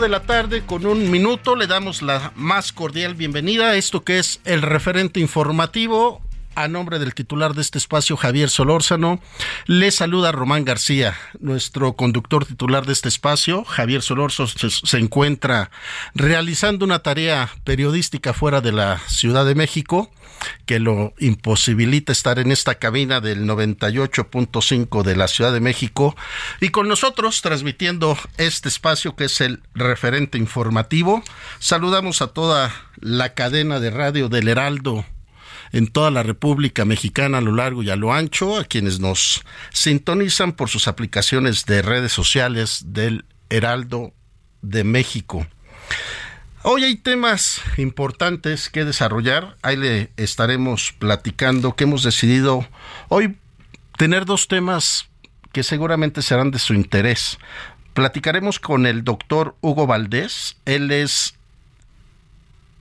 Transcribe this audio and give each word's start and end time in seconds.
De 0.00 0.08
la 0.08 0.22
tarde 0.22 0.64
con 0.64 0.86
un 0.86 1.10
minuto 1.10 1.54
le 1.56 1.66
damos 1.66 2.00
la 2.00 2.32
más 2.34 2.72
cordial 2.72 3.14
bienvenida 3.14 3.68
a 3.68 3.76
esto 3.76 4.02
que 4.02 4.18
es 4.18 4.40
el 4.44 4.62
referente 4.62 5.20
informativo. 5.20 6.22
A 6.54 6.68
nombre 6.68 6.98
del 6.98 7.14
titular 7.14 7.54
de 7.54 7.62
este 7.62 7.78
espacio, 7.78 8.16
Javier 8.16 8.50
Solórzano, 8.50 9.20
le 9.66 9.90
saluda 9.90 10.32
Román 10.32 10.64
García, 10.64 11.16
nuestro 11.38 11.94
conductor 11.94 12.44
titular 12.44 12.86
de 12.86 12.92
este 12.92 13.08
espacio. 13.08 13.64
Javier 13.64 14.02
Solórzano 14.02 14.48
se 14.48 14.98
encuentra 14.98 15.70
realizando 16.14 16.84
una 16.84 17.00
tarea 17.00 17.50
periodística 17.64 18.32
fuera 18.32 18.60
de 18.60 18.72
la 18.72 18.98
Ciudad 19.06 19.46
de 19.46 19.54
México 19.54 20.10
que 20.66 20.78
lo 20.78 21.12
imposibilita 21.18 22.12
estar 22.12 22.38
en 22.38 22.50
esta 22.50 22.76
cabina 22.76 23.20
del 23.20 23.44
98.5 23.44 25.02
de 25.02 25.16
la 25.16 25.28
Ciudad 25.28 25.52
de 25.52 25.60
México 25.60 26.16
y 26.60 26.70
con 26.70 26.88
nosotros 26.88 27.42
transmitiendo 27.42 28.16
este 28.38 28.68
espacio 28.68 29.16
que 29.16 29.24
es 29.24 29.40
el 29.40 29.62
referente 29.74 30.38
informativo. 30.38 31.22
Saludamos 31.58 32.22
a 32.22 32.28
toda 32.28 32.72
la 33.00 33.34
cadena 33.34 33.80
de 33.80 33.90
radio 33.90 34.28
del 34.28 34.48
Heraldo 34.48 35.04
en 35.72 35.86
toda 35.86 36.10
la 36.10 36.22
República 36.22 36.84
Mexicana 36.84 37.38
a 37.38 37.42
lo 37.42 37.54
largo 37.54 37.82
y 37.82 37.90
a 37.90 37.96
lo 37.96 38.12
ancho, 38.12 38.58
a 38.58 38.64
quienes 38.64 39.00
nos 39.00 39.42
sintonizan 39.72 40.52
por 40.52 40.68
sus 40.68 40.88
aplicaciones 40.88 41.66
de 41.66 41.82
redes 41.82 42.12
sociales 42.12 42.84
del 42.86 43.24
Heraldo 43.48 44.12
de 44.62 44.84
México. 44.84 45.46
Hoy 46.62 46.84
hay 46.84 46.96
temas 46.96 47.62
importantes 47.78 48.68
que 48.68 48.84
desarrollar. 48.84 49.56
Ahí 49.62 49.76
le 49.76 50.10
estaremos 50.16 50.92
platicando 50.98 51.74
que 51.74 51.84
hemos 51.84 52.02
decidido 52.02 52.66
hoy 53.08 53.38
tener 53.96 54.26
dos 54.26 54.46
temas 54.46 55.08
que 55.52 55.62
seguramente 55.62 56.20
serán 56.20 56.50
de 56.50 56.58
su 56.58 56.74
interés. 56.74 57.38
Platicaremos 57.94 58.60
con 58.60 58.86
el 58.86 59.04
doctor 59.04 59.56
Hugo 59.62 59.86
Valdés. 59.86 60.58
Él 60.66 60.90
es 60.90 61.34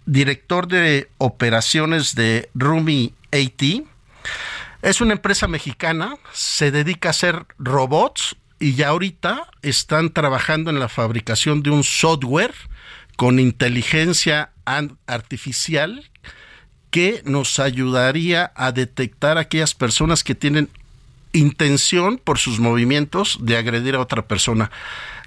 director 0.09 0.67
de 0.67 1.07
operaciones 1.19 2.15
de 2.15 2.49
Rumi 2.55 3.13
AT. 3.31 3.85
Es 4.81 5.01
una 5.01 5.13
empresa 5.13 5.47
mexicana, 5.47 6.15
se 6.33 6.71
dedica 6.71 7.09
a 7.09 7.11
hacer 7.11 7.45
robots 7.59 8.35
y 8.59 8.73
ya 8.73 8.89
ahorita 8.89 9.47
están 9.61 10.11
trabajando 10.11 10.71
en 10.71 10.79
la 10.79 10.89
fabricación 10.89 11.61
de 11.61 11.69
un 11.69 11.83
software 11.83 12.55
con 13.17 13.39
inteligencia 13.39 14.51
artificial 15.05 16.09
que 16.89 17.21
nos 17.25 17.59
ayudaría 17.59 18.51
a 18.55 18.71
detectar 18.71 19.37
a 19.37 19.41
aquellas 19.41 19.75
personas 19.75 20.23
que 20.23 20.33
tienen 20.33 20.69
intención 21.33 22.17
por 22.17 22.39
sus 22.39 22.59
movimientos 22.59 23.37
de 23.41 23.57
agredir 23.57 23.95
a 23.95 23.99
otra 23.99 24.27
persona. 24.27 24.71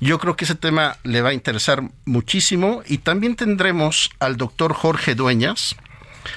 Yo 0.00 0.18
creo 0.18 0.36
que 0.36 0.44
ese 0.44 0.54
tema 0.54 0.96
le 1.04 1.22
va 1.22 1.30
a 1.30 1.34
interesar 1.34 1.82
muchísimo 2.04 2.82
y 2.86 2.98
también 2.98 3.36
tendremos 3.36 4.10
al 4.18 4.36
doctor 4.36 4.72
Jorge 4.74 5.14
Dueñas. 5.14 5.76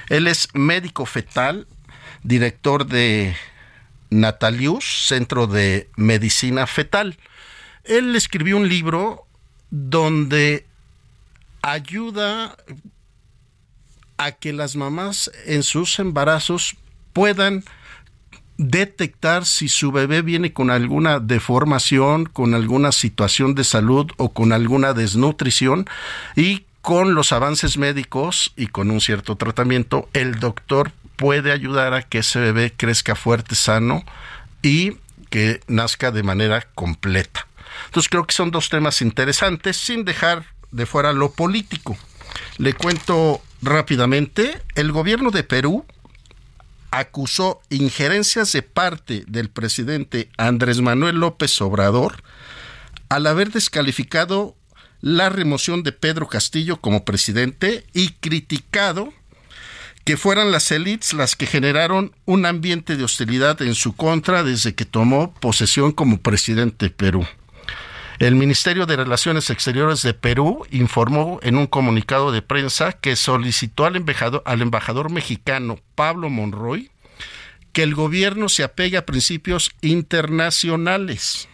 Él 0.10 0.28
es 0.28 0.50
médico 0.54 1.06
fetal, 1.06 1.68
director 2.24 2.86
de 2.86 3.36
Natalius, 4.10 5.08
Centro 5.08 5.48
de 5.48 5.90
Medicina 5.96 6.68
Fetal. 6.68 7.18
Él 7.84 8.16
escribió 8.16 8.58
un 8.58 8.70
libro 8.70 9.26
donde 9.72 10.66
ayuda 11.62 12.56
a 14.18 14.32
que 14.32 14.54
las 14.54 14.76
mamás 14.76 15.32
en 15.46 15.64
sus 15.64 16.00
embarazos 16.00 16.76
puedan 17.14 17.64
detectar 18.58 19.46
si 19.46 19.68
su 19.68 19.92
bebé 19.92 20.22
viene 20.22 20.54
con 20.54 20.70
alguna 20.70 21.20
deformación, 21.20 22.26
con 22.26 22.54
alguna 22.54 22.92
situación 22.92 23.56
de 23.56 23.64
salud 23.64 24.12
o 24.18 24.34
con 24.34 24.54
alguna 24.54 24.94
desnutrición 24.94 25.86
y 26.36 26.66
con 26.82 27.16
los 27.16 27.32
avances 27.32 27.78
médicos 27.78 28.54
y 28.56 28.68
con 28.68 28.92
un 28.92 29.02
cierto 29.02 29.36
tratamiento, 29.36 30.08
el 30.14 30.40
doctor 30.40 30.92
puede 31.16 31.52
ayudar 31.52 31.94
a 31.94 32.04
que 32.04 32.20
ese 32.20 32.40
bebé 32.40 32.74
crezca 32.76 33.16
fuerte, 33.16 33.56
sano 33.56 34.04
y 34.62 34.98
que 35.30 35.62
nazca 35.68 36.12
de 36.12 36.24
manera 36.24 36.68
completa. 36.76 37.48
Entonces 37.86 38.10
creo 38.10 38.26
que 38.26 38.34
son 38.34 38.52
dos 38.52 38.70
temas 38.70 39.02
interesantes 39.02 39.78
sin 39.78 40.06
dejar 40.06 40.46
de 40.72 40.86
fuera 40.86 41.12
lo 41.14 41.32
político. 41.32 41.98
Le 42.58 42.74
cuento 42.74 43.42
rápidamente, 43.62 44.62
el 44.76 44.92
gobierno 44.92 45.32
de 45.32 45.44
Perú 45.44 45.86
acusó 47.00 47.62
injerencias 47.70 48.52
de 48.52 48.62
parte 48.62 49.24
del 49.28 49.50
presidente 49.50 50.30
Andrés 50.38 50.82
Manuel 50.82 51.18
López 51.18 51.60
Obrador 51.62 52.24
al 53.10 53.28
haber 53.28 53.52
descalificado 53.52 54.56
la 55.02 55.30
remoción 55.30 55.84
de 55.84 55.92
Pedro 55.92 56.28
Castillo 56.28 56.82
como 56.82 57.06
presidente 57.06 57.86
y 57.94 58.10
criticado 58.12 59.14
que 60.06 60.18
fueran 60.18 60.52
las 60.52 60.72
élites 60.72 61.14
las 61.14 61.36
que 61.36 61.48
generaron 61.48 62.16
un 62.26 62.46
ambiente 62.46 62.96
de 62.96 63.04
hostilidad 63.04 63.62
en 63.62 63.76
su 63.76 63.96
contra 63.96 64.44
desde 64.44 64.76
que 64.76 64.86
tomó 64.86 65.34
posesión 65.34 65.92
como 65.92 66.20
presidente 66.22 66.86
de 66.86 66.90
Perú. 66.92 67.28
El 68.18 68.36
Ministerio 68.36 68.86
de 68.86 68.96
Relaciones 68.96 69.50
Exteriores 69.50 70.02
de 70.02 70.14
Perú 70.14 70.66
informó 70.72 71.40
en 71.44 71.58
un 71.58 71.68
comunicado 71.68 72.32
de 72.32 72.42
prensa 72.42 72.94
que 72.94 73.18
solicitó 73.18 73.86
al 73.86 73.98
embajador, 73.98 74.42
al 74.46 74.62
embajador 74.62 75.12
mexicano 75.12 75.80
Pablo 75.96 76.30
Monroy 76.30 76.92
que 77.74 77.84
el 77.84 77.94
gobierno 77.94 78.48
se 78.48 78.64
apegue 78.64 78.96
a 78.96 79.06
principios 79.06 79.70
internacionales. 79.82 81.50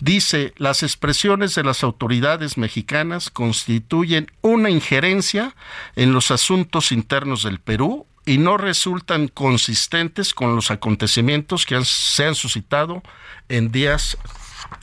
Dice, 0.00 0.54
las 0.56 0.82
expresiones 0.82 1.54
de 1.54 1.62
las 1.62 1.84
autoridades 1.84 2.56
mexicanas 2.56 3.28
constituyen 3.28 4.32
una 4.40 4.70
injerencia 4.70 5.54
en 5.94 6.14
los 6.14 6.30
asuntos 6.30 6.90
internos 6.90 7.42
del 7.42 7.60
Perú 7.60 8.06
y 8.24 8.38
no 8.38 8.56
resultan 8.56 9.28
consistentes 9.28 10.32
con 10.32 10.56
los 10.56 10.70
acontecimientos 10.70 11.66
que 11.66 11.84
se 11.84 12.24
han 12.24 12.34
suscitado 12.34 13.02
en 13.50 13.72
días 13.72 14.16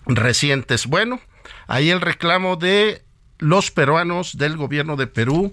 recientes. 0.06 0.88
Bueno, 0.88 1.20
ahí 1.68 1.90
el 1.90 2.02
reclamo 2.02 2.56
de 2.56 3.04
los 3.40 3.72
peruanos 3.72 4.38
del 4.38 4.58
gobierno 4.58 4.98
de 4.98 5.08
Perú 5.08 5.52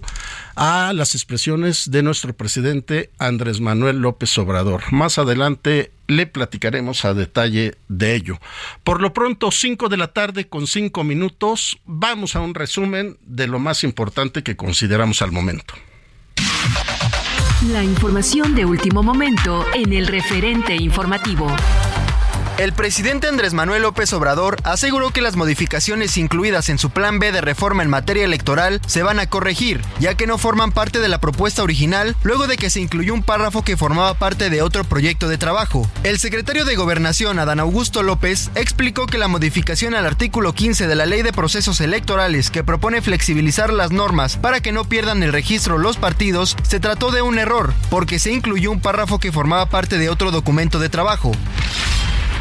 a 0.55 0.91
las 0.93 1.15
expresiones 1.15 1.89
de 1.89 2.03
nuestro 2.03 2.33
presidente 2.33 3.11
Andrés 3.17 3.61
Manuel 3.61 3.99
López 3.99 4.37
Obrador. 4.37 4.83
Más 4.91 5.17
adelante 5.17 5.91
le 6.07 6.27
platicaremos 6.27 7.05
a 7.05 7.13
detalle 7.13 7.75
de 7.87 8.15
ello. 8.15 8.39
Por 8.83 9.01
lo 9.01 9.13
pronto, 9.13 9.51
5 9.51 9.89
de 9.89 9.97
la 9.97 10.07
tarde 10.07 10.47
con 10.47 10.67
5 10.67 11.03
minutos, 11.03 11.79
vamos 11.85 12.35
a 12.35 12.41
un 12.41 12.53
resumen 12.53 13.17
de 13.21 13.47
lo 13.47 13.59
más 13.59 13.83
importante 13.83 14.43
que 14.43 14.57
consideramos 14.57 15.21
al 15.21 15.31
momento. 15.31 15.73
La 17.71 17.83
información 17.83 18.53
de 18.53 18.65
último 18.65 19.01
momento 19.01 19.65
en 19.73 19.91
el 19.93 20.07
referente 20.07 20.75
informativo. 20.75 21.47
El 22.57 22.73
presidente 22.73 23.27
Andrés 23.27 23.53
Manuel 23.53 23.83
López 23.83 24.11
Obrador 24.13 24.57
aseguró 24.63 25.11
que 25.11 25.21
las 25.21 25.35
modificaciones 25.35 26.17
incluidas 26.17 26.69
en 26.69 26.79
su 26.79 26.89
plan 26.89 27.19
B 27.19 27.31
de 27.31 27.39
reforma 27.39 27.83
en 27.83 27.89
materia 27.89 28.25
electoral 28.25 28.81
se 28.87 29.03
van 29.03 29.19
a 29.19 29.29
corregir, 29.29 29.83
ya 29.99 30.15
que 30.15 30.25
no 30.25 30.39
forman 30.39 30.71
parte 30.71 30.99
de 30.99 31.07
la 31.07 31.19
propuesta 31.19 31.61
original 31.61 32.15
luego 32.23 32.47
de 32.47 32.57
que 32.57 32.71
se 32.71 32.81
incluyó 32.81 33.13
un 33.13 33.21
párrafo 33.21 33.63
que 33.63 33.77
formaba 33.77 34.15
parte 34.15 34.49
de 34.49 34.63
otro 34.63 34.83
proyecto 34.85 35.27
de 35.27 35.37
trabajo. 35.37 35.87
El 36.01 36.17
secretario 36.17 36.65
de 36.65 36.75
Gobernación, 36.75 37.37
Adán 37.37 37.59
Augusto 37.59 38.01
López, 38.01 38.49
explicó 38.55 39.05
que 39.05 39.19
la 39.19 39.27
modificación 39.27 39.93
al 39.93 40.07
artículo 40.07 40.53
15 40.53 40.87
de 40.87 40.95
la 40.95 41.05
Ley 41.05 41.21
de 41.21 41.33
Procesos 41.33 41.79
Electorales 41.79 42.49
que 42.49 42.63
propone 42.63 43.03
flexibilizar 43.03 43.71
las 43.71 43.91
normas 43.91 44.35
para 44.35 44.61
que 44.61 44.71
no 44.71 44.83
pierdan 44.83 45.21
el 45.21 45.31
registro 45.31 45.77
los 45.77 45.97
partidos 45.97 46.57
se 46.63 46.79
trató 46.79 47.11
de 47.11 47.21
un 47.21 47.37
error, 47.37 47.75
porque 47.91 48.17
se 48.17 48.31
incluyó 48.31 48.71
un 48.71 48.81
párrafo 48.81 49.19
que 49.19 49.31
formaba 49.31 49.67
parte 49.67 49.99
de 49.99 50.09
otro 50.09 50.31
documento 50.31 50.79
de 50.79 50.89
trabajo. 50.89 51.33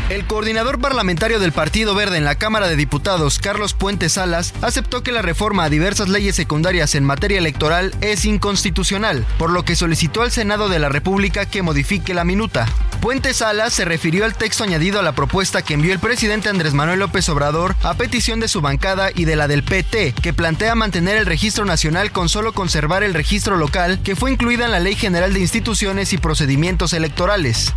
El 0.09 0.25
coordinador 0.25 0.81
parlamentario 0.81 1.41
del 1.41 1.51
Partido 1.51 1.97
Verde 1.97 2.17
en 2.17 2.25
la 2.25 2.37
Cámara 2.37 2.69
de 2.69 2.77
Diputados, 2.77 3.41
Carlos 3.41 3.75
Puente 3.75 4.09
Salas, 4.09 4.55
aceptó 4.63 5.03
que 5.03 5.11
la 5.11 5.21
reforma 5.21 5.65
a 5.65 5.69
diversas 5.69 6.09
leyes 6.09 6.37
secundarias 6.37 6.95
en 6.95 7.03
materia 7.03 7.39
electoral 7.39 7.93
es 8.01 8.25
inconstitucional, 8.25 9.27
por 9.37 9.51
lo 9.51 9.65
que 9.65 9.75
solicitó 9.75 10.23
al 10.23 10.31
Senado 10.31 10.69
de 10.69 10.79
la 10.79 10.89
República 10.89 11.47
que 11.47 11.63
modifique 11.63 12.15
la 12.15 12.23
minuta. 12.23 12.67
Puente 13.01 13.35
Salas 13.35 13.73
se 13.73 13.85
refirió 13.85 14.25
al 14.25 14.37
texto 14.37 14.63
añadido 14.63 15.01
a 15.01 15.03
la 15.03 15.11
propuesta 15.11 15.63
que 15.63 15.75
envió 15.75 15.93
el 15.93 15.99
presidente 15.99 16.49
Andrés 16.49 16.73
Manuel 16.73 17.01
López 17.01 17.29
Obrador 17.29 17.75
a 17.83 17.95
petición 17.95 18.39
de 18.39 18.47
su 18.47 18.61
bancada 18.61 19.11
y 19.13 19.25
de 19.25 19.35
la 19.35 19.49
del 19.49 19.65
PT, 19.65 20.15
que 20.23 20.33
plantea 20.33 20.77
mantener 20.77 21.17
el 21.17 21.27
registro 21.27 21.65
nacional 21.65 22.13
con 22.13 22.29
solo 22.29 22.53
conservar 22.53 23.03
el 23.03 23.13
registro 23.13 23.57
local 23.57 24.01
que 24.05 24.15
fue 24.15 24.31
incluida 24.31 24.67
en 24.67 24.71
la 24.71 24.79
Ley 24.79 24.95
General 24.95 25.35
de 25.35 25.41
Instituciones 25.41 26.13
y 26.13 26.19
Procedimientos 26.19 26.93
Electorales. 26.93 27.75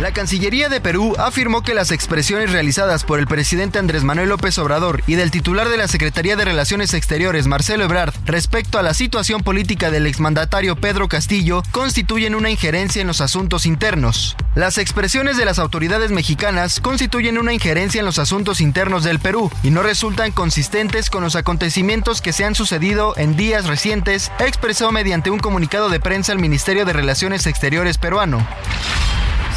La 0.00 0.12
Cancillería 0.12 0.68
de 0.68 0.80
Perú 0.80 1.16
afirmó 1.18 1.62
que 1.62 1.74
las 1.74 1.90
expresiones 1.90 2.52
realizadas 2.52 3.02
por 3.02 3.18
el 3.18 3.26
presidente 3.26 3.80
Andrés 3.80 4.04
Manuel 4.04 4.28
López 4.28 4.56
Obrador 4.58 5.02
y 5.08 5.16
del 5.16 5.32
titular 5.32 5.68
de 5.68 5.76
la 5.76 5.88
Secretaría 5.88 6.36
de 6.36 6.44
Relaciones 6.44 6.94
Exteriores, 6.94 7.48
Marcelo 7.48 7.82
Ebrard, 7.82 8.14
respecto 8.24 8.78
a 8.78 8.84
la 8.84 8.94
situación 8.94 9.42
política 9.42 9.90
del 9.90 10.06
exmandatario 10.06 10.76
Pedro 10.76 11.08
Castillo, 11.08 11.64
constituyen 11.72 12.36
una 12.36 12.48
injerencia 12.48 13.00
en 13.00 13.08
los 13.08 13.20
asuntos 13.20 13.66
internos. 13.66 14.36
Las 14.54 14.78
expresiones 14.78 15.36
de 15.36 15.44
las 15.44 15.58
autoridades 15.58 16.12
mexicanas 16.12 16.78
constituyen 16.78 17.36
una 17.36 17.52
injerencia 17.52 17.98
en 17.98 18.06
los 18.06 18.20
asuntos 18.20 18.60
internos 18.60 19.02
del 19.02 19.18
Perú 19.18 19.50
y 19.64 19.72
no 19.72 19.82
resultan 19.82 20.30
consistentes 20.30 21.10
con 21.10 21.24
los 21.24 21.34
acontecimientos 21.34 22.22
que 22.22 22.32
se 22.32 22.44
han 22.44 22.54
sucedido 22.54 23.14
en 23.16 23.36
días 23.36 23.66
recientes, 23.66 24.30
expresó 24.38 24.92
mediante 24.92 25.30
un 25.30 25.40
comunicado 25.40 25.88
de 25.88 25.98
prensa 25.98 26.32
el 26.32 26.38
Ministerio 26.38 26.84
de 26.84 26.92
Relaciones 26.92 27.48
Exteriores 27.48 27.98
peruano 27.98 28.46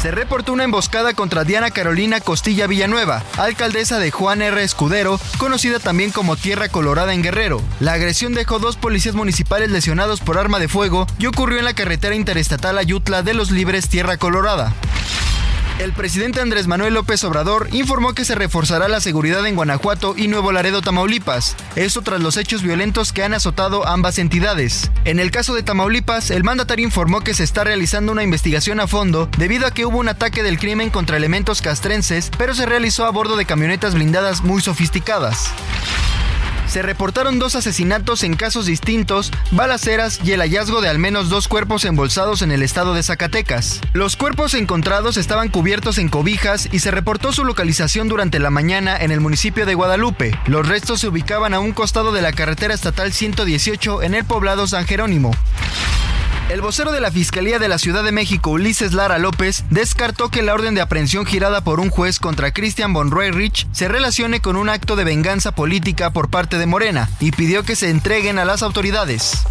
se 0.02 0.10
reportó 0.10 0.52
una 0.52 0.64
emboscada 0.64 1.14
contra 1.14 1.44
Diana 1.44 1.70
Carolina 1.70 2.20
Costilla 2.20 2.66
Villanueva, 2.66 3.22
alcaldesa 3.38 4.00
de 4.00 4.10
Juan 4.10 4.42
R. 4.42 4.60
Escudero, 4.64 5.20
conocida 5.38 5.78
también 5.78 6.10
como 6.10 6.34
Tierra 6.34 6.68
Colorada 6.68 7.14
en 7.14 7.22
Guerrero. 7.22 7.62
La 7.78 7.92
agresión 7.92 8.34
dejó 8.34 8.58
dos 8.58 8.76
policías 8.76 9.14
municipales 9.14 9.70
lesionados 9.70 10.18
por 10.18 10.38
arma 10.38 10.58
de 10.58 10.66
fuego 10.66 11.06
y 11.20 11.26
ocurrió 11.26 11.60
en 11.60 11.66
la 11.66 11.74
carretera 11.74 12.16
interestatal 12.16 12.78
Ayutla 12.78 13.22
de 13.22 13.34
los 13.34 13.52
Libres 13.52 13.88
Tierra 13.88 14.16
Colorada. 14.16 14.74
El 15.78 15.92
presidente 15.92 16.40
Andrés 16.40 16.66
Manuel 16.66 16.94
López 16.94 17.24
Obrador 17.24 17.68
informó 17.72 18.14
que 18.14 18.24
se 18.24 18.34
reforzará 18.34 18.88
la 18.88 19.00
seguridad 19.00 19.44
en 19.46 19.56
Guanajuato 19.56 20.14
y 20.16 20.28
Nuevo 20.28 20.52
Laredo, 20.52 20.82
Tamaulipas. 20.82 21.56
Esto 21.76 22.02
tras 22.02 22.20
los 22.20 22.36
hechos 22.36 22.62
violentos 22.62 23.12
que 23.12 23.24
han 23.24 23.34
azotado 23.34 23.86
ambas 23.86 24.18
entidades. 24.18 24.90
En 25.04 25.18
el 25.18 25.30
caso 25.30 25.54
de 25.54 25.62
Tamaulipas, 25.62 26.30
el 26.30 26.44
mandatario 26.44 26.84
informó 26.84 27.22
que 27.22 27.34
se 27.34 27.44
está 27.44 27.64
realizando 27.64 28.12
una 28.12 28.22
investigación 28.22 28.80
a 28.80 28.86
fondo 28.86 29.28
debido 29.38 29.66
a 29.66 29.72
que 29.72 29.86
hubo 29.86 29.98
un 29.98 30.08
ataque 30.08 30.42
del 30.42 30.58
crimen 30.58 30.90
contra 30.90 31.16
elementos 31.16 31.62
castrenses, 31.62 32.30
pero 32.38 32.54
se 32.54 32.66
realizó 32.66 33.06
a 33.06 33.10
bordo 33.10 33.36
de 33.36 33.46
camionetas 33.46 33.94
blindadas 33.94 34.42
muy 34.42 34.60
sofisticadas 34.60 35.52
se 36.72 36.80
reportaron 36.80 37.38
dos 37.38 37.54
asesinatos 37.54 38.24
en 38.24 38.34
casos 38.34 38.64
distintos, 38.64 39.30
balaceras 39.50 40.20
y 40.24 40.32
el 40.32 40.40
hallazgo 40.40 40.80
de 40.80 40.88
al 40.88 40.98
menos 40.98 41.28
dos 41.28 41.46
cuerpos 41.46 41.84
embolsados 41.84 42.40
en 42.40 42.50
el 42.50 42.62
estado 42.62 42.94
de 42.94 43.02
Zacatecas. 43.02 43.82
Los 43.92 44.16
cuerpos 44.16 44.54
encontrados 44.54 45.18
estaban 45.18 45.50
cubiertos 45.50 45.98
en 45.98 46.08
cobijas 46.08 46.70
y 46.72 46.78
se 46.78 46.90
reportó 46.90 47.30
su 47.30 47.44
localización 47.44 48.08
durante 48.08 48.38
la 48.38 48.48
mañana 48.48 48.96
en 48.96 49.10
el 49.10 49.20
municipio 49.20 49.66
de 49.66 49.74
Guadalupe. 49.74 50.34
Los 50.46 50.66
restos 50.66 51.00
se 51.00 51.08
ubicaban 51.08 51.52
a 51.52 51.60
un 51.60 51.72
costado 51.72 52.10
de 52.10 52.22
la 52.22 52.32
carretera 52.32 52.72
estatal 52.72 53.12
118 53.12 54.02
en 54.02 54.14
el 54.14 54.24
poblado 54.24 54.66
San 54.66 54.86
Jerónimo. 54.86 55.30
El 56.48 56.60
vocero 56.60 56.92
de 56.92 57.00
la 57.00 57.10
Fiscalía 57.10 57.58
de 57.58 57.68
la 57.68 57.78
Ciudad 57.78 58.04
de 58.04 58.12
México, 58.12 58.50
Ulises 58.50 58.92
Lara 58.92 59.18
López, 59.18 59.64
descartó 59.70 60.28
que 60.28 60.42
la 60.42 60.52
orden 60.52 60.74
de 60.74 60.80
aprehensión 60.80 61.24
girada 61.24 61.62
por 61.62 61.80
un 61.80 61.88
juez 61.88 62.18
contra 62.18 62.52
Christian 62.52 62.92
von 62.92 63.10
Rich 63.10 63.68
se 63.72 63.88
relacione 63.88 64.40
con 64.40 64.56
un 64.56 64.68
acto 64.68 64.96
de 64.96 65.04
venganza 65.04 65.52
política 65.52 66.10
por 66.10 66.28
parte 66.28 66.58
de 66.58 66.66
Morena 66.66 67.08
y 67.20 67.32
pidió 67.32 67.62
que 67.62 67.76
se 67.76 67.90
entreguen 67.90 68.38
a 68.38 68.44
las 68.44 68.62
autoridades. 68.62 69.44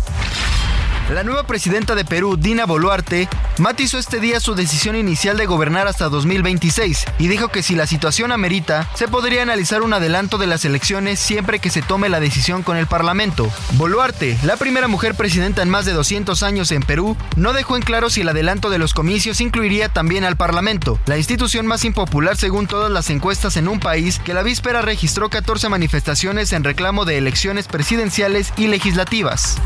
La 1.09 1.23
nueva 1.23 1.43
presidenta 1.43 1.93
de 1.93 2.05
Perú, 2.05 2.37
Dina 2.37 2.65
Boluarte, 2.65 3.27
matizó 3.57 3.97
este 3.97 4.21
día 4.21 4.39
su 4.39 4.55
decisión 4.55 4.95
inicial 4.95 5.35
de 5.35 5.45
gobernar 5.45 5.87
hasta 5.87 6.07
2026 6.07 7.05
y 7.19 7.27
dijo 7.27 7.49
que 7.49 7.63
si 7.63 7.75
la 7.75 7.85
situación 7.85 8.31
amerita, 8.31 8.87
se 8.93 9.09
podría 9.09 9.41
analizar 9.41 9.81
un 9.81 9.93
adelanto 9.93 10.37
de 10.37 10.47
las 10.47 10.63
elecciones 10.63 11.19
siempre 11.19 11.59
que 11.59 11.69
se 11.69 11.81
tome 11.81 12.07
la 12.07 12.21
decisión 12.21 12.63
con 12.63 12.77
el 12.77 12.87
Parlamento. 12.87 13.51
Boluarte, 13.73 14.37
la 14.43 14.55
primera 14.55 14.87
mujer 14.87 15.15
presidenta 15.15 15.61
en 15.61 15.69
más 15.69 15.85
de 15.85 15.91
200 15.91 16.43
años 16.43 16.71
en 16.71 16.81
Perú, 16.81 17.17
no 17.35 17.51
dejó 17.51 17.75
en 17.75 17.83
claro 17.83 18.09
si 18.09 18.21
el 18.21 18.29
adelanto 18.29 18.69
de 18.69 18.77
los 18.77 18.93
comicios 18.93 19.41
incluiría 19.41 19.89
también 19.89 20.23
al 20.23 20.37
Parlamento, 20.37 20.97
la 21.07 21.17
institución 21.17 21.67
más 21.67 21.83
impopular 21.83 22.37
según 22.37 22.67
todas 22.67 22.91
las 22.91 23.09
encuestas 23.09 23.57
en 23.57 23.67
un 23.67 23.81
país 23.81 24.19
que 24.19 24.33
la 24.33 24.43
víspera 24.43 24.81
registró 24.81 25.29
14 25.29 25.67
manifestaciones 25.67 26.53
en 26.53 26.63
reclamo 26.63 27.03
de 27.03 27.17
elecciones 27.17 27.67
presidenciales 27.67 28.53
y 28.55 28.67
legislativas. 28.67 29.57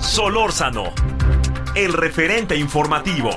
Solórzano, 0.00 0.92
el 1.74 1.92
referente 1.92 2.56
informativo. 2.56 3.30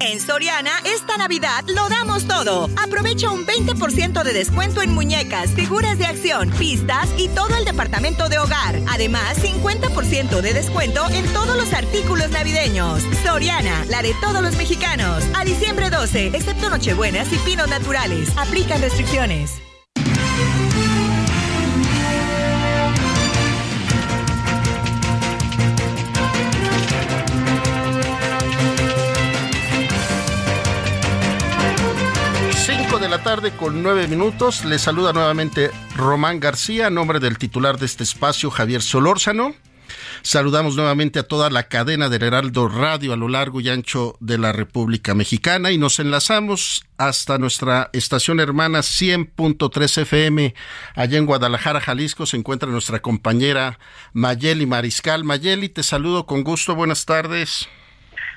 En 0.00 0.18
Soriana, 0.18 0.70
esta 0.84 1.16
Navidad 1.16 1.62
lo 1.68 1.88
damos 1.88 2.26
todo. 2.26 2.68
Aprovecha 2.82 3.30
un 3.30 3.46
20% 3.46 4.24
de 4.24 4.32
descuento 4.32 4.82
en 4.82 4.92
muñecas, 4.92 5.50
figuras 5.50 5.98
de 5.98 6.06
acción, 6.06 6.50
pistas 6.50 7.08
y 7.16 7.28
todo 7.28 7.54
el 7.56 7.64
departamento 7.64 8.28
de 8.28 8.38
hogar. 8.38 8.80
Además, 8.88 9.38
50% 9.38 10.40
de 10.40 10.54
descuento 10.54 11.08
en 11.10 11.24
todos 11.32 11.56
los 11.56 11.72
artículos 11.72 12.30
navideños. 12.30 13.02
Soriana, 13.22 13.84
la 13.88 14.02
de 14.02 14.14
todos 14.14 14.42
los 14.42 14.56
mexicanos. 14.56 15.22
A 15.34 15.44
diciembre 15.44 15.90
12, 15.90 16.28
excepto 16.28 16.70
Nochebuenas 16.70 17.32
y 17.32 17.36
Pinos 17.36 17.68
Naturales. 17.68 18.30
Aplican 18.36 18.80
restricciones. 18.80 19.62
La 33.12 33.22
tarde 33.22 33.50
con 33.50 33.82
nueve 33.82 34.08
minutos. 34.08 34.64
Les 34.64 34.80
saluda 34.80 35.12
nuevamente 35.12 35.70
Román 35.94 36.40
García, 36.40 36.88
nombre 36.88 37.20
del 37.20 37.36
titular 37.36 37.76
de 37.76 37.84
este 37.84 38.04
espacio, 38.04 38.48
Javier 38.48 38.80
Solórzano. 38.80 39.52
Saludamos 40.22 40.76
nuevamente 40.76 41.18
a 41.18 41.24
toda 41.24 41.50
la 41.50 41.64
cadena 41.64 42.08
del 42.08 42.22
Heraldo 42.22 42.70
Radio 42.70 43.12
a 43.12 43.18
lo 43.18 43.28
largo 43.28 43.60
y 43.60 43.68
ancho 43.68 44.16
de 44.20 44.38
la 44.38 44.52
República 44.52 45.14
Mexicana 45.14 45.72
y 45.72 45.76
nos 45.76 45.98
enlazamos 45.98 46.86
hasta 46.96 47.36
nuestra 47.36 47.90
estación 47.92 48.40
hermana 48.40 48.78
100.3 48.78 50.00
FM. 50.00 50.54
Allá 50.94 51.18
en 51.18 51.26
Guadalajara, 51.26 51.82
Jalisco, 51.82 52.24
se 52.24 52.38
encuentra 52.38 52.70
nuestra 52.70 53.00
compañera 53.00 53.78
Mayeli 54.14 54.64
Mariscal. 54.64 55.22
Mayeli, 55.22 55.68
te 55.68 55.82
saludo 55.82 56.24
con 56.24 56.44
gusto. 56.44 56.74
Buenas 56.74 57.04
tardes. 57.04 57.68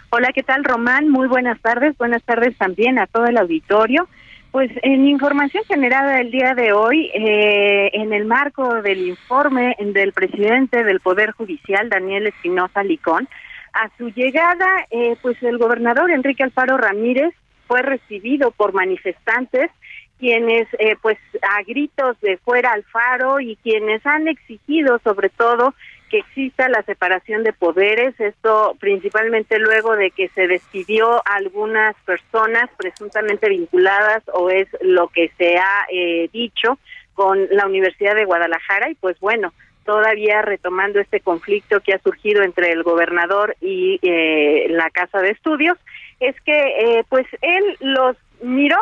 Hola, 0.10 0.34
¿qué 0.36 0.44
tal, 0.44 0.66
Román? 0.66 1.08
Muy 1.08 1.30
buenas 1.30 1.62
tardes. 1.62 1.98
Buenas 1.98 2.24
tardes 2.24 2.58
también 2.58 3.00
a 3.00 3.08
todo 3.08 3.26
el 3.26 3.38
auditorio. 3.38 4.10
Pues 4.56 4.72
en 4.84 5.06
información 5.06 5.66
generada 5.66 6.22
el 6.22 6.32
día 6.32 6.56
de 6.56 6.72
hoy, 6.72 7.12
eh, 7.14 7.90
en 7.92 8.14
el 8.14 8.24
marco 8.24 8.82
del 8.82 9.06
informe 9.06 9.76
del 9.78 10.14
presidente 10.14 10.86
del 10.86 11.02
Poder 11.02 11.32
Judicial, 11.32 11.90
Daniel 11.90 12.28
Espinosa 12.28 12.82
Licón, 12.82 13.28
a 13.74 13.90
su 13.98 14.12
llegada, 14.12 14.88
eh, 14.92 15.18
pues 15.22 15.36
el 15.44 15.58
gobernador 15.58 16.10
Enrique 16.10 16.44
Alfaro 16.44 16.78
Ramírez 16.78 17.34
fue 17.68 17.82
recibido 17.82 18.52
por 18.52 18.74
manifestantes 18.74 19.72
quienes 20.20 20.70
eh, 20.80 20.96
pues 21.02 21.18
a 21.42 21.62
gritos 21.64 22.18
de 22.22 22.38
fuera 22.38 22.72
Alfaro 22.72 23.42
y 23.42 23.58
quienes 23.58 24.06
han 24.06 24.30
exigido 24.30 25.02
sobre 25.04 25.28
todo 25.28 25.74
que 26.10 26.20
exista 26.20 26.70
la 26.70 26.84
separación 26.84 27.44
de 27.44 27.54
poderes, 27.54 28.20
esto 28.20 28.76
principalmente 28.80 29.60
luego 29.60 29.96
de 29.96 30.12
que 30.12 30.30
se 30.30 30.48
despidió 30.48 31.16
a 31.16 31.36
algunas 31.36 31.96
personas 32.06 32.70
presuntamente 32.78 33.50
vinculadas 33.50 34.24
o 34.34 34.50
es 34.50 34.68
lo 34.82 35.08
que 35.08 35.32
se 35.38 35.58
ha 35.58 35.86
eh, 35.92 36.30
dicho 36.32 36.78
con 37.14 37.48
la 37.52 37.66
Universidad 37.66 38.16
de 38.16 38.26
Guadalajara 38.26 38.90
y 38.90 38.96
pues 38.96 39.20
bueno, 39.20 39.54
todavía 39.86 40.42
retomando 40.42 41.00
este 41.00 41.22
conflicto 41.22 41.80
que 41.80 41.94
ha 41.94 42.00
surgido 42.00 42.44
entre 42.44 42.72
el 42.72 42.84
gobernador 42.84 43.56
y 43.62 44.00
eh, 44.02 44.68
la 44.70 44.90
Casa 44.90 45.20
de 45.20 45.30
Estudios, 45.30 45.78
es 46.20 46.36
que 46.42 46.58
eh, 47.00 47.06
pues 47.08 47.26
él 47.42 47.78
los 47.80 48.18
miró 48.42 48.78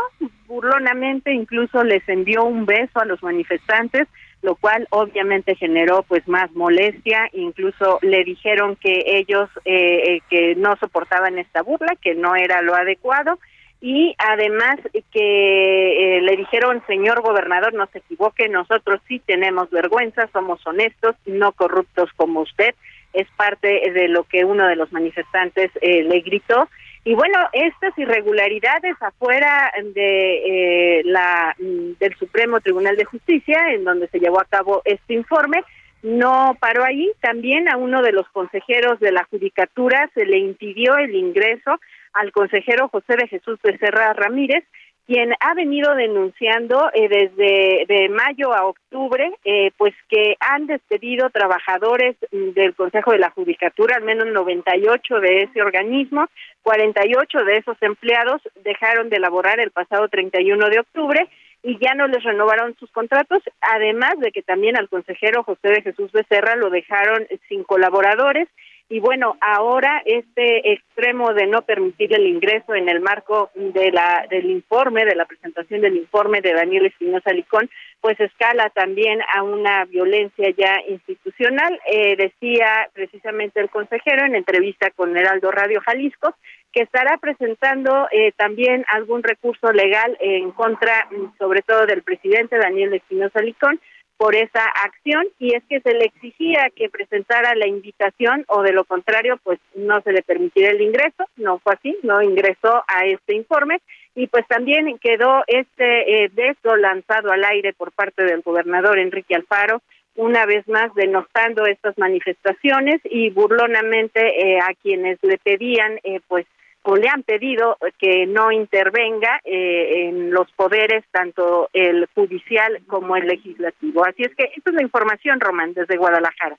burlonamente, 0.48 1.34
incluso 1.34 1.84
les 1.84 2.08
envió 2.08 2.44
un 2.44 2.66
beso 2.66 3.00
a 3.00 3.06
los 3.06 3.22
manifestantes, 3.22 4.08
lo 4.44 4.56
cual 4.56 4.88
obviamente 4.92 5.56
generó 5.56 6.04
pues 6.04 6.28
más 6.28 6.52
molestia, 6.52 7.30
incluso 7.32 7.98
le 8.02 8.26
dijeron 8.26 8.76
que 8.76 9.04
ellos 9.06 9.50
eh, 9.64 10.20
que 10.30 10.54
no 10.56 10.76
soportaban 10.76 11.40
esta 11.40 11.64
burla, 11.64 11.96
que 12.02 12.14
no 12.14 12.36
era 12.36 12.62
lo 12.62 12.76
adecuado. 12.76 13.40
Y 13.80 14.16
además 14.18 14.76
que 15.12 16.18
eh, 16.18 16.22
le 16.22 16.38
dijeron, 16.38 16.84
señor 16.88 17.22
gobernador, 17.22 17.74
no 17.74 17.86
se 17.88 18.00
equivoque, 18.00 18.50
nosotros 18.50 19.02
sí 19.08 19.20
tenemos 19.26 19.70
vergüenza, 19.72 20.30
somos 20.34 20.66
honestos, 20.68 21.16
no 21.26 21.54
corruptos 21.54 22.10
como 22.16 22.42
usted, 22.42 22.76
es 23.14 23.28
parte 23.38 23.92
de 23.92 24.08
lo 24.10 24.24
que 24.24 24.44
uno 24.44 24.68
de 24.68 24.76
los 24.76 24.92
manifestantes 24.92 25.72
eh, 25.82 26.04
le 26.04 26.20
gritó. 26.20 26.68
Y 27.06 27.16
bueno, 27.16 27.38
estas 27.52 27.98
irregularidades 27.98 28.96
afuera 29.02 29.72
de 29.94 31.00
eh, 31.00 31.02
la 31.04 31.54
mm, 31.60 32.00
del 32.00 32.16
Supremo 32.16 32.62
Tribunal 32.62 32.96
de 32.96 33.04
Justicia, 33.04 33.74
en 33.74 33.84
donde 33.84 34.08
se 34.08 34.20
llevó 34.20 34.40
a 34.40 34.46
cabo 34.46 34.82
este 34.86 35.14
informe, 35.14 35.64
no 36.02 36.56
paró 36.62 36.86
ahí. 36.86 37.12
También 37.20 37.68
a 37.68 37.76
uno 37.76 38.02
de 38.02 38.14
los 38.14 38.28
consejeros 38.30 39.00
de 39.02 39.12
la 39.12 39.26
judicatura 39.26 40.10
se 40.14 40.26
le 40.26 40.38
impidió 40.38 40.96
el 40.98 41.14
ingreso 41.16 41.80
al 42.14 42.32
consejero 42.32 42.88
José 42.88 43.16
de 43.18 43.28
Jesús 43.28 43.60
Becerra 43.62 44.14
Ramírez, 44.14 44.64
quien 45.06 45.34
ha 45.40 45.54
venido 45.54 45.94
denunciando 45.96 46.90
eh, 46.94 47.10
desde 47.10 47.86
de 47.88 48.10
mayo 48.10 48.54
a 48.54 48.66
octubre, 48.66 49.32
eh, 49.44 49.72
pues 49.78 49.94
que 50.10 50.36
han 50.40 50.66
despedido 50.68 51.30
trabajadores 51.30 52.16
mm, 52.32 52.52
del 52.52 52.74
Consejo 52.74 53.12
de 53.12 53.20
la 53.20 53.30
Judicatura, 53.32 53.98
al 53.98 54.04
menos 54.04 54.28
98 54.28 55.20
de 55.20 55.42
ese 55.42 55.62
organismo, 55.62 56.28
48 56.62 57.38
de 57.44 57.58
esos 57.58 57.78
empleados 57.82 58.42
dejaron 58.64 59.10
de 59.10 59.20
laborar 59.20 59.60
el 59.60 59.72
pasado 59.72 60.08
31 60.08 60.70
de 60.70 60.80
octubre 60.80 61.28
y 61.64 61.78
ya 61.80 61.96
no 61.96 62.08
les 62.08 62.24
renovaron 62.24 62.76
sus 62.78 62.92
contratos, 62.92 63.42
además 63.62 64.16
de 64.20 64.32
que 64.32 64.42
también 64.42 64.78
al 64.78 64.90
consejero 64.90 65.44
José 65.44 65.70
de 65.70 65.82
Jesús 65.82 66.12
Becerra 66.12 66.56
lo 66.56 66.70
dejaron 66.70 67.26
sin 67.48 67.64
colaboradores 67.64 68.48
y 68.94 69.00
bueno, 69.00 69.38
ahora 69.42 70.04
este 70.06 70.72
extremo 70.72 71.34
de 71.34 71.48
no 71.48 71.64
permitir 71.64 72.14
el 72.14 72.28
ingreso 72.28 72.76
en 72.76 72.88
el 72.90 73.00
marco 73.00 73.50
de 73.56 73.92
la 73.92 74.28
del 74.30 74.52
informe, 74.52 75.04
de 75.04 75.16
la 75.16 75.26
presentación 75.26 75.82
del 75.82 75.98
informe 75.98 76.42
de 76.42 76.54
Daniel 76.54 76.86
Espinosa 76.86 77.34
Licón, 77.34 77.72
pues 78.02 78.20
escala 78.20 78.70
también 78.70 79.20
a 79.34 79.42
una 79.42 79.86
violencia 79.86 80.48
ya 80.56 80.80
institucional. 80.88 81.82
Eh, 81.92 82.16
decía 82.18 82.88
precisamente 82.94 83.62
el 83.62 83.72
consejero 83.72 84.28
en 84.28 84.36
entrevista 84.36 84.92
con 84.92 85.18
Heraldo 85.18 85.50
Radio 85.50 85.82
Jalisco 85.82 86.36
que 86.72 86.84
estará 86.84 87.18
presentando 87.18 88.08
eh, 88.12 88.32
también 88.38 88.86
algún 88.90 89.24
recurso 89.24 89.72
legal 89.72 90.16
en 90.20 90.52
contra, 90.52 91.08
sobre 91.40 91.64
todo 91.64 91.88
del 91.88 92.04
presidente 92.04 92.58
Daniel 92.58 92.94
Espinosa 92.94 93.42
Licón, 93.42 93.80
por 94.18 94.36
esa 94.36 94.64
acción 94.84 95.26
y 95.40 95.56
es 95.56 95.64
que 95.70 95.82
se 95.82 95.94
le 95.94 96.06
exigía 96.06 96.70
que 96.76 96.90
presentara 96.90 97.56
la 97.56 97.68
invitación 97.68 98.46
o 98.48 98.62
de 98.62 98.72
lo 98.72 98.86
contrario 98.86 99.40
pues 99.44 99.60
no 99.76 100.02
se 100.02 100.12
le 100.12 100.22
permitiría 100.22 100.72
el 100.72 100.82
ingreso, 100.82 101.26
no 101.36 101.60
fue 101.60 101.74
así, 101.74 101.98
no 102.04 102.22
ingresó 102.22 102.84
a 102.88 103.06
este 103.06 103.36
informe 103.36 103.82
y 104.16 104.28
pues 104.28 104.48
también 104.48 104.98
quedó 105.00 105.44
este 105.48 106.26
eh, 106.26 106.32
lanzado 106.78 107.32
al 107.32 107.44
aire 107.44 107.74
por 107.74 107.92
parte 107.92 108.24
del 108.24 108.42
gobernador 108.42 109.00
Enrique 109.00 109.36
Alfaro 109.36 109.82
una 110.16 110.46
vez 110.46 110.68
más 110.68 110.94
denostando 110.94 111.66
estas 111.66 111.98
manifestaciones 111.98 113.02
y 113.04 113.32
burlonamente 113.32 114.22
eh, 114.22 114.60
a 114.60 114.74
quienes 114.82 115.18
le 115.24 115.38
pedían 115.38 116.00
eh, 116.04 116.20
pues 116.28 116.46
o 116.84 116.96
le 116.96 117.10
han 117.10 117.24
pedido 117.24 117.78
que 117.98 118.26
no 118.28 118.52
intervenga 118.52 119.40
eh, 119.44 120.08
en 120.08 120.32
los 120.32 120.52
poderes 120.52 121.04
tanto 121.12 121.70
el 121.74 122.08
judicial 122.14 122.82
como 122.88 123.16
el 123.16 123.28
legislativo. 123.28 124.06
Así 124.06 124.24
es 124.24 124.36
que 124.36 124.52
esta 124.56 124.70
es 124.70 124.76
la 124.76 124.84
información, 124.84 125.40
Román, 125.40 125.74
desde 125.74 125.98
Guadalajara. 125.98 126.58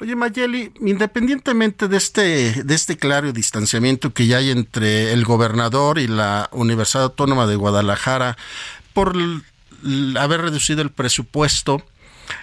Oye, 0.00 0.16
Mayeli, 0.16 0.72
independientemente 0.80 1.88
de 1.88 1.96
este, 1.96 2.64
de 2.64 2.74
este 2.74 2.96
claro 2.96 3.32
distanciamiento 3.32 4.12
que 4.12 4.26
ya 4.26 4.38
hay 4.38 4.50
entre 4.50 5.12
el 5.12 5.24
gobernador 5.24 5.98
y 5.98 6.08
la 6.08 6.48
Universidad 6.52 7.04
Autónoma 7.04 7.46
de 7.46 7.56
Guadalajara 7.56 8.36
por 8.92 9.14
haber 10.18 10.40
reducido 10.40 10.82
el 10.82 10.90
presupuesto, 10.90 11.82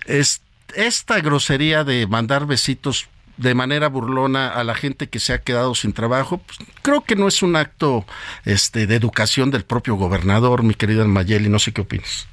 es, 0.05 0.41
esta 0.75 1.19
grosería 1.19 1.83
de 1.83 2.07
mandar 2.07 2.45
besitos 2.45 3.09
de 3.37 3.55
manera 3.55 3.87
burlona 3.87 4.49
a 4.49 4.63
la 4.63 4.75
gente 4.75 5.07
que 5.07 5.19
se 5.19 5.33
ha 5.33 5.41
quedado 5.41 5.75
sin 5.75 5.93
trabajo, 5.93 6.39
pues, 6.39 6.59
creo 6.81 7.01
que 7.01 7.15
no 7.15 7.27
es 7.27 7.41
un 7.41 7.55
acto 7.55 8.05
este, 8.45 8.87
de 8.87 8.95
educación 8.95 9.51
del 9.51 9.63
propio 9.63 9.95
gobernador, 9.95 10.63
mi 10.63 10.73
querida 10.73 11.05
Mayeli, 11.05 11.49
no 11.49 11.59
sé 11.59 11.73
qué 11.73 11.81
opinas. 11.81 12.27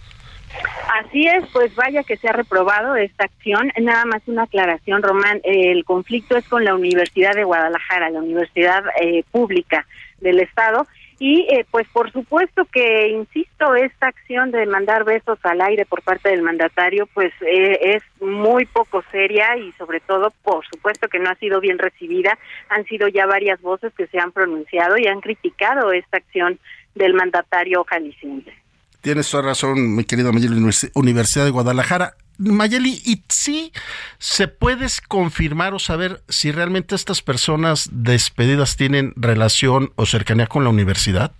Así 1.05 1.26
es, 1.26 1.45
pues 1.52 1.75
vaya 1.75 2.02
que 2.02 2.17
se 2.17 2.28
ha 2.28 2.33
reprobado 2.33 2.97
esta 2.97 3.25
acción. 3.25 3.71
Nada 3.81 4.05
más 4.05 4.23
una 4.26 4.45
aclaración, 4.45 5.02
Román. 5.02 5.40
El 5.45 5.85
conflicto 5.85 6.37
es 6.37 6.49
con 6.49 6.64
la 6.64 6.75
Universidad 6.75 7.35
de 7.35 7.45
Guadalajara, 7.45 8.11
la 8.11 8.19
universidad 8.19 8.83
eh, 9.00 9.23
pública 9.31 9.87
del 10.21 10.40
Estado, 10.40 10.87
y 11.18 11.46
eh, 11.50 11.66
pues 11.70 11.88
por 11.88 12.12
supuesto 12.12 12.64
que, 12.66 13.08
insisto, 13.08 13.75
esta 13.75 14.06
acción 14.06 14.52
de 14.52 14.66
mandar 14.66 15.04
besos 15.04 15.38
al 15.42 15.60
aire 15.60 15.84
por 15.84 16.02
parte 16.02 16.28
del 16.28 16.42
mandatario 16.42 17.08
pues 17.12 17.32
eh, 17.40 17.96
es 17.96 18.02
muy 18.20 18.66
poco 18.66 19.02
seria 19.10 19.56
y 19.56 19.72
sobre 19.72 20.00
todo, 20.00 20.32
por 20.44 20.64
supuesto 20.66 21.08
que 21.08 21.18
no 21.18 21.30
ha 21.30 21.34
sido 21.34 21.60
bien 21.60 21.78
recibida. 21.78 22.38
Han 22.68 22.84
sido 22.84 23.08
ya 23.08 23.26
varias 23.26 23.60
voces 23.60 23.92
que 23.94 24.06
se 24.06 24.18
han 24.18 24.30
pronunciado 24.30 24.96
y 24.96 25.06
han 25.06 25.20
criticado 25.20 25.92
esta 25.92 26.18
acción 26.18 26.58
del 26.94 27.14
mandatario 27.14 27.84
jalisciense. 27.84 28.52
Tienes 29.00 29.30
toda 29.30 29.44
razón, 29.44 29.96
mi 29.96 30.04
querido 30.04 30.32
Mayeli, 30.32 30.60
Universidad 30.94 31.44
de 31.44 31.50
Guadalajara. 31.50 32.14
Mayeli, 32.38 33.00
¿y 33.04 33.25
si 33.28 33.73
se 34.18 34.47
puedes 34.47 35.00
confirmar 35.00 35.75
o 35.75 35.78
saber 35.78 36.21
si 36.28 36.52
realmente 36.52 36.95
estas 36.95 37.21
personas 37.21 37.88
despedidas 37.92 38.76
tienen 38.76 39.12
relación 39.16 39.90
o 39.97 40.07
cercanía 40.07 40.47
con 40.47 40.62
la 40.62 40.71
universidad? 40.71 41.33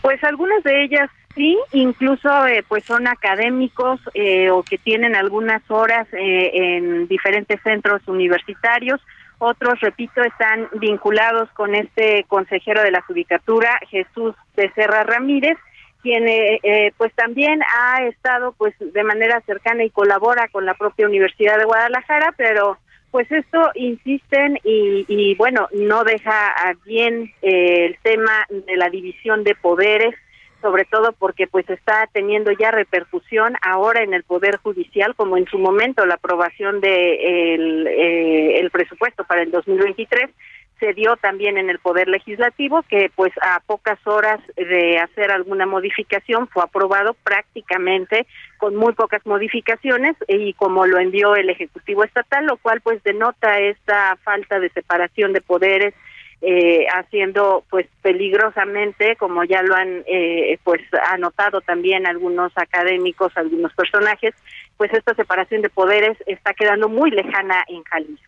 Pues 0.00 0.22
algunas 0.24 0.62
de 0.64 0.84
ellas 0.84 1.10
sí, 1.34 1.58
incluso 1.72 2.46
eh, 2.46 2.64
pues 2.66 2.84
son 2.84 3.06
académicos 3.06 4.00
eh, 4.14 4.50
o 4.50 4.62
que 4.62 4.78
tienen 4.78 5.14
algunas 5.14 5.62
horas 5.70 6.08
eh, 6.12 6.50
en 6.54 7.06
diferentes 7.06 7.60
centros 7.62 8.00
universitarios. 8.06 9.00
Otros, 9.38 9.78
repito, 9.80 10.22
están 10.22 10.68
vinculados 10.80 11.50
con 11.50 11.74
este 11.74 12.24
consejero 12.28 12.82
de 12.82 12.90
la 12.90 13.02
judicatura, 13.02 13.78
Jesús 13.90 14.34
Becerra 14.56 15.02
Ramírez, 15.02 15.58
quien 16.06 16.28
eh, 16.28 16.60
eh, 16.62 16.92
pues 16.96 17.12
también 17.14 17.60
ha 17.76 18.04
estado 18.04 18.52
pues 18.56 18.72
de 18.78 19.02
manera 19.02 19.40
cercana 19.40 19.82
y 19.82 19.90
colabora 19.90 20.46
con 20.52 20.64
la 20.64 20.74
propia 20.74 21.08
Universidad 21.08 21.58
de 21.58 21.64
Guadalajara, 21.64 22.32
pero 22.36 22.78
pues 23.10 23.30
esto 23.32 23.72
insisten 23.74 24.56
y, 24.62 25.34
bueno, 25.34 25.66
no 25.72 26.04
deja 26.04 26.54
bien 26.84 27.32
eh, 27.42 27.86
el 27.86 27.98
tema 28.04 28.46
de 28.50 28.76
la 28.76 28.88
división 28.88 29.42
de 29.42 29.56
poderes, 29.56 30.14
sobre 30.62 30.84
todo 30.84 31.10
porque 31.12 31.48
pues 31.48 31.68
está 31.70 32.08
teniendo 32.12 32.52
ya 32.52 32.70
repercusión 32.70 33.56
ahora 33.62 34.04
en 34.04 34.14
el 34.14 34.22
Poder 34.22 34.58
Judicial, 34.58 35.16
como 35.16 35.36
en 35.36 35.46
su 35.46 35.58
momento 35.58 36.06
la 36.06 36.14
aprobación 36.14 36.80
de 36.80 37.54
el, 37.54 37.86
el 37.88 38.70
presupuesto 38.70 39.24
para 39.24 39.42
el 39.42 39.50
2023 39.50 40.30
se 40.78 40.92
dio 40.92 41.16
también 41.16 41.58
en 41.58 41.70
el 41.70 41.78
Poder 41.78 42.08
Legislativo, 42.08 42.82
que 42.88 43.10
pues 43.14 43.32
a 43.40 43.60
pocas 43.60 43.98
horas 44.06 44.40
de 44.56 44.98
hacer 44.98 45.30
alguna 45.30 45.66
modificación 45.66 46.48
fue 46.48 46.62
aprobado 46.62 47.14
prácticamente 47.24 48.26
con 48.58 48.76
muy 48.76 48.92
pocas 48.92 49.24
modificaciones 49.26 50.16
y 50.28 50.52
como 50.54 50.86
lo 50.86 50.98
envió 50.98 51.34
el 51.34 51.50
Ejecutivo 51.50 52.04
Estatal, 52.04 52.46
lo 52.46 52.56
cual 52.58 52.80
pues 52.80 53.02
denota 53.02 53.58
esta 53.58 54.16
falta 54.22 54.60
de 54.60 54.68
separación 54.70 55.32
de 55.32 55.40
poderes, 55.40 55.94
eh, 56.42 56.86
haciendo 56.94 57.64
pues 57.70 57.86
peligrosamente, 58.02 59.16
como 59.16 59.44
ya 59.44 59.62
lo 59.62 59.74
han 59.74 60.04
eh, 60.06 60.58
pues 60.62 60.82
anotado 61.10 61.62
también 61.62 62.06
algunos 62.06 62.52
académicos, 62.56 63.32
algunos 63.36 63.72
personajes, 63.72 64.34
pues 64.76 64.92
esta 64.92 65.14
separación 65.14 65.62
de 65.62 65.70
poderes 65.70 66.18
está 66.26 66.52
quedando 66.52 66.90
muy 66.90 67.10
lejana 67.10 67.64
en 67.68 67.82
Jalisco. 67.84 68.25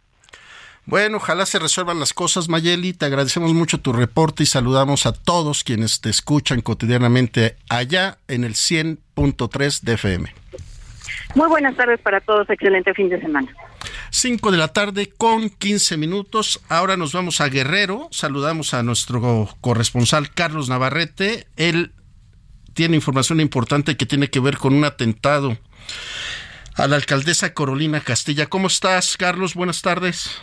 Bueno, 0.88 1.18
ojalá 1.18 1.44
se 1.44 1.58
resuelvan 1.58 2.00
las 2.00 2.14
cosas, 2.14 2.48
Mayeli. 2.48 2.94
Te 2.94 3.04
agradecemos 3.04 3.52
mucho 3.52 3.78
tu 3.78 3.92
reporte 3.92 4.44
y 4.44 4.46
saludamos 4.46 5.04
a 5.04 5.12
todos 5.12 5.62
quienes 5.62 6.00
te 6.00 6.08
escuchan 6.08 6.62
cotidianamente 6.62 7.58
allá 7.68 8.16
en 8.26 8.42
el 8.42 8.54
100.3 8.54 9.82
de 9.82 9.92
FM. 9.92 10.34
Muy 11.34 11.48
buenas 11.48 11.76
tardes 11.76 12.00
para 12.00 12.22
todos. 12.22 12.48
Excelente 12.48 12.94
fin 12.94 13.10
de 13.10 13.20
semana. 13.20 13.54
5 14.08 14.50
de 14.50 14.56
la 14.56 14.68
tarde 14.68 15.12
con 15.14 15.50
15 15.50 15.98
minutos. 15.98 16.58
Ahora 16.70 16.96
nos 16.96 17.12
vamos 17.12 17.42
a 17.42 17.50
Guerrero. 17.50 18.08
Saludamos 18.10 18.72
a 18.72 18.82
nuestro 18.82 19.46
corresponsal 19.60 20.32
Carlos 20.32 20.70
Navarrete. 20.70 21.48
Él 21.56 21.92
tiene 22.72 22.96
información 22.96 23.40
importante 23.40 23.98
que 23.98 24.06
tiene 24.06 24.30
que 24.30 24.40
ver 24.40 24.56
con 24.56 24.72
un 24.72 24.86
atentado 24.86 25.58
a 26.76 26.86
la 26.86 26.96
alcaldesa 26.96 27.52
Carolina 27.52 28.00
Castilla. 28.00 28.46
¿Cómo 28.46 28.68
estás, 28.68 29.18
Carlos? 29.18 29.52
Buenas 29.52 29.82
tardes. 29.82 30.40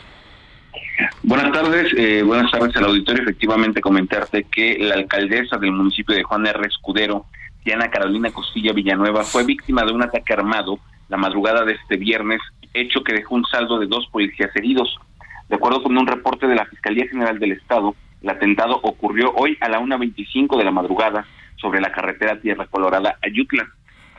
Buenas 1.24 1.52
tardes, 1.52 1.94
eh, 1.98 2.24
buenas 2.24 2.52
tardes 2.52 2.76
al 2.78 2.86
auditorio. 2.86 3.24
Efectivamente, 3.24 3.82
comentarte 3.82 4.44
que 4.44 4.78
la 4.80 4.96
alcaldesa 4.96 5.58
del 5.58 5.72
municipio 5.72 6.16
de 6.16 6.24
Juan 6.24 6.46
R. 6.46 6.68
Escudero, 6.68 7.26
Diana 7.64 7.90
Carolina 7.90 8.32
Costilla 8.32 8.74
Villanueva, 8.74 9.24
fue 9.24 9.44
víctima 9.44 9.84
de 9.84 9.94
un 9.94 10.04
ataque 10.04 10.34
armado 10.34 10.80
la 11.10 11.18
madrugada 11.18 11.66
de 11.66 11.74
este 11.74 11.98
viernes, 11.98 12.42
hecho 12.74 13.04
que 13.04 13.14
dejó 13.14 13.36
un 13.36 13.46
saldo 13.46 13.80
de 13.80 13.88
dos 13.88 14.08
policías 14.12 14.56
heridos. 14.56 14.98
De 15.50 15.56
acuerdo 15.56 15.84
con 15.84 15.98
un 15.98 16.08
reporte 16.08 16.48
de 16.48 16.56
la 16.56 16.66
Fiscalía 16.66 17.08
General 17.08 17.38
del 17.38 17.54
Estado, 17.54 17.96
el 18.22 18.30
atentado 18.30 18.80
ocurrió 18.82 19.32
hoy 19.36 19.58
a 19.62 19.70
la 19.70 19.80
1.25 19.80 20.58
de 20.58 20.64
la 20.64 20.72
madrugada 20.72 21.26
sobre 21.58 21.80
la 21.82 21.92
carretera 21.92 22.40
Tierra 22.40 22.66
Colorada 22.68 23.18
Ayutla. 23.22 23.68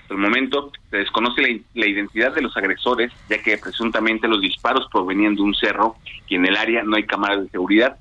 Hasta 0.06 0.14
el 0.14 0.20
momento 0.20 0.70
se 0.88 0.98
desconoce 0.98 1.64
la, 1.74 1.84
identidad 1.84 2.32
de 2.32 2.40
los 2.40 2.56
agresores, 2.56 3.10
ya 3.28 3.42
que 3.42 3.58
presuntamente 3.58 4.28
los 4.28 4.40
disparos 4.40 4.86
provenían 4.92 5.34
de 5.34 5.42
un 5.42 5.52
cerro 5.52 5.96
y 6.28 6.36
en 6.36 6.46
el 6.46 6.56
área 6.56 6.84
no 6.84 6.94
hay 6.94 7.02
cámaras 7.02 7.42
de 7.42 7.48
seguridad. 7.48 7.98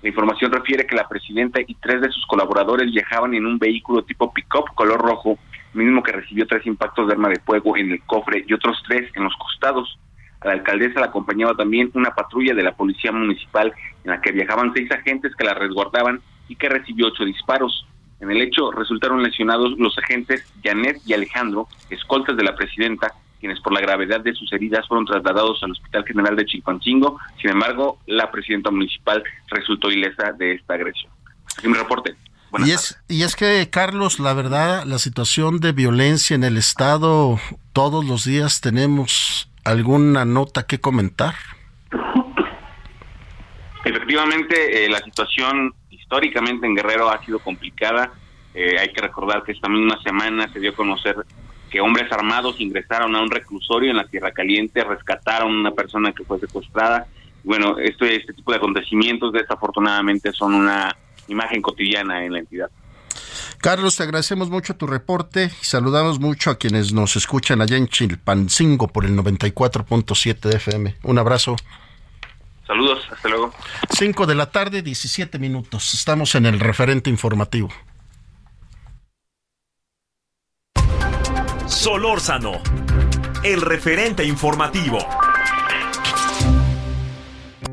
La 0.00 0.08
información 0.08 0.52
refiere 0.52 0.86
que 0.86 0.94
la 0.94 1.08
presidenta 1.08 1.60
y 1.60 1.74
tres 1.74 2.00
de 2.00 2.10
sus 2.10 2.24
colaboradores 2.26 2.92
viajaban 2.92 3.34
en 3.34 3.44
un 3.44 3.58
vehículo 3.58 4.04
tipo 4.04 4.32
pick-up 4.32 4.72
color 4.76 5.00
rojo, 5.00 5.36
mismo 5.74 6.00
que 6.00 6.12
recibió 6.12 6.46
tres 6.46 6.64
impactos 6.64 7.08
de 7.08 7.14
arma 7.14 7.28
de 7.28 7.40
fuego 7.40 7.76
en 7.76 7.90
el 7.90 8.02
cofre 8.02 8.44
y 8.46 8.52
otros 8.52 8.80
tres 8.86 9.10
en 9.16 9.24
los 9.24 9.34
costados. 9.34 9.98
A 10.40 10.46
la 10.46 10.52
alcaldesa 10.52 11.00
la 11.00 11.06
acompañaba 11.06 11.56
también 11.56 11.90
una 11.94 12.14
patrulla 12.14 12.54
de 12.54 12.62
la 12.62 12.76
policía 12.76 13.10
municipal 13.10 13.72
en 14.04 14.12
la 14.12 14.20
que 14.20 14.30
viajaban 14.30 14.72
seis 14.74 14.88
agentes 14.92 15.34
que 15.34 15.44
la 15.44 15.54
resguardaban 15.54 16.20
y 16.46 16.54
que 16.54 16.68
recibió 16.68 17.08
ocho 17.08 17.24
disparos. 17.24 17.84
En 18.20 18.30
el 18.30 18.42
hecho 18.42 18.72
resultaron 18.72 19.22
lesionados 19.22 19.78
los 19.78 19.96
agentes 19.98 20.44
Janet 20.62 21.00
y 21.06 21.14
Alejandro, 21.14 21.68
escoltas 21.90 22.36
de 22.36 22.42
la 22.42 22.54
presidenta, 22.56 23.12
quienes 23.38 23.60
por 23.60 23.72
la 23.72 23.80
gravedad 23.80 24.20
de 24.20 24.34
sus 24.34 24.52
heridas 24.52 24.86
fueron 24.88 25.06
trasladados 25.06 25.62
al 25.62 25.72
Hospital 25.72 26.04
General 26.04 26.36
de 26.36 26.44
Chilpancingo. 26.44 27.18
Sin 27.40 27.50
embargo, 27.50 27.98
la 28.06 28.30
presidenta 28.30 28.70
municipal 28.70 29.22
resultó 29.48 29.90
ilesa 29.90 30.32
de 30.32 30.54
esta 30.54 30.74
agresión. 30.74 31.12
Mi 31.62 31.74
reporte. 31.74 32.16
y 32.64 32.70
es, 32.72 33.00
y 33.08 33.22
es 33.22 33.36
que, 33.36 33.68
Carlos, 33.70 34.18
la 34.18 34.32
verdad, 34.32 34.84
la 34.84 34.98
situación 34.98 35.60
de 35.60 35.72
violencia 35.72 36.34
en 36.34 36.44
el 36.44 36.56
Estado, 36.56 37.38
todos 37.72 38.04
los 38.04 38.24
días 38.24 38.60
tenemos 38.60 39.50
alguna 39.64 40.24
nota 40.24 40.66
que 40.66 40.80
comentar. 40.80 41.34
Efectivamente, 43.84 44.84
eh, 44.84 44.88
la 44.88 44.98
situación 44.98 45.74
históricamente 46.08 46.66
en 46.66 46.74
Guerrero 46.74 47.10
ha 47.10 47.22
sido 47.22 47.38
complicada. 47.38 48.10
Eh, 48.54 48.78
hay 48.78 48.88
que 48.94 49.02
recordar 49.02 49.42
que 49.42 49.52
esta 49.52 49.68
misma 49.68 50.02
semana 50.02 50.50
se 50.50 50.58
dio 50.58 50.70
a 50.70 50.74
conocer 50.74 51.16
que 51.70 51.82
hombres 51.82 52.10
armados 52.10 52.58
ingresaron 52.60 53.14
a 53.14 53.20
un 53.20 53.30
reclusorio 53.30 53.90
en 53.90 53.98
la 53.98 54.06
Tierra 54.06 54.32
Caliente, 54.32 54.82
rescataron 54.84 55.52
a 55.52 55.60
una 55.60 55.70
persona 55.72 56.12
que 56.12 56.24
fue 56.24 56.40
secuestrada. 56.40 57.06
Bueno, 57.44 57.76
este, 57.78 58.16
este 58.16 58.32
tipo 58.32 58.52
de 58.52 58.56
acontecimientos 58.56 59.34
desafortunadamente 59.34 60.32
son 60.32 60.54
una 60.54 60.96
imagen 61.28 61.60
cotidiana 61.60 62.24
en 62.24 62.32
la 62.32 62.38
entidad. 62.38 62.70
Carlos, 63.58 63.96
te 63.96 64.04
agradecemos 64.04 64.48
mucho 64.48 64.76
tu 64.76 64.86
reporte 64.86 65.50
y 65.60 65.64
saludamos 65.64 66.20
mucho 66.20 66.50
a 66.50 66.56
quienes 66.56 66.94
nos 66.94 67.16
escuchan 67.16 67.60
allá 67.60 67.76
en 67.76 67.88
Chilpancingo 67.88 68.88
por 68.88 69.04
el 69.04 69.14
94.7 69.14 70.40
de 70.40 70.56
FM. 70.56 70.94
Un 71.02 71.18
abrazo. 71.18 71.56
Saludos, 72.68 73.00
hasta 73.10 73.28
luego. 73.30 73.54
5 73.88 74.26
de 74.26 74.34
la 74.34 74.50
tarde, 74.50 74.82
17 74.82 75.38
minutos. 75.38 75.94
Estamos 75.94 76.34
en 76.34 76.44
el 76.44 76.60
referente 76.60 77.08
informativo. 77.08 77.70
Solórzano, 81.66 82.60
el 83.42 83.62
referente 83.62 84.22
informativo. 84.22 84.98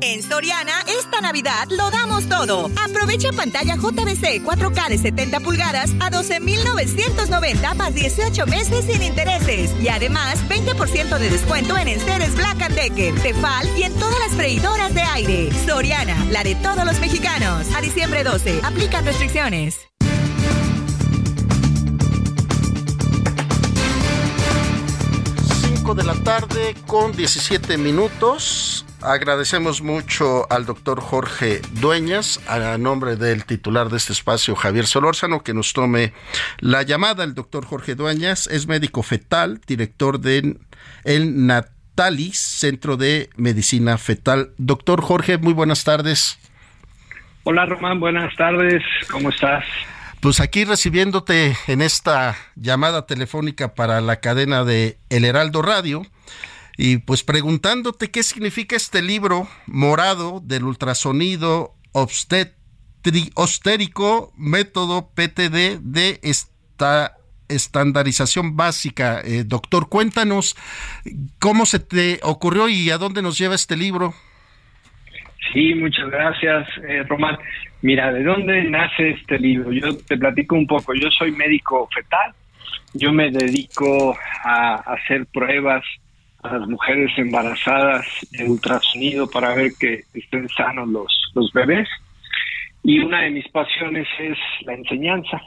En 0.00 0.22
Soriana, 0.22 0.75
esta 1.16 1.28
Navidad 1.28 1.68
lo 1.70 1.90
damos 1.90 2.28
todo. 2.28 2.70
Aprovecha 2.84 3.30
pantalla 3.32 3.76
JBC 3.76 4.42
4K 4.42 4.88
de 4.88 4.98
70 4.98 5.40
pulgadas 5.40 5.90
a 6.00 6.10
12,990 6.10 7.74
más 7.74 7.94
18 7.94 8.46
meses 8.46 8.84
sin 8.84 9.02
intereses. 9.02 9.70
Y 9.80 9.88
además, 9.88 10.38
20% 10.48 11.18
de 11.18 11.30
descuento 11.30 11.76
en 11.78 11.88
enseres 11.88 12.34
Black 12.34 12.68
Decker, 12.70 13.14
Tefal 13.20 13.66
y 13.78 13.84
en 13.84 13.94
todas 13.94 14.18
las 14.18 14.32
freidoras 14.32 14.94
de 14.94 15.02
aire. 15.02 15.50
Soriana, 15.66 16.16
la 16.30 16.42
de 16.42 16.54
todos 16.56 16.84
los 16.84 16.98
mexicanos. 17.00 17.66
A 17.74 17.80
diciembre 17.80 18.24
12, 18.24 18.60
aplican 18.62 19.04
restricciones. 19.04 19.78
de 25.94 26.02
la 26.02 26.14
tarde 26.14 26.74
con 26.88 27.12
17 27.12 27.78
minutos. 27.78 28.84
Agradecemos 29.06 29.82
mucho 29.82 30.50
al 30.50 30.66
doctor 30.66 31.00
Jorge 31.00 31.60
Dueñas, 31.74 32.40
a 32.48 32.76
nombre 32.76 33.14
del 33.14 33.44
titular 33.44 33.88
de 33.88 33.98
este 33.98 34.12
espacio, 34.12 34.56
Javier 34.56 34.84
Solórzano, 34.84 35.44
que 35.44 35.54
nos 35.54 35.72
tome 35.74 36.12
la 36.58 36.82
llamada. 36.82 37.22
El 37.22 37.36
doctor 37.36 37.64
Jorge 37.64 37.94
Dueñas 37.94 38.48
es 38.48 38.66
médico 38.66 39.04
fetal, 39.04 39.60
director 39.64 40.18
de 40.18 40.56
el 41.04 41.46
Natalis, 41.46 42.36
Centro 42.36 42.96
de 42.96 43.30
Medicina 43.36 43.96
Fetal. 43.96 44.50
Doctor 44.58 45.02
Jorge, 45.02 45.38
muy 45.38 45.52
buenas 45.52 45.84
tardes. 45.84 46.40
Hola 47.44 47.64
Román, 47.64 48.00
buenas 48.00 48.34
tardes, 48.34 48.82
¿cómo 49.08 49.28
estás? 49.30 49.64
Pues 50.18 50.40
aquí 50.40 50.64
recibiéndote 50.64 51.56
en 51.68 51.80
esta 51.80 52.36
llamada 52.56 53.06
telefónica 53.06 53.72
para 53.76 54.00
la 54.00 54.16
cadena 54.16 54.64
de 54.64 54.98
El 55.10 55.24
Heraldo 55.24 55.62
Radio 55.62 56.02
y 56.76 56.98
pues 56.98 57.22
preguntándote 57.22 58.10
qué 58.10 58.22
significa 58.22 58.76
este 58.76 59.02
libro 59.02 59.48
morado 59.66 60.40
del 60.44 60.64
ultrasonido 60.64 61.74
obstérico 63.34 64.32
método 64.36 65.10
PTD 65.14 65.78
de 65.80 66.20
esta 66.22 67.16
estandarización 67.48 68.56
básica. 68.56 69.20
Eh, 69.24 69.44
doctor, 69.46 69.88
cuéntanos 69.88 70.56
cómo 71.38 71.64
se 71.64 71.78
te 71.78 72.18
ocurrió 72.22 72.68
y 72.68 72.90
a 72.90 72.98
dónde 72.98 73.22
nos 73.22 73.38
lleva 73.38 73.54
este 73.54 73.76
libro. 73.76 74.12
Sí, 75.52 75.74
muchas 75.74 76.10
gracias, 76.10 76.68
eh, 76.88 77.04
Román. 77.04 77.38
Mira, 77.82 78.12
¿de 78.12 78.24
dónde 78.24 78.64
nace 78.64 79.10
este 79.10 79.38
libro? 79.38 79.72
Yo 79.72 79.96
te 79.96 80.18
platico 80.18 80.56
un 80.56 80.66
poco. 80.66 80.92
Yo 80.94 81.08
soy 81.10 81.30
médico 81.30 81.88
fetal. 81.94 82.32
Yo 82.94 83.12
me 83.12 83.30
dedico 83.30 84.16
a 84.42 84.74
hacer 84.74 85.26
pruebas 85.26 85.84
a 86.52 86.58
las 86.58 86.68
mujeres 86.68 87.10
embarazadas 87.16 88.06
de 88.32 88.44
ultrasonido 88.44 89.28
para 89.28 89.54
ver 89.54 89.72
que 89.78 90.04
estén 90.14 90.48
sanos 90.50 90.88
los, 90.88 91.32
los 91.34 91.52
bebés. 91.52 91.88
Y 92.82 93.00
una 93.00 93.22
de 93.22 93.30
mis 93.30 93.48
pasiones 93.48 94.06
es 94.18 94.38
la 94.62 94.74
enseñanza. 94.74 95.40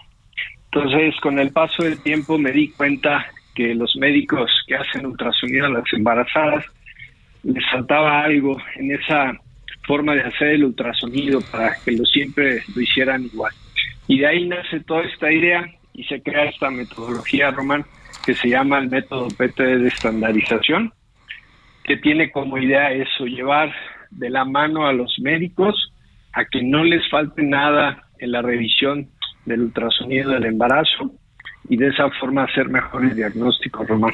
Entonces, 0.72 1.16
con 1.22 1.40
el 1.40 1.52
paso 1.52 1.84
del 1.84 2.02
tiempo 2.02 2.38
me 2.38 2.52
di 2.52 2.70
cuenta 2.70 3.26
que 3.56 3.74
los 3.74 3.96
médicos 3.96 4.52
que 4.68 4.76
hacen 4.76 5.06
ultrasonido 5.06 5.66
a 5.66 5.70
las 5.70 5.94
embarazadas 5.94 6.66
les 7.44 7.64
faltaba 7.72 8.22
algo 8.24 8.58
en 8.76 8.92
esa 8.92 9.34
forma 9.86 10.14
de 10.14 10.22
hacer 10.22 10.50
el 10.50 10.66
ultrasonido 10.66 11.42
para 11.52 11.76
que 11.84 11.92
lo 11.92 12.06
siempre 12.06 12.62
lo 12.76 12.82
hicieran 12.82 13.26
igual. 13.26 13.54
Y 14.08 14.20
de 14.20 14.28
ahí 14.28 14.48
nace 14.48 14.82
toda 14.82 15.04
esta 15.04 15.32
idea 15.32 15.66
y 15.94 16.04
se 16.04 16.22
crea 16.22 16.46
esta 16.46 16.70
metodología, 16.70 17.52
Román, 17.52 17.86
que 18.30 18.36
se 18.36 18.50
llama 18.50 18.78
el 18.78 18.92
método 18.92 19.28
PT 19.36 19.80
de 19.80 19.88
estandarización, 19.88 20.94
que 21.84 21.98
tiene 21.98 22.32
como 22.32 22.60
idea 22.60 22.92
eso, 22.92 23.26
llevar 23.26 23.74
de 24.12 24.30
la 24.30 24.46
mano 24.46 24.86
a 24.86 24.94
los 24.94 25.18
médicos 25.20 25.92
a 26.34 26.46
que 26.46 26.62
no 26.62 26.84
les 26.84 27.10
falte 27.10 27.42
nada 27.42 28.04
en 28.20 28.32
la 28.32 28.44
revisión 28.44 29.10
del 29.46 29.62
ultrasonido 29.62 30.30
del 30.30 30.46
embarazo 30.46 31.12
y 31.70 31.78
de 31.78 31.88
esa 31.88 32.08
forma 32.20 32.44
hacer 32.44 32.70
mejores 32.70 33.16
diagnósticos, 33.16 33.88
Román. 33.88 34.14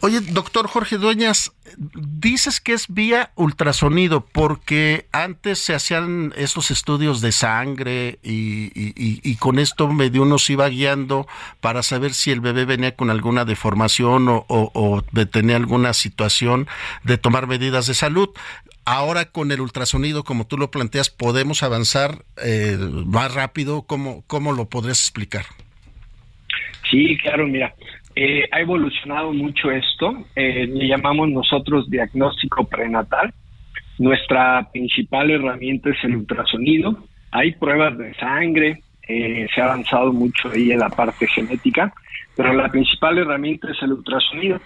Oye, 0.00 0.20
doctor 0.20 0.66
Jorge 0.68 0.98
Dueñas, 0.98 1.52
dices 1.76 2.60
que 2.60 2.72
es 2.72 2.86
vía 2.88 3.30
ultrasonido 3.34 4.26
porque 4.26 5.06
antes 5.12 5.58
se 5.58 5.74
hacían 5.74 6.32
estos 6.36 6.70
estudios 6.70 7.20
de 7.20 7.32
sangre 7.32 8.18
y, 8.22 9.36
con 9.36 9.58
esto 9.58 9.88
medio 9.88 10.22
uno 10.22 10.38
se 10.38 10.54
iba 10.54 10.68
guiando 10.68 11.26
para 11.60 11.82
saber 11.82 12.14
si 12.14 12.30
el 12.30 12.40
bebé 12.40 12.64
venía 12.64 12.94
con 12.94 13.10
alguna 13.10 13.44
deformación 13.44 14.26
o, 14.28 15.02
tenía 15.30 15.56
alguna 15.56 15.92
situación 15.92 16.66
de 17.04 17.18
tomar 17.18 17.46
medidas 17.46 17.86
de 17.86 17.94
salud. 17.94 18.30
Ahora 18.84 19.26
con 19.26 19.50
el 19.50 19.60
ultrasonido, 19.60 20.22
como 20.24 20.46
tú 20.46 20.56
lo 20.58 20.70
planteas, 20.70 21.10
podemos 21.10 21.62
avanzar 21.62 22.24
eh, 22.42 22.76
más 22.78 23.34
rápido. 23.34 23.82
¿Cómo, 23.82 24.22
¿Cómo 24.28 24.52
lo 24.52 24.68
podrías 24.68 25.00
explicar? 25.00 25.46
Sí, 26.90 27.18
claro, 27.18 27.48
mira, 27.48 27.74
eh, 28.18 28.48
ha 28.50 28.60
evolucionado 28.60 29.30
mucho 29.34 29.70
esto. 29.70 30.24
Eh, 30.34 30.66
le 30.66 30.88
llamamos 30.88 31.28
nosotros 31.28 31.90
diagnóstico 31.90 32.64
prenatal. 32.64 33.34
Nuestra 33.98 34.66
principal 34.72 35.30
herramienta 35.30 35.90
es 35.90 36.02
el 36.02 36.16
ultrasonido. 36.16 36.96
Hay 37.30 37.52
pruebas 37.52 37.98
de 37.98 38.14
sangre, 38.14 38.82
eh, 39.06 39.46
se 39.54 39.60
ha 39.60 39.66
avanzado 39.66 40.14
mucho 40.14 40.48
ahí 40.48 40.72
en 40.72 40.78
la 40.78 40.88
parte 40.88 41.26
genética, 41.26 41.92
pero 42.34 42.54
la 42.54 42.70
principal 42.70 43.18
herramienta 43.18 43.70
es 43.70 43.82
el 43.82 43.92
ultrasonido. 43.92 44.60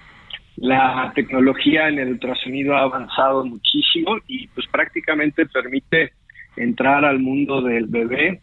la 0.56 1.10
tecnología 1.14 1.88
en 1.88 1.98
el 1.98 2.08
ultrasonido 2.10 2.76
ha 2.76 2.82
avanzado 2.82 3.44
muchísimo 3.46 4.18
y 4.28 4.46
pues 4.48 4.66
prácticamente 4.66 5.46
permite 5.46 6.12
entrar 6.54 7.04
al 7.04 7.18
mundo 7.18 7.62
del 7.62 7.86
bebé, 7.86 8.42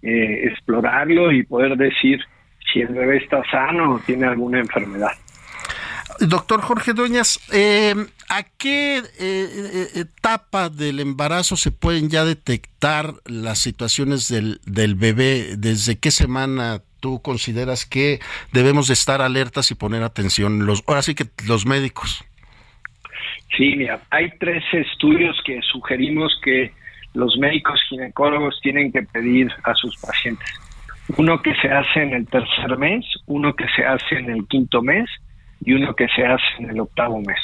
explorarlo 0.00 1.30
y 1.30 1.42
poder 1.42 1.76
decir 1.76 2.20
si 2.72 2.80
el 2.80 2.88
bebé 2.88 3.18
está 3.18 3.42
sano 3.50 3.94
o 3.94 3.98
tiene 4.00 4.26
alguna 4.26 4.60
enfermedad. 4.60 5.12
Doctor 6.20 6.60
Jorge 6.62 6.94
Dueñas, 6.94 7.38
eh, 7.52 7.94
¿a 8.28 8.42
qué 8.42 9.02
eh, 9.20 9.86
etapa 9.94 10.68
del 10.68 10.98
embarazo 10.98 11.56
se 11.56 11.70
pueden 11.70 12.08
ya 12.08 12.24
detectar 12.24 13.14
las 13.24 13.60
situaciones 13.60 14.28
del, 14.28 14.60
del 14.64 14.96
bebé? 14.96 15.56
¿Desde 15.56 15.98
qué 15.98 16.10
semana 16.10 16.82
tú 17.00 17.22
consideras 17.22 17.86
que 17.86 18.18
debemos 18.52 18.88
de 18.88 18.94
estar 18.94 19.22
alertas 19.22 19.70
y 19.70 19.76
poner 19.76 20.02
atención 20.02 20.66
los 20.66 20.82
ahora 20.88 21.02
sí 21.02 21.14
que 21.14 21.26
los 21.46 21.66
médicos? 21.66 22.24
Sí, 23.56 23.74
mira, 23.76 24.00
hay 24.10 24.30
tres 24.38 24.62
estudios 24.72 25.40
que 25.44 25.60
sugerimos 25.62 26.38
que 26.42 26.72
los 27.14 27.36
médicos 27.38 27.80
ginecólogos 27.88 28.58
tienen 28.62 28.92
que 28.92 29.02
pedir 29.02 29.52
a 29.64 29.74
sus 29.74 29.96
pacientes. 29.98 30.48
Uno 31.16 31.40
que 31.40 31.54
se 31.54 31.68
hace 31.68 32.02
en 32.02 32.12
el 32.12 32.26
tercer 32.26 32.76
mes, 32.76 33.04
uno 33.26 33.54
que 33.54 33.66
se 33.74 33.84
hace 33.84 34.18
en 34.18 34.30
el 34.30 34.46
quinto 34.46 34.82
mes 34.82 35.08
y 35.64 35.72
uno 35.72 35.94
que 35.94 36.06
se 36.08 36.24
hace 36.24 36.44
en 36.58 36.70
el 36.70 36.80
octavo 36.80 37.20
mes. 37.20 37.40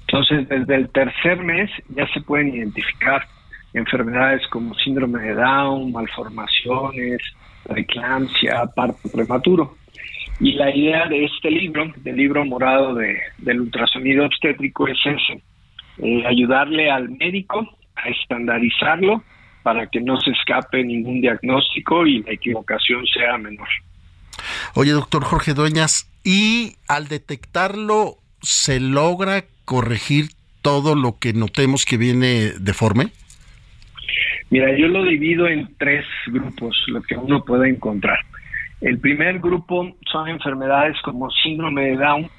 Entonces, 0.00 0.48
desde 0.48 0.74
el 0.74 0.90
tercer 0.90 1.38
mes 1.38 1.70
ya 1.88 2.06
se 2.08 2.20
pueden 2.20 2.54
identificar 2.54 3.26
enfermedades 3.72 4.46
como 4.48 4.74
síndrome 4.74 5.20
de 5.22 5.34
Down, 5.34 5.92
malformaciones, 5.92 7.18
preeclampsia, 7.64 8.66
parto 8.74 9.08
prematuro. 9.12 9.76
Y 10.40 10.52
la 10.52 10.74
idea 10.74 11.06
de 11.06 11.24
este 11.24 11.50
libro, 11.50 11.92
del 11.96 12.16
libro 12.16 12.44
morado 12.44 12.94
de, 12.94 13.18
del 13.38 13.60
ultrasonido 13.60 14.24
obstétrico, 14.24 14.86
es 14.86 14.98
ese, 15.04 15.42
eh, 15.98 16.24
ayudarle 16.26 16.90
al 16.90 17.08
médico 17.08 17.68
a 17.96 18.08
estandarizarlo 18.08 19.22
para 19.68 19.86
que 19.86 20.00
no 20.00 20.18
se 20.18 20.30
escape 20.30 20.82
ningún 20.82 21.20
diagnóstico 21.20 22.06
y 22.06 22.22
la 22.22 22.32
equivocación 22.32 23.04
sea 23.06 23.36
menor. 23.36 23.68
Oye, 24.74 24.92
doctor 24.92 25.22
Jorge 25.24 25.52
Dueñas, 25.52 26.10
¿y 26.24 26.76
al 26.88 27.08
detectarlo 27.08 28.14
se 28.40 28.80
logra 28.80 29.44
corregir 29.66 30.28
todo 30.62 30.94
lo 30.94 31.18
que 31.18 31.34
notemos 31.34 31.84
que 31.84 31.98
viene 31.98 32.52
deforme? 32.58 33.08
Mira, 34.48 34.74
yo 34.74 34.88
lo 34.88 35.04
divido 35.04 35.46
en 35.46 35.68
tres 35.76 36.06
grupos, 36.28 36.74
lo 36.86 37.02
que 37.02 37.14
uno 37.14 37.44
puede 37.44 37.68
encontrar. 37.68 38.20
El 38.80 38.98
primer 38.98 39.38
grupo 39.38 39.94
son 40.10 40.30
enfermedades 40.30 40.96
como 41.04 41.30
síndrome 41.30 41.90
de 41.90 41.96
Down, 41.96 42.30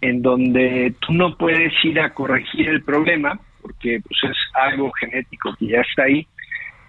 en 0.00 0.22
donde 0.22 0.94
tú 1.06 1.12
no 1.12 1.36
puedes 1.36 1.74
ir 1.84 2.00
a 2.00 2.14
corregir 2.14 2.66
el 2.66 2.82
problema, 2.82 3.38
porque 3.60 4.00
pues, 4.00 4.32
es 4.32 4.38
algo 4.54 4.90
genético 4.92 5.54
que 5.58 5.66
ya 5.66 5.82
está 5.82 6.04
ahí, 6.04 6.26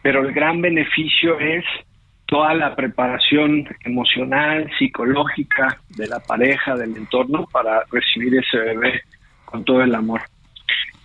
pero 0.01 0.21
el 0.21 0.33
gran 0.33 0.61
beneficio 0.61 1.39
es 1.39 1.65
toda 2.25 2.53
la 2.53 2.75
preparación 2.75 3.67
emocional, 3.83 4.69
psicológica 4.77 5.79
de 5.89 6.07
la 6.07 6.19
pareja, 6.19 6.75
del 6.75 6.95
entorno, 6.95 7.47
para 7.51 7.83
recibir 7.91 8.35
ese 8.35 8.57
bebé 8.57 9.01
con 9.45 9.65
todo 9.65 9.81
el 9.81 9.95
amor. 9.95 10.21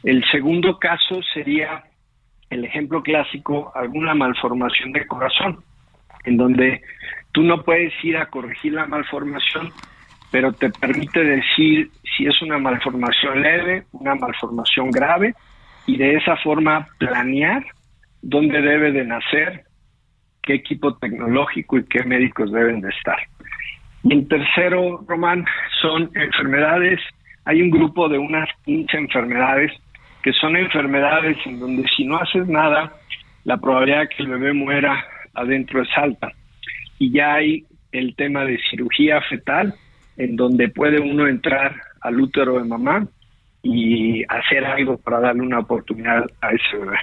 El 0.03 0.23
segundo 0.31 0.79
caso 0.79 1.23
sería 1.33 1.83
el 2.51 2.65
ejemplo 2.65 3.03
clásico, 3.03 3.73
alguna 3.75 4.15
malformación 4.15 4.93
de 4.93 5.07
corazón, 5.07 5.65
en 6.25 6.37
donde 6.37 6.83
tú 7.33 7.43
no 7.43 7.63
puedes 7.63 7.93
ir 8.05 8.19
a 8.19 8.27
corregir 8.27 8.75
la 8.75 8.87
malformación, 8.87 9.73
pero 10.31 10.53
te 10.53 10.69
permite 10.71 11.25
decir 11.25 11.91
si 12.17 12.27
es 12.27 12.43
una 12.43 12.59
malformación 12.59 13.41
leve, 13.41 13.85
una 13.93 14.15
malformación 14.15 14.91
grave, 14.91 15.35
y 15.87 15.97
de 15.97 16.17
esa 16.17 16.37
forma 16.37 16.87
planear 16.99 17.65
dónde 18.25 18.63
debe 18.63 18.91
de 18.91 19.05
nacer, 19.05 19.65
qué 20.43 20.55
equipo 20.55 20.97
tecnológico 20.97 21.79
y 21.79 21.85
qué 21.85 22.03
médicos 22.05 22.51
deben 22.53 22.81
de 22.81 22.89
estar. 22.89 23.19
Y 24.03 24.15
el 24.15 24.29
tercero, 24.29 25.05
Román, 25.07 25.45
son 25.81 26.11
enfermedades. 26.15 27.01
Hay 27.45 27.61
un 27.61 27.71
grupo 27.71 28.09
de 28.09 28.19
unas 28.19 28.49
15 28.65 28.97
enfermedades 28.97 29.73
que 30.23 30.33
son 30.33 30.57
enfermedades 30.57 31.37
en 31.45 31.61
donde 31.61 31.87
si 31.95 32.05
no 32.07 32.17
haces 32.17 32.49
nada, 32.49 32.95
la 33.45 33.59
probabilidad 33.59 34.01
de 34.01 34.09
que 34.09 34.23
el 34.23 34.31
bebé 34.31 34.53
muera 34.55 35.05
adentro 35.35 35.83
es 35.83 35.89
alta. 35.97 36.33
Y 36.99 37.13
ya 37.13 37.35
hay 37.35 37.67
el 37.93 38.17
tema 38.17 38.45
de 38.45 38.59
cirugía 38.71 39.21
fetal, 39.23 39.75
en 40.17 40.37
donde 40.37 40.69
puede 40.69 40.99
uno 40.99 41.27
entrar 41.27 41.75
al 42.01 42.19
útero 42.21 42.59
de 42.59 42.65
mamá 42.65 43.07
y 43.63 44.25
hacer 44.25 44.65
algo 44.65 44.97
para 44.97 45.21
darle 45.21 45.43
una 45.43 45.59
oportunidad 45.59 46.25
a 46.41 46.51
ese 46.53 46.79
bebé. 46.79 46.99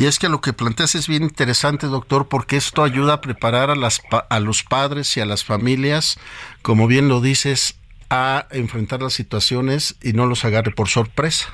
Y 0.00 0.06
es 0.06 0.18
que 0.18 0.30
lo 0.30 0.40
que 0.40 0.54
planteas 0.54 0.94
es 0.94 1.08
bien 1.08 1.24
interesante, 1.24 1.86
doctor, 1.86 2.26
porque 2.26 2.56
esto 2.56 2.82
ayuda 2.82 3.12
a 3.12 3.20
preparar 3.20 3.68
a, 3.68 3.74
las, 3.74 4.00
a 4.30 4.40
los 4.40 4.62
padres 4.62 5.14
y 5.18 5.20
a 5.20 5.26
las 5.26 5.44
familias, 5.44 6.18
como 6.62 6.86
bien 6.86 7.10
lo 7.10 7.20
dices, 7.20 7.78
a 8.08 8.46
enfrentar 8.50 9.02
las 9.02 9.12
situaciones 9.12 9.98
y 10.02 10.14
no 10.14 10.24
los 10.24 10.46
agarre 10.46 10.70
por 10.70 10.88
sorpresa. 10.88 11.50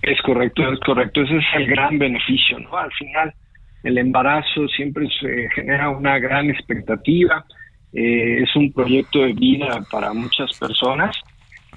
Es 0.00 0.18
correcto, 0.22 0.66
es 0.72 0.80
correcto. 0.80 1.20
Ese 1.20 1.36
es 1.36 1.44
el 1.56 1.66
gran 1.66 1.98
beneficio, 1.98 2.58
¿no? 2.58 2.74
Al 2.74 2.90
final, 2.92 3.34
el 3.82 3.98
embarazo 3.98 4.66
siempre 4.68 5.06
se 5.20 5.50
genera 5.54 5.90
una 5.90 6.18
gran 6.18 6.48
expectativa. 6.48 7.44
Eh, 7.92 8.44
es 8.44 8.56
un 8.56 8.72
proyecto 8.72 9.18
de 9.18 9.34
vida 9.34 9.84
para 9.90 10.14
muchas 10.14 10.58
personas 10.58 11.14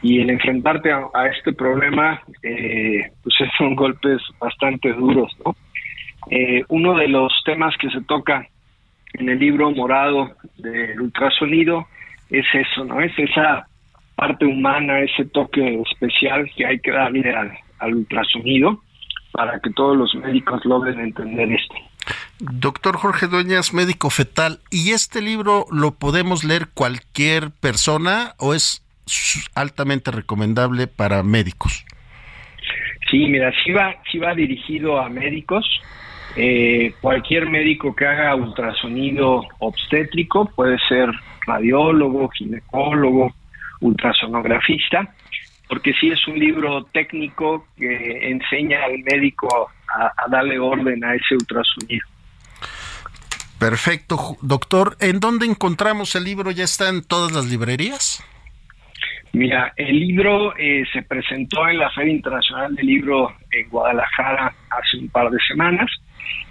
y 0.01 0.21
el 0.21 0.29
enfrentarte 0.29 0.91
a, 0.91 1.27
este 1.27 1.53
problema, 1.53 2.21
eh, 2.43 3.11
pues 3.23 3.35
son 3.57 3.75
golpes 3.75 4.21
bastante 4.39 4.93
duros, 4.93 5.35
¿no? 5.43 5.55
Eh, 6.29 6.63
uno 6.69 6.95
de 6.95 7.07
los 7.07 7.31
temas 7.45 7.75
que 7.77 7.89
se 7.89 8.01
toca 8.01 8.47
en 9.13 9.29
el 9.29 9.39
libro 9.39 9.71
morado 9.71 10.31
del 10.57 10.99
ultrasonido 10.99 11.87
es 12.29 12.45
eso, 12.53 12.83
¿no? 12.83 12.99
Es 13.01 13.17
esa 13.17 13.67
parte 14.15 14.45
humana, 14.45 14.99
ese 14.99 15.25
toque 15.25 15.81
especial 15.91 16.49
que 16.55 16.65
hay 16.65 16.79
que 16.79 16.91
darle 16.91 17.31
al, 17.33 17.57
al 17.79 17.95
ultrasonido 17.95 18.81
para 19.31 19.59
que 19.59 19.69
todos 19.71 19.95
los 19.95 20.13
médicos 20.15 20.65
logren 20.65 20.99
entender 20.99 21.51
esto. 21.51 21.75
Doctor 22.39 22.97
Jorge 22.97 23.27
Dueñas, 23.27 23.73
médico 23.73 24.09
fetal, 24.09 24.59
¿y 24.69 24.91
este 24.91 25.21
libro 25.21 25.65
lo 25.71 25.91
podemos 25.91 26.43
leer 26.43 26.67
cualquier 26.73 27.51
persona 27.51 28.33
o 28.37 28.53
es 28.53 28.86
altamente 29.55 30.11
recomendable 30.11 30.87
para 30.87 31.23
médicos? 31.23 31.85
Sí, 33.09 33.25
mira, 33.27 33.53
sí 33.63 33.71
va, 33.71 33.95
sí 34.11 34.17
va 34.17 34.33
dirigido 34.35 34.99
a 34.99 35.09
médicos. 35.09 35.65
Eh, 36.35 36.93
cualquier 37.01 37.49
médico 37.49 37.95
que 37.95 38.05
haga 38.05 38.35
ultrasonido 38.35 39.41
obstétrico, 39.59 40.45
puede 40.55 40.77
ser 40.87 41.09
radiólogo, 41.45 42.29
ginecólogo, 42.29 43.33
ultrasonografista, 43.79 45.13
porque 45.67 45.93
sí 45.99 46.09
es 46.09 46.27
un 46.27 46.37
libro 46.37 46.83
técnico 46.93 47.67
que 47.77 48.29
enseña 48.29 48.83
al 48.83 48.99
médico 48.99 49.69
a, 49.87 50.29
darle 50.29 50.59
orden 50.59 51.03
a 51.03 51.15
ese 51.15 51.35
ultrasonido. 51.35 52.05
Perfecto, 53.57 54.37
doctor. 54.41 54.97
¿En 54.99 55.19
dónde 55.19 55.45
encontramos 55.47 56.15
el 56.15 56.25
libro? 56.25 56.51
¿Ya 56.51 56.65
está 56.65 56.89
en 56.89 57.03
todas 57.03 57.31
las 57.31 57.45
librerías? 57.45 58.23
Mira, 59.33 59.73
el 59.75 59.99
libro 59.99 60.55
eh, 60.57 60.83
se 60.91 61.03
presentó 61.03 61.67
en 61.67 61.77
la 61.77 61.91
Feria 61.91 62.13
Internacional 62.13 62.75
del 62.75 62.85
Libro 62.85 63.33
en 63.51 63.69
Guadalajara 63.69 64.53
hace 64.69 64.97
un 64.97 65.09
par 65.09 65.29
de 65.29 65.37
semanas 65.47 65.89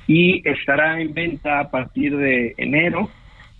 y 0.06 0.46
estará 0.48 1.00
en 1.00 1.12
venta 1.12 1.60
a 1.60 1.70
partir 1.70 2.16
de 2.16 2.54
enero. 2.56 3.10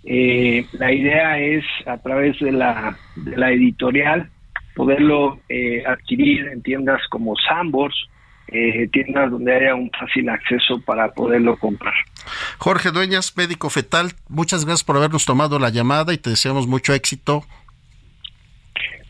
Eh, 0.03 0.65
la 0.73 0.91
idea 0.91 1.37
es 1.39 1.65
a 1.85 1.97
través 1.97 2.39
de 2.39 2.51
la, 2.51 2.97
de 3.15 3.35
la 3.35 3.51
editorial 3.51 4.29
poderlo 4.77 5.39
eh, 5.49 5.83
adquirir 5.85 6.47
en 6.47 6.61
tiendas 6.61 7.01
como 7.09 7.33
Sambors, 7.35 7.95
eh, 8.47 8.87
tiendas 8.93 9.29
donde 9.31 9.53
haya 9.53 9.75
un 9.75 9.91
fácil 9.91 10.29
acceso 10.29 10.79
para 10.85 11.11
poderlo 11.11 11.57
comprar. 11.57 11.95
Jorge 12.59 12.91
Dueñas, 12.91 13.35
médico 13.35 13.69
fetal, 13.69 14.13
muchas 14.29 14.63
gracias 14.63 14.85
por 14.85 14.95
habernos 14.95 15.25
tomado 15.25 15.59
la 15.59 15.69
llamada 15.69 16.13
y 16.13 16.17
te 16.17 16.29
deseamos 16.29 16.67
mucho 16.67 16.93
éxito. 16.93 17.43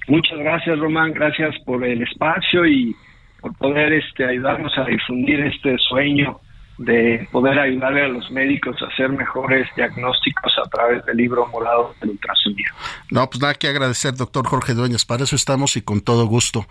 Muchas 0.07 0.39
gracias, 0.39 0.79
Román, 0.79 1.13
gracias 1.13 1.55
por 1.65 1.83
el 1.83 2.01
espacio 2.01 2.65
y 2.65 2.95
por 3.41 3.55
poder 3.57 3.93
este, 3.93 4.25
ayudarnos 4.25 4.71
a 4.77 4.85
difundir 4.85 5.41
este 5.41 5.77
sueño 5.77 6.39
de 6.77 7.27
poder 7.31 7.57
ayudarle 7.57 8.03
a 8.03 8.07
los 8.07 8.29
médicos 8.29 8.75
a 8.81 8.85
hacer 8.85 9.09
mejores 9.09 9.67
diagnósticos 9.75 10.53
a 10.63 10.69
través 10.69 11.03
del 11.05 11.17
libro 11.17 11.47
morado 11.47 11.95
del 11.99 12.11
ultrasonido. 12.11 12.73
No, 13.09 13.27
pues 13.29 13.41
nada 13.41 13.55
que 13.55 13.67
agradecer, 13.67 14.15
doctor 14.15 14.47
Jorge 14.47 14.73
Dueñas, 14.73 15.05
para 15.05 15.23
eso 15.23 15.35
estamos 15.35 15.75
y 15.75 15.81
con 15.81 16.01
todo 16.01 16.27
gusto. 16.27 16.67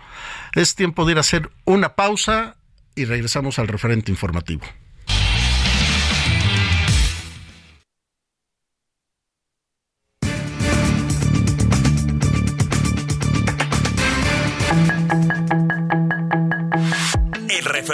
Es 0.55 0.75
tiempo 0.75 1.05
de 1.05 1.11
ir 1.11 1.17
a 1.17 1.21
hacer 1.21 1.49
una 1.65 1.95
pausa 1.95 2.55
y 2.95 3.05
regresamos 3.05 3.59
al 3.59 3.67
referente 3.67 4.11
informativo. 4.11 4.65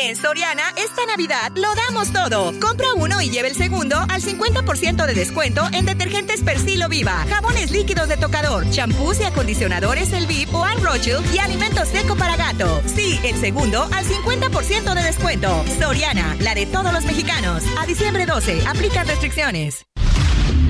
En 0.00 0.14
Soriana, 0.14 0.62
esta 0.76 1.04
Navidad 1.06 1.50
lo 1.56 1.74
damos 1.74 2.12
todo. 2.12 2.52
Compra 2.60 2.86
uno 2.94 3.20
y 3.20 3.30
lleve 3.30 3.48
el 3.48 3.56
segundo 3.56 3.96
al 3.96 4.22
50% 4.22 5.06
de 5.06 5.14
descuento 5.14 5.62
en 5.72 5.86
detergentes 5.86 6.42
Persilo 6.42 6.88
Viva, 6.88 7.26
jabones 7.28 7.72
líquidos 7.72 8.08
de 8.08 8.16
tocador, 8.16 8.70
champús 8.70 9.18
y 9.20 9.24
acondicionadores 9.24 10.12
El 10.12 10.26
Vip 10.26 10.54
o 10.54 10.64
Al 10.64 10.80
Rochel 10.80 11.18
y 11.34 11.38
alimento 11.38 11.84
seco 11.84 12.14
para 12.14 12.36
gato. 12.36 12.80
Sí, 12.86 13.18
el 13.24 13.34
segundo 13.40 13.88
al 13.92 14.04
50% 14.04 14.94
de 14.94 15.02
descuento. 15.02 15.64
Soriana, 15.80 16.36
la 16.38 16.54
de 16.54 16.66
todos 16.66 16.92
los 16.92 17.04
mexicanos. 17.04 17.64
A 17.76 17.84
diciembre 17.84 18.24
12, 18.24 18.68
aplica 18.68 19.02
restricciones. 19.02 19.84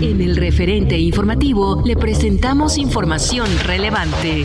En 0.01 0.23
el 0.23 0.37
referente 0.37 0.97
informativo 0.97 1.83
le 1.85 1.97
presentamos 1.97 2.79
información 2.79 3.47
relevante. 3.64 4.45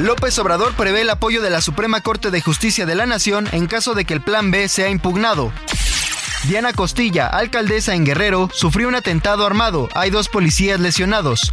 López 0.00 0.36
Obrador 0.40 0.74
prevé 0.74 1.02
el 1.02 1.10
apoyo 1.10 1.40
de 1.40 1.50
la 1.50 1.60
Suprema 1.60 2.00
Corte 2.00 2.32
de 2.32 2.40
Justicia 2.40 2.84
de 2.84 2.96
la 2.96 3.06
Nación 3.06 3.48
en 3.52 3.68
caso 3.68 3.94
de 3.94 4.04
que 4.04 4.14
el 4.14 4.20
Plan 4.20 4.50
B 4.50 4.68
sea 4.68 4.88
impugnado. 4.88 5.52
Diana 6.48 6.72
Costilla, 6.72 7.28
alcaldesa 7.28 7.94
en 7.94 8.04
Guerrero, 8.04 8.50
sufrió 8.52 8.88
un 8.88 8.96
atentado 8.96 9.46
armado. 9.46 9.88
Hay 9.94 10.10
dos 10.10 10.28
policías 10.28 10.80
lesionados. 10.80 11.52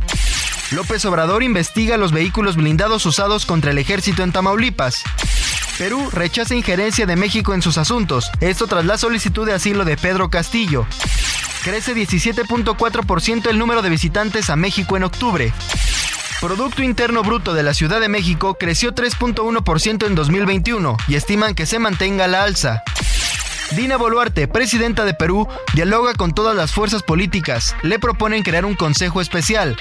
López 0.72 1.06
Obrador 1.06 1.44
investiga 1.44 1.98
los 1.98 2.12
vehículos 2.12 2.56
blindados 2.56 3.06
usados 3.06 3.46
contra 3.46 3.72
el 3.72 3.78
ejército 3.78 4.24
en 4.24 4.32
Tamaulipas. 4.32 5.04
Perú 5.78 6.10
rechaza 6.12 6.56
injerencia 6.56 7.06
de 7.06 7.16
México 7.16 7.54
en 7.54 7.62
sus 7.62 7.78
asuntos. 7.78 8.32
Esto 8.40 8.66
tras 8.66 8.86
la 8.86 8.98
solicitud 8.98 9.46
de 9.46 9.54
asilo 9.54 9.86
de 9.86 9.98
Pedro 9.98 10.30
Castillo. 10.30 10.88
Crece 11.64 11.96
17.4% 11.96 13.50
el 13.50 13.60
número 13.60 13.84
de 13.84 13.90
visitantes 13.90 14.50
a 14.50 14.56
México 14.56 14.98
en 14.98 15.04
octubre. 15.04 15.54
Producto 16.42 16.82
Interno 16.82 17.22
Bruto 17.22 17.54
de 17.54 17.62
la 17.62 17.76
Ciudad 17.76 18.02
de 18.02 18.10
México 18.10 18.58
creció 18.60 18.96
3.1% 18.96 20.08
en 20.08 20.16
2021 20.16 20.98
y 21.08 21.14
estiman 21.14 21.54
que 21.54 21.68
se 21.68 21.78
mantenga 21.78 22.28
la 22.28 22.44
alza. 22.44 22.82
Dina 23.76 23.96
Boluarte, 23.96 24.48
presidenta 24.48 25.06
de 25.06 25.14
Perú, 25.14 25.48
dialoga 25.76 26.16
con 26.16 26.34
todas 26.34 26.56
las 26.56 26.72
fuerzas 26.72 27.04
políticas. 27.04 27.76
Le 27.84 28.00
proponen 28.00 28.42
crear 28.42 28.66
un 28.66 28.74
consejo 28.74 29.22
especial. 29.22 29.78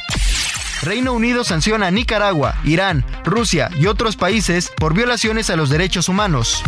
Reino 0.83 1.15
Unido 1.15 1.45
sanciona 1.45 1.87
a 1.87 1.91
Nicaragua, 1.91 2.57
Irán, 2.65 3.07
Rusia 3.25 3.71
y 3.81 3.87
otros 3.87 4.17
países 4.17 4.71
por 4.77 4.93
violaciones 4.93 5.49
a 5.49 5.57
los 5.57 5.71
derechos 5.71 6.11
humanos. 6.11 6.63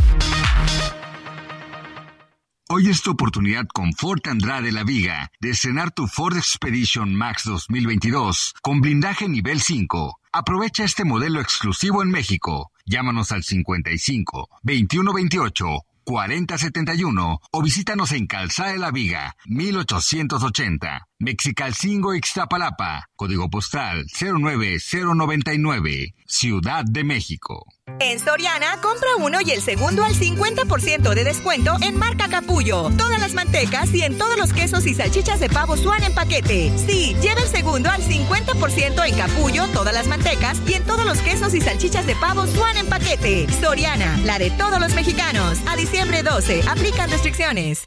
Hoy 2.74 2.88
es 2.88 3.02
tu 3.02 3.10
oportunidad 3.10 3.66
con 3.66 3.92
Ford 3.92 4.22
Andrade 4.26 4.72
La 4.72 4.82
Viga 4.82 5.30
de 5.40 5.50
estrenar 5.50 5.90
tu 5.90 6.06
Ford 6.06 6.38
Expedition 6.38 7.14
Max 7.14 7.42
2022 7.44 8.54
con 8.62 8.80
blindaje 8.80 9.28
nivel 9.28 9.60
5. 9.60 10.18
Aprovecha 10.32 10.82
este 10.82 11.04
modelo 11.04 11.42
exclusivo 11.42 12.02
en 12.02 12.08
México. 12.08 12.72
Llámanos 12.86 13.30
al 13.30 13.42
55 13.42 14.48
2128 14.62 15.66
4071 16.04 17.40
o 17.50 17.62
visítanos 17.62 18.12
en 18.12 18.26
Calzada 18.26 18.72
de 18.72 18.78
la 18.78 18.90
Viga 18.90 19.36
1880, 19.44 21.08
Mexicalcingo 21.22 22.14
Ixtapalapa, 22.14 23.08
código 23.14 23.48
postal 23.48 24.06
09099, 24.08 26.14
Ciudad 26.26 26.84
de 26.84 27.04
México. 27.04 27.64
En 28.00 28.18
Soriana, 28.18 28.80
compra 28.82 29.08
uno 29.20 29.38
y 29.40 29.52
el 29.52 29.62
segundo 29.62 30.02
al 30.02 30.14
50% 30.14 31.14
de 31.14 31.22
descuento 31.22 31.76
en 31.80 31.96
marca 31.96 32.28
Capullo. 32.28 32.90
Todas 32.98 33.20
las 33.20 33.34
mantecas 33.34 33.94
y 33.94 34.02
en 34.02 34.18
todos 34.18 34.36
los 34.36 34.52
quesos 34.52 34.84
y 34.84 34.94
salchichas 34.94 35.38
de 35.38 35.48
pavo 35.48 35.76
Swan 35.76 36.02
en 36.02 36.12
paquete. 36.12 36.76
Sí, 36.76 37.14
lleva 37.22 37.40
el 37.40 37.48
segundo 37.48 37.88
al 37.88 38.02
50% 38.02 39.06
en 39.06 39.16
Capullo, 39.16 39.68
todas 39.68 39.94
las 39.94 40.08
mantecas 40.08 40.58
y 40.66 40.74
en 40.74 40.82
todos 40.82 41.04
los 41.04 41.18
quesos 41.18 41.54
y 41.54 41.60
salchichas 41.60 42.04
de 42.04 42.16
pavo 42.16 42.48
Swan 42.48 42.78
en 42.78 42.88
paquete. 42.88 43.46
Soriana, 43.60 44.18
la 44.24 44.40
de 44.40 44.50
todos 44.50 44.80
los 44.80 44.92
mexicanos. 44.96 45.60
A 45.68 45.76
diciembre 45.76 46.24
12, 46.24 46.62
aplican 46.68 47.10
restricciones. 47.10 47.84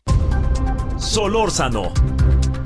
Solórzano, 0.98 1.92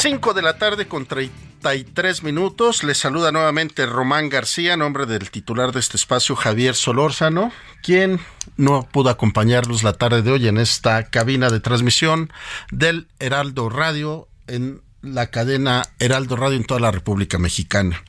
Cinco 0.00 0.32
de 0.32 0.40
la 0.40 0.56
tarde 0.56 0.88
con 0.88 1.04
33 1.04 2.22
minutos. 2.22 2.84
Les 2.84 2.96
saluda 2.96 3.32
nuevamente 3.32 3.84
Román 3.84 4.30
García, 4.30 4.74
nombre 4.74 5.04
del 5.04 5.30
titular 5.30 5.72
de 5.72 5.80
este 5.80 5.98
espacio, 5.98 6.36
Javier 6.36 6.74
Solórzano, 6.74 7.52
quien 7.82 8.18
no 8.56 8.88
pudo 8.90 9.10
acompañarlos 9.10 9.82
la 9.82 9.92
tarde 9.92 10.22
de 10.22 10.32
hoy 10.32 10.48
en 10.48 10.56
esta 10.56 11.10
cabina 11.10 11.50
de 11.50 11.60
transmisión 11.60 12.32
del 12.72 13.08
Heraldo 13.18 13.68
Radio 13.68 14.26
en 14.46 14.80
la 15.02 15.26
cadena 15.26 15.82
Heraldo 15.98 16.36
Radio 16.36 16.56
en 16.56 16.64
toda 16.64 16.80
la 16.80 16.92
República 16.92 17.36
Mexicana. 17.38 18.02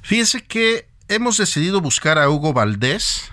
Fíjese 0.00 0.42
que 0.42 0.88
hemos 1.08 1.36
decidido 1.36 1.82
buscar 1.82 2.18
a 2.18 2.30
Hugo 2.30 2.54
Valdés 2.54 3.30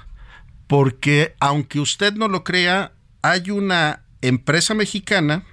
porque, 0.68 1.36
aunque 1.40 1.80
usted 1.80 2.16
no 2.16 2.28
lo 2.28 2.44
crea, 2.44 2.92
hay 3.22 3.50
una 3.50 4.04
empresa 4.22 4.74
mexicana 4.74 5.46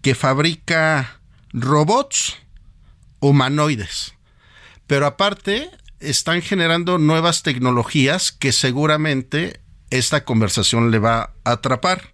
que 0.00 0.14
fabrica 0.14 1.17
robots 1.52 2.36
humanoides. 3.20 4.14
Pero 4.86 5.06
aparte, 5.06 5.70
están 6.00 6.42
generando 6.42 6.98
nuevas 6.98 7.42
tecnologías 7.42 8.32
que 8.32 8.52
seguramente 8.52 9.60
esta 9.90 10.24
conversación 10.24 10.90
le 10.90 10.98
va 10.98 11.34
a 11.44 11.52
atrapar. 11.52 12.12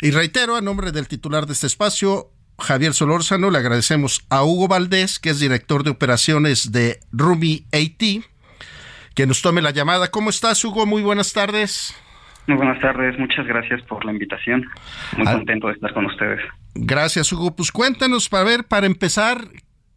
Y 0.00 0.10
reitero, 0.10 0.56
a 0.56 0.60
nombre 0.60 0.92
del 0.92 1.08
titular 1.08 1.46
de 1.46 1.52
este 1.52 1.66
espacio, 1.66 2.30
Javier 2.58 2.92
Solórzano, 2.92 3.50
le 3.50 3.58
agradecemos 3.58 4.24
a 4.30 4.44
Hugo 4.44 4.68
Valdés, 4.68 5.18
que 5.18 5.30
es 5.30 5.40
director 5.40 5.82
de 5.82 5.90
operaciones 5.90 6.72
de 6.72 7.00
Rumi 7.12 7.66
AT, 7.72 8.24
que 9.14 9.26
nos 9.26 9.42
tome 9.42 9.62
la 9.62 9.70
llamada. 9.70 10.10
¿Cómo 10.10 10.30
estás, 10.30 10.64
Hugo? 10.64 10.86
Muy 10.86 11.02
buenas 11.02 11.32
tardes. 11.32 11.94
Muy 12.46 12.56
buenas 12.56 12.80
tardes, 12.80 13.18
muchas 13.18 13.46
gracias 13.46 13.80
por 13.82 14.04
la 14.04 14.12
invitación. 14.12 14.68
Muy 15.16 15.26
contento 15.26 15.68
de 15.68 15.74
estar 15.74 15.94
con 15.94 16.04
ustedes. 16.06 16.40
Gracias, 16.74 17.32
Hugo. 17.32 17.54
Pues 17.54 17.70
cuéntanos, 17.70 18.28
para 18.28 18.44
ver, 18.44 18.64
para 18.64 18.86
empezar, 18.86 19.38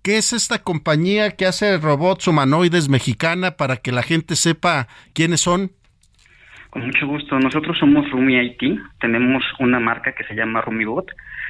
¿qué 0.04 0.18
es 0.18 0.34
esta 0.34 0.60
compañía 0.60 1.32
que 1.32 1.46
hace 1.46 1.78
robots 1.78 2.28
humanoides 2.28 2.90
mexicana 2.90 3.52
para 3.52 3.78
que 3.78 3.92
la 3.92 4.04
gente 4.04 4.36
sepa 4.36 4.88
quiénes 5.13 5.42
son? 5.42 5.72
Con 6.70 6.86
mucho 6.86 7.08
gusto. 7.08 7.40
Nosotros 7.40 7.78
somos 7.80 8.10
Rumi 8.12 8.38
IT. 8.40 8.80
Tenemos 9.00 9.44
una 9.60 9.80
marca 9.80 10.13
que 10.13 10.24
se 10.26 10.36
llama 10.36 10.62
RumiBot 10.62 11.08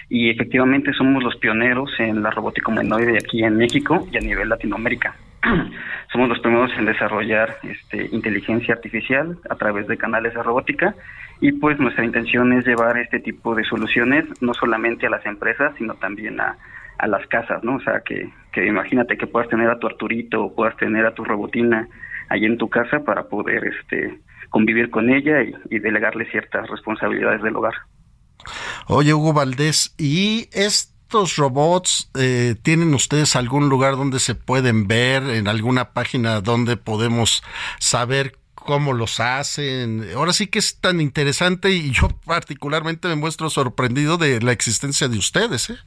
y 0.09 0.29
efectivamente 0.29 0.93
somos 0.93 1.23
los 1.23 1.35
pioneros 1.35 1.91
en 1.99 2.23
la 2.23 2.31
robótica 2.31 2.71
humanoide 2.71 3.17
aquí 3.17 3.43
en 3.43 3.57
México 3.57 4.07
y 4.11 4.17
a 4.17 4.21
nivel 4.21 4.47
Latinoamérica. 4.47 5.15
somos 6.11 6.29
los 6.29 6.39
primeros 6.39 6.71
en 6.77 6.85
desarrollar 6.85 7.57
este, 7.63 8.09
inteligencia 8.15 8.75
artificial 8.75 9.37
a 9.49 9.55
través 9.55 9.87
de 9.87 9.97
canales 9.97 10.33
de 10.33 10.43
robótica 10.43 10.95
y 11.39 11.51
pues 11.53 11.79
nuestra 11.79 12.05
intención 12.05 12.53
es 12.53 12.65
llevar 12.65 12.97
este 12.97 13.19
tipo 13.19 13.55
de 13.55 13.63
soluciones 13.63 14.25
no 14.41 14.53
solamente 14.53 15.07
a 15.07 15.09
las 15.09 15.25
empresas, 15.25 15.73
sino 15.77 15.93
también 15.95 16.39
a, 16.39 16.57
a 16.97 17.07
las 17.07 17.25
casas, 17.27 17.63
¿no? 17.63 17.75
O 17.75 17.79
sea, 17.81 18.01
que, 18.01 18.29
que 18.51 18.65
imagínate 18.65 19.17
que 19.17 19.27
puedas 19.27 19.49
tener 19.49 19.69
a 19.69 19.79
tu 19.79 19.87
Arturito 19.87 20.45
o 20.45 20.55
puedas 20.55 20.75
tener 20.77 21.05
a 21.05 21.13
tu 21.13 21.23
robotina 21.23 21.87
ahí 22.29 22.45
en 22.45 22.57
tu 22.57 22.69
casa 22.69 22.99
para 22.99 23.23
poder 23.27 23.65
este 23.65 24.19
convivir 24.49 24.89
con 24.89 25.09
ella 25.09 25.41
y, 25.69 25.79
delegarle 25.79 26.29
ciertas 26.31 26.67
responsabilidades 26.69 27.41
del 27.43 27.55
hogar. 27.55 27.73
Oye, 28.87 29.13
Hugo 29.13 29.33
Valdés, 29.33 29.93
¿y 29.97 30.47
estos 30.53 31.35
robots 31.35 32.09
eh, 32.17 32.55
tienen 32.61 32.93
ustedes 32.93 33.35
algún 33.35 33.67
lugar 33.67 33.97
donde 33.97 34.19
se 34.19 34.35
pueden 34.35 34.87
ver, 34.87 35.23
en 35.23 35.47
alguna 35.47 35.91
página 35.91 36.39
donde 36.39 36.77
podemos 36.77 37.43
saber 37.79 38.37
cómo 38.67 38.91
los 38.91 39.21
hacen. 39.21 40.03
Ahora 40.13 40.33
sí 40.33 40.47
que 40.47 40.59
es 40.59 40.79
tan 40.81 40.99
interesante 40.99 41.71
y 41.71 41.91
yo 41.91 42.09
particularmente 42.25 43.07
me 43.07 43.15
muestro 43.15 43.49
sorprendido 43.49 44.17
de 44.17 44.41
la 44.41 44.51
existencia 44.51 45.07
de 45.07 45.17
ustedes. 45.17 45.69
¿eh? 45.69 45.77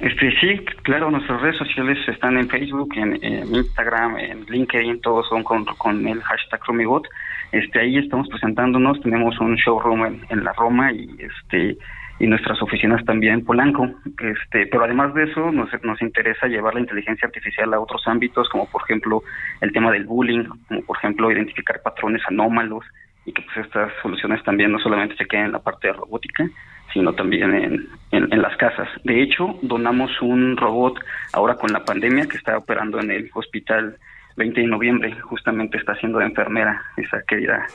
Este, 0.00 0.32
sí, 0.40 0.64
claro, 0.82 1.10
nuestras 1.10 1.42
redes 1.42 1.58
sociales 1.58 1.98
están 2.08 2.38
en 2.38 2.48
Facebook, 2.48 2.94
en, 2.96 3.22
Instagram, 3.54 4.16
en 4.16 4.46
LinkedIn, 4.46 5.02
todos 5.02 5.28
son 5.28 5.44
con, 5.44 5.66
con 5.66 6.08
el 6.08 6.22
hashtag 6.22 6.60
RumiBot. 6.66 7.06
Este, 7.52 7.80
ahí 7.80 7.98
estamos 7.98 8.26
presentándonos, 8.28 8.98
tenemos 9.02 9.38
un 9.38 9.56
showroom 9.56 10.06
en, 10.06 10.26
en 10.30 10.42
la 10.42 10.54
Roma 10.54 10.90
y 10.92 11.06
este 11.18 11.76
y 12.20 12.26
nuestras 12.26 12.60
oficinas 12.62 13.02
también 13.04 13.34
en 13.34 13.44
Polanco. 13.44 13.88
Este, 14.04 14.66
pero 14.66 14.84
además 14.84 15.14
de 15.14 15.24
eso, 15.24 15.50
nos, 15.50 15.68
nos 15.82 16.00
interesa 16.02 16.46
llevar 16.46 16.74
la 16.74 16.80
inteligencia 16.80 17.26
artificial 17.26 17.72
a 17.72 17.80
otros 17.80 18.06
ámbitos, 18.06 18.48
como 18.50 18.66
por 18.66 18.82
ejemplo 18.82 19.22
el 19.62 19.72
tema 19.72 19.90
del 19.90 20.04
bullying, 20.04 20.44
como 20.68 20.82
por 20.82 20.98
ejemplo 20.98 21.32
identificar 21.32 21.80
patrones 21.82 22.22
anómalos 22.28 22.84
y 23.24 23.32
que 23.32 23.42
pues 23.42 23.66
estas 23.66 23.90
soluciones 24.02 24.44
también 24.44 24.70
no 24.70 24.78
solamente 24.78 25.16
se 25.16 25.26
queden 25.26 25.46
en 25.46 25.52
la 25.52 25.60
parte 25.60 25.88
de 25.88 25.94
robótica, 25.94 26.46
sino 26.92 27.14
también 27.14 27.54
en, 27.54 27.88
en, 28.10 28.42
las 28.42 28.56
casas. 28.56 28.88
De 29.04 29.22
hecho, 29.22 29.58
donamos 29.62 30.10
un 30.20 30.56
robot 30.58 30.98
ahora 31.32 31.54
con 31.54 31.72
la 31.72 31.84
pandemia 31.84 32.26
que 32.26 32.36
está 32.36 32.58
operando 32.58 33.00
en 33.00 33.10
el 33.10 33.30
hospital 33.32 33.96
20 34.36 34.60
de 34.60 34.66
noviembre, 34.66 35.20
justamente 35.20 35.78
está 35.78 35.92
haciendo 35.92 36.18
de 36.18 36.26
enfermera 36.26 36.82
esa 36.96 37.22
querida 37.26 37.66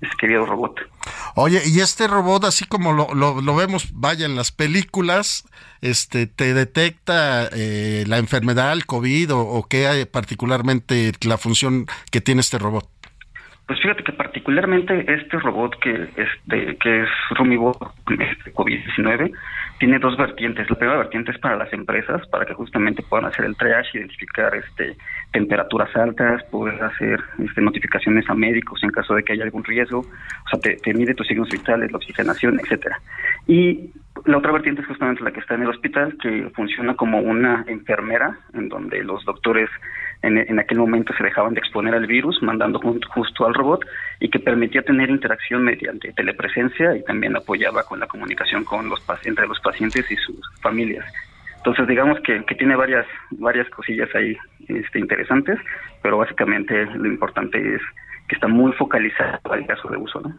ese 0.00 0.12
querido 0.18 0.46
robot. 0.46 0.80
Oye, 1.36 1.60
y 1.66 1.80
este 1.80 2.06
robot, 2.06 2.44
así 2.44 2.64
como 2.66 2.92
lo, 2.92 3.14
lo, 3.14 3.56
vemos, 3.56 3.88
vaya, 3.94 4.26
en 4.26 4.36
las 4.36 4.52
películas, 4.52 5.48
este, 5.80 6.26
¿te 6.26 6.54
detecta 6.54 7.48
eh, 7.52 8.04
la 8.06 8.18
enfermedad, 8.18 8.72
el 8.72 8.86
COVID, 8.86 9.34
o, 9.34 9.40
o 9.40 9.66
qué 9.68 9.86
hay 9.86 10.04
particularmente 10.04 11.12
la 11.26 11.38
función 11.38 11.86
que 12.10 12.20
tiene 12.20 12.40
este 12.40 12.58
robot? 12.58 12.88
Pues 13.66 13.80
fíjate 13.80 14.04
que 14.04 14.12
particularmente 14.12 15.06
este 15.08 15.38
robot 15.38 15.78
que, 15.80 16.10
este, 16.16 16.76
que 16.76 17.02
es 17.02 17.08
RumiBot 17.30 17.78
este 18.10 18.52
COVID-19 18.52 19.32
tiene 19.84 19.98
dos 19.98 20.16
vertientes. 20.16 20.70
La 20.70 20.76
primera 20.76 20.98
vertiente 20.98 21.30
es 21.30 21.38
para 21.38 21.56
las 21.56 21.70
empresas, 21.70 22.26
para 22.28 22.46
que 22.46 22.54
justamente 22.54 23.02
puedan 23.02 23.26
hacer 23.26 23.44
el 23.44 23.54
triage, 23.54 23.98
identificar 23.98 24.54
este, 24.54 24.96
temperaturas 25.30 25.94
altas, 25.94 26.42
poder 26.44 26.82
hacer 26.82 27.20
este, 27.38 27.60
notificaciones 27.60 28.24
a 28.30 28.34
médicos 28.34 28.82
en 28.82 28.88
caso 28.88 29.14
de 29.14 29.22
que 29.22 29.34
haya 29.34 29.44
algún 29.44 29.62
riesgo, 29.62 29.98
o 29.98 30.48
sea, 30.48 30.58
te, 30.58 30.94
mide 30.94 31.12
tus 31.12 31.26
signos 31.26 31.50
vitales, 31.50 31.92
la 31.92 31.98
oxigenación, 31.98 32.58
etcétera. 32.60 32.98
Y 33.46 33.90
la 34.24 34.38
otra 34.38 34.52
vertiente 34.52 34.80
es 34.80 34.88
justamente 34.88 35.22
la 35.22 35.32
que 35.32 35.40
está 35.40 35.54
en 35.54 35.64
el 35.64 35.68
hospital, 35.68 36.16
que 36.16 36.48
funciona 36.54 36.94
como 36.94 37.20
una 37.20 37.66
enfermera, 37.68 38.38
en 38.54 38.70
donde 38.70 39.04
los 39.04 39.22
doctores 39.26 39.68
en, 40.24 40.58
aquel 40.58 40.78
momento 40.78 41.12
se 41.16 41.24
dejaban 41.24 41.54
de 41.54 41.60
exponer 41.60 41.94
al 41.94 42.06
virus, 42.06 42.42
mandando 42.42 42.80
justo 43.08 43.46
al 43.46 43.54
robot, 43.54 43.84
y 44.20 44.28
que 44.28 44.38
permitía 44.38 44.82
tener 44.82 45.10
interacción 45.10 45.62
mediante 45.62 46.12
telepresencia 46.12 46.96
y 46.96 47.04
también 47.04 47.36
apoyaba 47.36 47.82
con 47.82 48.00
la 48.00 48.06
comunicación 48.06 48.64
con 48.64 48.88
los 48.88 49.02
entre 49.24 49.46
los 49.46 49.60
pacientes 49.60 50.10
y 50.10 50.16
sus 50.16 50.40
familias. 50.60 51.04
Entonces, 51.58 51.86
digamos 51.86 52.20
que, 52.20 52.44
que 52.44 52.54
tiene 52.54 52.76
varias 52.76 53.06
varias 53.30 53.68
cosillas 53.70 54.08
ahí 54.14 54.36
este, 54.68 54.98
interesantes, 54.98 55.58
pero 56.02 56.18
básicamente 56.18 56.86
lo 56.86 57.06
importante 57.06 57.58
es 57.74 57.80
que 58.28 58.36
está 58.36 58.48
muy 58.48 58.72
focalizado 58.72 59.52
al 59.52 59.66
caso 59.66 59.88
de 59.88 59.96
uso, 59.96 60.20
¿no? 60.20 60.34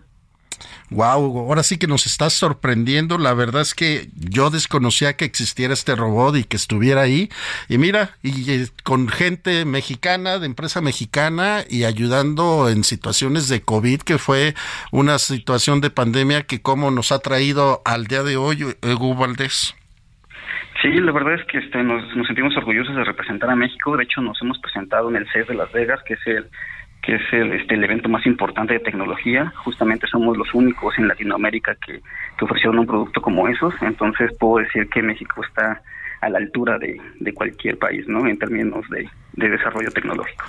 Wow, 0.91 1.39
ahora 1.39 1.63
sí 1.63 1.79
que 1.79 1.87
nos 1.87 2.05
estás 2.05 2.33
sorprendiendo. 2.33 3.17
La 3.17 3.33
verdad 3.33 3.61
es 3.61 3.73
que 3.73 4.07
yo 4.15 4.51
desconocía 4.51 5.17
que 5.17 5.25
existiera 5.25 5.73
este 5.73 5.95
robot 5.95 6.35
y 6.35 6.43
que 6.43 6.57
estuviera 6.57 7.01
ahí. 7.01 7.29
Y 7.67 7.77
mira, 7.77 8.11
y, 8.21 8.67
con 8.83 9.07
gente 9.07 9.65
mexicana, 9.65 10.37
de 10.37 10.45
empresa 10.45 10.81
mexicana 10.81 11.61
y 11.67 11.85
ayudando 11.85 12.69
en 12.69 12.83
situaciones 12.83 13.49
de 13.49 13.61
COVID, 13.61 14.01
que 14.01 14.19
fue 14.19 14.53
una 14.91 15.17
situación 15.17 15.81
de 15.81 15.89
pandemia 15.89 16.43
que 16.43 16.61
como 16.61 16.91
nos 16.91 17.11
ha 17.11 17.19
traído 17.19 17.81
al 17.83 18.05
día 18.05 18.21
de 18.21 18.37
hoy, 18.37 18.63
Hugo 18.83 19.15
Valdés. 19.15 19.75
Sí, 20.81 20.89
la 20.89 21.11
verdad 21.11 21.33
es 21.33 21.45
que 21.47 21.57
este, 21.57 21.81
nos, 21.81 22.15
nos 22.15 22.27
sentimos 22.27 22.55
orgullosos 22.57 22.95
de 22.95 23.03
representar 23.03 23.49
a 23.49 23.55
México. 23.55 23.97
De 23.97 24.03
hecho, 24.03 24.21
nos 24.21 24.39
hemos 24.41 24.59
presentado 24.59 25.09
en 25.09 25.15
el 25.15 25.27
CES 25.31 25.47
de 25.47 25.55
Las 25.55 25.71
Vegas, 25.71 25.99
que 26.05 26.13
es 26.13 26.27
el 26.27 26.47
que 27.05 27.15
es 27.15 27.21
el, 27.33 27.53
este, 27.53 27.75
el 27.75 27.83
evento 27.83 28.09
más 28.09 28.25
importante 28.25 28.73
de 28.73 28.79
tecnología. 28.79 29.53
Justamente 29.63 30.07
somos 30.07 30.37
los 30.37 30.53
únicos 30.53 30.97
en 30.97 31.07
Latinoamérica 31.07 31.75
que, 31.75 32.01
que 32.37 32.45
ofrecieron 32.45 32.79
un 32.79 32.87
producto 32.87 33.21
como 33.21 33.47
esos. 33.47 33.73
Entonces 33.81 34.33
puedo 34.39 34.57
decir 34.57 34.89
que 34.89 35.03
México 35.03 35.43
está 35.45 35.81
a 36.21 36.29
la 36.29 36.39
altura 36.39 36.79
de, 36.79 36.99
de 37.19 37.33
cualquier 37.33 37.77
país, 37.77 38.07
¿no? 38.07 38.27
En 38.27 38.39
términos 38.39 38.83
de, 38.89 39.07
de, 39.33 39.49
desarrollo 39.49 39.91
tecnológico. 39.91 40.43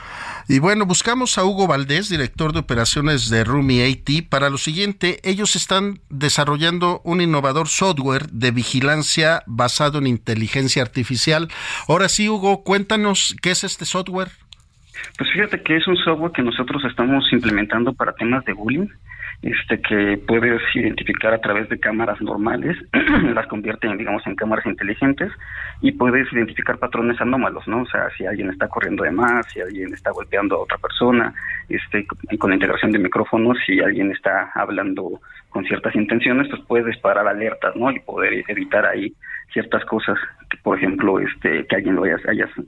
Y 0.48 0.58
bueno, 0.58 0.86
buscamos 0.86 1.36
a 1.36 1.44
Hugo 1.44 1.66
Valdés, 1.66 2.08
director 2.08 2.52
de 2.54 2.60
operaciones 2.60 3.28
de 3.28 3.44
Rumi 3.44 3.82
AT, 3.82 4.28
para 4.30 4.48
lo 4.48 4.56
siguiente. 4.56 5.20
Ellos 5.22 5.56
están 5.56 6.00
desarrollando 6.08 7.02
un 7.04 7.20
innovador 7.20 7.68
software 7.68 8.28
de 8.30 8.52
vigilancia 8.52 9.42
basado 9.46 9.98
en 9.98 10.06
inteligencia 10.06 10.80
artificial. 10.80 11.48
Ahora 11.88 12.08
sí, 12.08 12.28
Hugo, 12.28 12.62
cuéntanos 12.62 13.36
qué 13.42 13.50
es 13.50 13.64
este 13.64 13.84
software. 13.84 14.30
Pues 15.18 15.30
fíjate 15.32 15.62
que 15.62 15.76
es 15.76 15.86
un 15.86 15.96
software 15.96 16.32
que 16.32 16.42
nosotros 16.42 16.84
estamos 16.84 17.24
implementando 17.32 17.92
para 17.92 18.12
temas 18.12 18.44
de 18.44 18.52
bullying, 18.52 18.88
este 19.42 19.80
que 19.80 20.18
puedes 20.26 20.62
identificar 20.74 21.32
a 21.34 21.40
través 21.40 21.68
de 21.68 21.78
cámaras 21.78 22.20
normales, 22.20 22.76
las 23.34 23.46
convierte 23.46 23.86
en, 23.86 23.98
digamos, 23.98 24.26
en 24.26 24.34
cámaras 24.34 24.66
inteligentes 24.66 25.30
y 25.82 25.92
puedes 25.92 26.32
identificar 26.32 26.78
patrones 26.78 27.20
anómalos, 27.20 27.66
¿no? 27.68 27.82
O 27.82 27.86
sea, 27.86 28.08
si 28.16 28.26
alguien 28.26 28.50
está 28.50 28.68
corriendo 28.68 29.04
de 29.04 29.10
más, 29.10 29.46
si 29.52 29.60
alguien 29.60 29.92
está 29.92 30.10
golpeando 30.10 30.56
a 30.56 30.60
otra 30.60 30.78
persona, 30.78 31.34
este, 31.68 32.06
con 32.38 32.50
la 32.50 32.56
integración 32.56 32.92
de 32.92 32.98
micrófonos, 32.98 33.58
si 33.66 33.80
alguien 33.80 34.10
está 34.10 34.50
hablando 34.54 35.20
con 35.50 35.64
ciertas 35.64 35.94
intenciones, 35.94 36.48
pues 36.48 36.62
puedes 36.66 36.86
disparar 36.86 37.26
alertas, 37.26 37.74
¿no? 37.76 37.90
Y 37.90 38.00
poder 38.00 38.44
evitar 38.48 38.86
ahí 38.86 39.12
ciertas 39.52 39.84
cosas, 39.84 40.18
que, 40.50 40.56
por 40.58 40.76
ejemplo, 40.76 41.18
este, 41.18 41.66
que 41.66 41.76
alguien 41.76 41.96
vaya, 41.96 42.16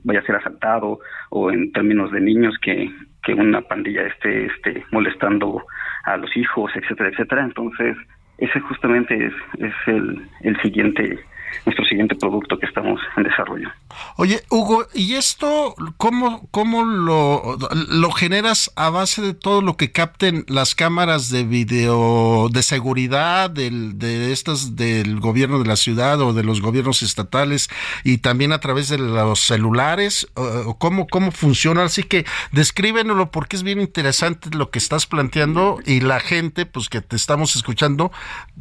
vaya 0.03 0.19
a 0.19 0.23
ser 0.23 0.35
asaltado 0.35 0.99
o 1.29 1.51
en 1.51 1.71
términos 1.71 2.11
de 2.11 2.21
niños 2.21 2.55
que, 2.61 2.89
que 3.23 3.33
una 3.33 3.61
pandilla 3.61 4.07
esté, 4.07 4.45
esté 4.45 4.83
molestando 4.91 5.63
a 6.05 6.17
los 6.17 6.35
hijos, 6.35 6.71
etcétera, 6.75 7.09
etcétera. 7.09 7.43
Entonces, 7.43 7.97
ese 8.37 8.59
justamente 8.59 9.25
es, 9.27 9.33
es 9.59 9.73
el, 9.87 10.21
el 10.41 10.61
siguiente 10.61 11.19
nuestro 11.65 11.85
siguiente 11.85 12.15
producto 12.15 12.57
que 12.57 12.65
estamos 12.65 12.99
en 13.17 13.23
desarrollo. 13.23 13.69
Oye, 14.17 14.43
Hugo, 14.49 14.85
¿y 14.93 15.15
esto 15.15 15.75
cómo, 15.97 16.47
cómo 16.51 16.83
lo, 16.83 17.57
lo 17.89 18.11
generas 18.11 18.71
a 18.75 18.89
base 18.89 19.21
de 19.21 19.33
todo 19.33 19.61
lo 19.61 19.77
que 19.77 19.91
capten 19.91 20.45
las 20.47 20.75
cámaras 20.75 21.29
de 21.29 21.43
video 21.43 22.49
de 22.49 22.63
seguridad 22.63 23.49
del, 23.49 23.97
de 23.97 24.31
estas 24.31 24.75
del 24.75 25.19
gobierno 25.19 25.59
de 25.59 25.65
la 25.65 25.75
ciudad 25.75 26.21
o 26.21 26.33
de 26.33 26.43
los 26.43 26.61
gobiernos 26.61 27.01
estatales 27.01 27.69
y 28.03 28.19
también 28.19 28.51
a 28.51 28.59
través 28.59 28.89
de 28.89 28.97
los 28.97 29.39
celulares? 29.39 30.27
¿O 30.35 30.77
cómo, 30.77 31.07
¿Cómo 31.07 31.31
funciona? 31.31 31.83
Así 31.83 32.03
que 32.03 32.25
descríbenoslo 32.51 33.31
porque 33.31 33.55
es 33.55 33.63
bien 33.63 33.81
interesante 33.81 34.49
lo 34.55 34.69
que 34.69 34.79
estás 34.79 35.05
planteando 35.05 35.79
y 35.85 36.01
la 36.01 36.19
gente, 36.19 36.65
pues 36.65 36.89
que 36.89 37.01
te 37.01 37.15
estamos 37.15 37.55
escuchando, 37.55 38.11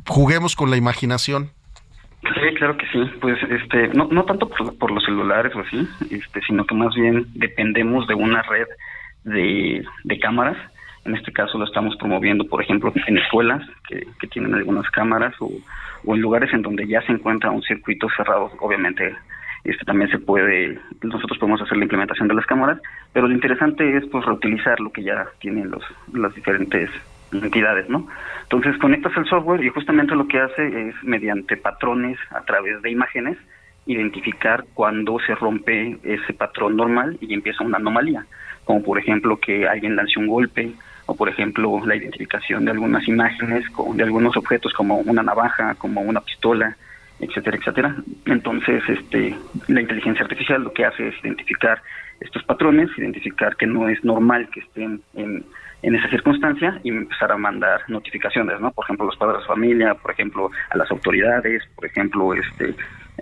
juguemos 0.07 0.57
con 0.57 0.71
la 0.71 0.77
imaginación. 0.77 1.53
Sí, 2.23 2.55
claro 2.57 2.77
que 2.77 2.87
sí. 2.87 3.11
Pues 3.21 3.39
este, 3.49 3.89
no, 3.89 4.09
no 4.11 4.25
tanto 4.25 4.49
por, 4.49 4.91
los 4.91 5.05
celulares 5.05 5.55
o 5.55 5.61
así, 5.61 5.89
este, 6.11 6.41
sino 6.43 6.65
que 6.67 6.75
más 6.75 6.95
bien 6.95 7.27
dependemos 7.35 8.07
de 8.07 8.15
una 8.15 8.43
red 8.43 8.67
de, 9.25 9.85
de 10.05 10.19
cámaras. 10.19 10.57
En 11.05 11.15
este 11.15 11.33
caso 11.33 11.59
lo 11.59 11.65
estamos 11.65 11.97
promoviendo, 11.97 12.45
por 12.45 12.63
ejemplo, 12.63 12.93
en 13.07 13.19
escuelas 13.19 13.63
que, 13.89 14.07
que 14.21 14.27
tienen 14.27 14.55
algunas 14.55 14.91
cámaras 14.91 15.35
o, 15.41 15.51
o 16.05 16.15
en 16.15 16.21
lugares 16.21 16.53
en 16.53 16.63
donde 16.63 16.87
ya 16.87 17.01
se 17.03 17.13
encuentra 17.13 17.51
un 17.51 17.63
circuito 17.63 18.09
cerrado. 18.17 18.51
Obviamente, 18.61 19.15
este 19.65 19.85
también 19.85 20.11
se 20.11 20.19
puede, 20.19 20.79
nosotros 21.03 21.39
podemos 21.39 21.61
hacer 21.63 21.77
la 21.77 21.85
implementación 21.85 22.29
de 22.29 22.35
las 22.35 22.47
cámaras, 22.47 22.81
pero 23.13 23.29
lo 23.29 23.35
interesante 23.35 23.97
es 23.97 24.07
pues 24.07 24.25
reutilizar 24.25 24.81
lo 24.81 24.91
que 24.91 25.03
ya 25.03 25.27
tienen 25.41 25.71
los, 25.71 25.83
las 26.13 26.35
diferentes 26.35 26.91
entidades, 27.33 27.89
¿no? 27.89 28.07
Entonces 28.43 28.77
conectas 28.79 29.17
el 29.17 29.27
software 29.27 29.63
y 29.65 29.69
justamente 29.69 30.15
lo 30.15 30.27
que 30.27 30.41
hace 30.41 30.89
es 30.89 30.95
mediante 31.03 31.57
patrones 31.57 32.19
a 32.31 32.43
través 32.43 32.81
de 32.83 32.91
imágenes 32.91 33.37
identificar 33.87 34.65
cuando 34.75 35.19
se 35.21 35.35
rompe 35.35 35.99
ese 36.03 36.33
patrón 36.35 36.77
normal 36.77 37.17
y 37.21 37.33
empieza 37.33 37.65
una 37.65 37.79
anomalía, 37.79 38.27
como 38.65 38.83
por 38.83 38.99
ejemplo 38.99 39.39
que 39.39 39.67
alguien 39.67 39.97
lance 39.97 40.19
un 40.19 40.27
golpe 40.27 40.73
o 41.07 41.17
por 41.17 41.29
ejemplo 41.31 41.81
la 41.87 41.97
identificación 41.97 42.67
de 42.67 42.73
algunas 42.73 43.09
imágenes, 43.09 43.65
de 43.95 44.03
algunos 44.03 44.37
objetos 44.37 44.75
como 44.75 44.99
una 44.99 45.23
navaja, 45.23 45.75
como 45.77 46.03
una 46.03 46.21
pistola, 46.21 46.77
etcétera, 47.19 47.57
etcétera. 47.57 47.97
Entonces, 48.27 48.83
este, 48.89 49.35
la 49.69 49.81
inteligencia 49.81 50.23
artificial 50.23 50.63
lo 50.63 50.73
que 50.73 50.85
hace 50.85 51.09
es 51.09 51.15
identificar 51.25 51.81
estos 52.21 52.43
patrones, 52.45 52.91
identificar 52.99 53.57
que 53.57 53.67
no 53.67 53.89
es 53.89 54.05
normal 54.05 54.49
que 54.51 54.61
estén 54.61 55.01
en, 55.15 55.45
en 55.83 55.95
esa 55.95 56.09
circunstancia 56.09 56.81
y 56.83 56.91
empezar 56.91 57.31
a 57.33 57.37
mandar 57.37 57.81
notificaciones, 57.89 58.61
¿no? 58.61 58.73
Por 58.73 58.85
ejemplo, 58.85 59.07
los 59.07 59.17
padres 59.17 59.41
de 59.41 59.47
familia, 59.47 59.95
por 59.95 60.11
ejemplo, 60.11 60.51
a 60.71 60.77
las 60.77 60.91
autoridades, 60.91 61.63
por 61.75 61.87
ejemplo, 61.87 62.35
este, 62.35 62.75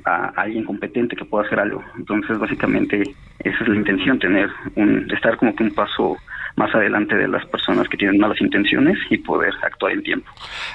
a 0.04 0.32
alguien 0.36 0.64
competente 0.64 1.16
que 1.16 1.24
pueda 1.24 1.46
hacer 1.46 1.60
algo. 1.60 1.82
Entonces, 1.96 2.38
básicamente, 2.38 3.02
esa 3.40 3.62
es 3.62 3.68
la 3.68 3.76
intención, 3.76 4.18
tener 4.18 4.48
un, 4.74 5.10
estar 5.12 5.36
como 5.36 5.54
que 5.54 5.64
un 5.64 5.74
paso 5.74 6.16
más 6.56 6.74
adelante 6.74 7.14
de 7.14 7.28
las 7.28 7.44
personas 7.46 7.86
que 7.88 7.98
tienen 7.98 8.18
malas 8.18 8.40
intenciones 8.40 8.96
y 9.10 9.18
poder 9.18 9.52
actuar 9.62 9.92
en 9.92 10.02
tiempo. 10.02 10.30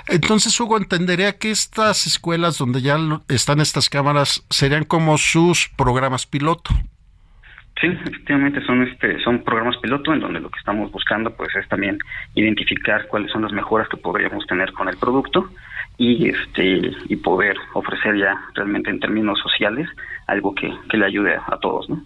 Entonces, 0.07 0.57
Hugo, 0.59 0.77
entendería 0.77 1.37
que 1.37 1.49
estas 1.49 2.05
escuelas 2.05 2.59
donde 2.59 2.81
ya 2.81 2.97
están 3.27 3.59
estas 3.59 3.89
cámaras 3.89 4.45
serían 4.49 4.85
como 4.85 5.17
sus 5.17 5.69
programas 5.75 6.27
piloto. 6.27 6.71
Sí, 7.81 7.87
efectivamente 7.87 8.63
son 8.63 8.83
este 8.83 9.19
son 9.23 9.43
programas 9.43 9.75
piloto 9.77 10.13
en 10.13 10.19
donde 10.19 10.39
lo 10.39 10.51
que 10.51 10.59
estamos 10.59 10.91
buscando 10.91 11.35
pues 11.35 11.49
es 11.55 11.67
también 11.67 11.97
identificar 12.35 13.07
cuáles 13.07 13.31
son 13.31 13.41
las 13.41 13.51
mejoras 13.51 13.89
que 13.89 13.97
podríamos 13.97 14.45
tener 14.45 14.71
con 14.71 14.87
el 14.87 14.97
producto 14.97 15.49
y 15.97 16.29
este 16.29 16.91
y 17.09 17.15
poder 17.15 17.57
ofrecer 17.73 18.17
ya 18.19 18.39
realmente 18.53 18.91
en 18.91 18.99
términos 18.99 19.39
sociales 19.39 19.89
algo 20.27 20.53
que, 20.53 20.71
que 20.91 20.97
le 20.97 21.07
ayude 21.07 21.35
a, 21.35 21.57
todos, 21.57 21.89
¿no? 21.89 22.03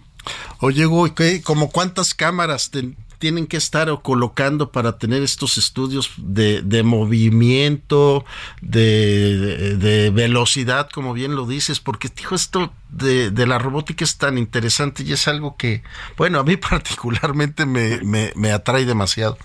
Oye, 0.60 0.86
Hugo, 0.86 1.14
¿qué, 1.14 1.42
como 1.42 1.70
cuántas 1.70 2.14
cámaras 2.14 2.70
tienen 3.18 3.46
que 3.46 3.56
estar 3.56 3.88
colocando 4.02 4.70
para 4.70 4.98
tener 4.98 5.22
estos 5.22 5.58
estudios 5.58 6.12
de, 6.16 6.62
de 6.62 6.82
movimiento, 6.82 8.24
de, 8.60 9.76
de, 9.76 10.10
velocidad, 10.10 10.88
como 10.90 11.14
bien 11.14 11.36
lo 11.36 11.46
dices, 11.46 11.80
porque 11.80 12.08
dijo 12.14 12.34
esto 12.34 12.72
de, 12.88 13.30
de, 13.30 13.46
la 13.46 13.58
robótica 13.58 14.04
es 14.04 14.18
tan 14.18 14.38
interesante 14.38 15.02
y 15.02 15.12
es 15.12 15.28
algo 15.28 15.56
que, 15.56 15.82
bueno, 16.16 16.38
a 16.38 16.44
mí 16.44 16.56
particularmente 16.70 17.66
me, 17.66 18.00
me, 18.02 18.32
me 18.36 18.52
atrae 18.52 18.84
demasiado. 18.84 19.36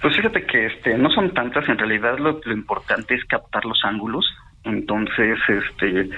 Pues 0.00 0.14
fíjate 0.16 0.46
que 0.46 0.66
este 0.66 0.96
no 0.98 1.10
son 1.10 1.32
tantas, 1.34 1.68
en 1.68 1.78
realidad 1.78 2.18
lo, 2.18 2.40
lo 2.44 2.52
importante 2.52 3.14
es 3.14 3.24
captar 3.24 3.64
los 3.64 3.82
ángulos, 3.84 4.26
entonces 4.64 5.38
este 5.48 6.10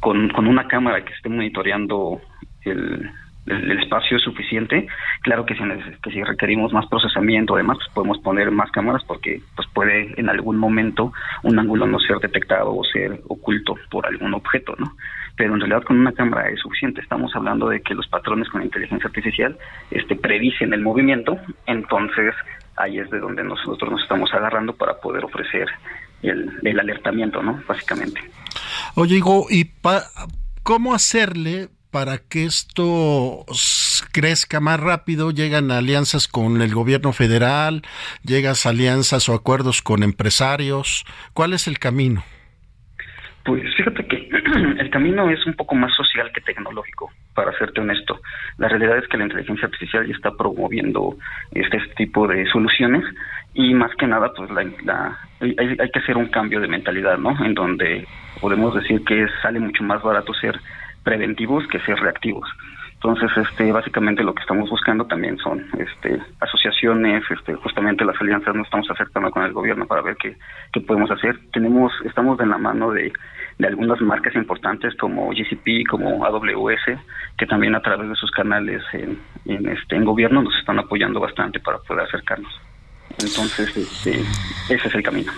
con, 0.00 0.28
con 0.30 0.46
una 0.46 0.66
cámara 0.68 1.04
que 1.04 1.12
esté 1.14 1.28
monitoreando 1.28 2.20
el, 2.64 3.10
el, 3.46 3.78
espacio 3.78 4.16
es 4.16 4.22
suficiente. 4.22 4.86
Claro 5.22 5.44
que 5.44 5.54
si, 5.54 5.62
que 6.02 6.10
si 6.10 6.22
requerimos 6.22 6.72
más 6.72 6.86
procesamiento, 6.86 7.54
además, 7.54 7.78
pues 7.78 7.90
podemos 7.94 8.18
poner 8.18 8.50
más 8.50 8.70
cámaras 8.70 9.02
porque 9.04 9.40
pues 9.56 9.68
puede 9.72 10.14
en 10.18 10.28
algún 10.28 10.58
momento 10.58 11.12
un 11.42 11.58
ángulo 11.58 11.86
no 11.86 11.98
ser 11.98 12.18
detectado 12.18 12.74
o 12.74 12.84
ser 12.84 13.20
oculto 13.28 13.76
por 13.90 14.06
algún 14.06 14.34
objeto, 14.34 14.74
¿no? 14.78 14.96
Pero 15.36 15.54
en 15.54 15.60
realidad 15.60 15.82
con 15.82 15.98
una 15.98 16.12
cámara 16.12 16.50
es 16.50 16.60
suficiente. 16.60 17.00
Estamos 17.00 17.34
hablando 17.34 17.68
de 17.68 17.80
que 17.80 17.94
los 17.94 18.06
patrones 18.06 18.48
con 18.48 18.62
inteligencia 18.62 19.08
artificial 19.08 19.56
este, 19.90 20.14
predicen 20.14 20.72
el 20.72 20.82
movimiento, 20.82 21.38
entonces 21.66 22.34
ahí 22.76 22.98
es 22.98 23.10
de 23.10 23.18
donde 23.18 23.42
nosotros 23.42 23.90
nos 23.90 24.02
estamos 24.02 24.32
agarrando 24.32 24.74
para 24.74 24.94
poder 25.00 25.24
ofrecer 25.24 25.68
el, 26.22 26.52
el 26.62 26.80
alertamiento, 26.80 27.42
¿no? 27.42 27.60
Básicamente. 27.66 28.20
Oye, 28.94 29.20
¿y 29.50 29.64
pa 29.64 30.02
cómo 30.62 30.94
hacerle 30.94 31.68
para 31.92 32.18
que 32.18 32.46
esto 32.46 33.44
crezca 34.12 34.60
más 34.60 34.80
rápido, 34.80 35.30
llegan 35.30 35.70
alianzas 35.70 36.26
con 36.26 36.62
el 36.62 36.74
gobierno 36.74 37.12
federal, 37.12 37.82
llegas 38.24 38.66
alianzas 38.66 39.28
o 39.28 39.34
acuerdos 39.34 39.82
con 39.82 40.02
empresarios. 40.02 41.04
¿Cuál 41.34 41.52
es 41.52 41.68
el 41.68 41.78
camino? 41.78 42.24
Pues 43.44 43.62
fíjate 43.76 44.06
que 44.06 44.28
el 44.78 44.90
camino 44.90 45.28
es 45.30 45.44
un 45.46 45.54
poco 45.54 45.74
más 45.74 45.92
social 45.94 46.30
que 46.32 46.40
tecnológico, 46.40 47.10
para 47.34 47.56
serte 47.58 47.80
honesto. 47.80 48.20
La 48.56 48.68
realidad 48.68 48.96
es 48.96 49.08
que 49.08 49.18
la 49.18 49.24
inteligencia 49.24 49.66
artificial 49.66 50.06
ya 50.06 50.14
está 50.14 50.30
promoviendo 50.30 51.16
este 51.52 51.78
tipo 51.96 52.26
de 52.26 52.46
soluciones 52.50 53.04
y 53.52 53.74
más 53.74 53.90
que 53.96 54.06
nada, 54.06 54.32
pues 54.34 54.50
la, 54.50 55.18
hay, 55.40 55.56
hay, 55.58 55.90
que 55.90 55.98
hacer 55.98 56.16
un 56.16 56.28
cambio 56.28 56.60
de 56.60 56.68
mentalidad, 56.68 57.18
¿no? 57.18 57.36
En 57.44 57.52
donde 57.52 58.06
podemos 58.40 58.74
decir 58.74 59.04
que 59.04 59.26
sale 59.42 59.60
mucho 59.60 59.82
más 59.84 60.02
barato 60.02 60.32
ser 60.34 60.58
preventivos 61.02 61.66
que 61.68 61.80
ser 61.80 61.98
reactivos. 61.98 62.48
Entonces, 63.04 63.30
este, 63.36 63.72
básicamente 63.72 64.22
lo 64.22 64.32
que 64.32 64.42
estamos 64.42 64.70
buscando 64.70 65.04
también 65.06 65.36
son 65.38 65.66
este, 65.76 66.20
asociaciones, 66.38 67.24
este, 67.30 67.54
justamente 67.56 68.04
las 68.04 68.20
alianzas 68.20 68.54
nos 68.54 68.66
estamos 68.66 68.88
acercando 68.92 69.32
con 69.32 69.42
el 69.42 69.52
gobierno 69.52 69.86
para 69.86 70.02
ver 70.02 70.16
qué, 70.16 70.36
qué 70.72 70.80
podemos 70.80 71.10
hacer. 71.10 71.36
Tenemos, 71.52 71.92
estamos 72.04 72.38
de 72.38 72.46
la 72.46 72.58
mano 72.58 72.92
de, 72.92 73.12
de 73.58 73.66
algunas 73.66 74.00
marcas 74.00 74.36
importantes 74.36 74.94
como 74.94 75.30
GCP, 75.30 75.88
como 75.90 76.24
AWS, 76.24 76.96
que 77.36 77.46
también 77.46 77.74
a 77.74 77.82
través 77.82 78.08
de 78.08 78.14
sus 78.14 78.30
canales 78.30 78.84
en, 78.92 79.18
en, 79.46 79.68
este, 79.68 79.96
en 79.96 80.04
gobierno 80.04 80.40
nos 80.40 80.56
están 80.56 80.78
apoyando 80.78 81.18
bastante 81.18 81.58
para 81.58 81.78
poder 81.78 82.04
acercarnos. 82.04 82.52
Entonces, 83.18 83.76
este, 83.76 84.20
ese 84.72 84.88
es 84.88 84.94
el 84.94 85.02
camino. 85.02 85.32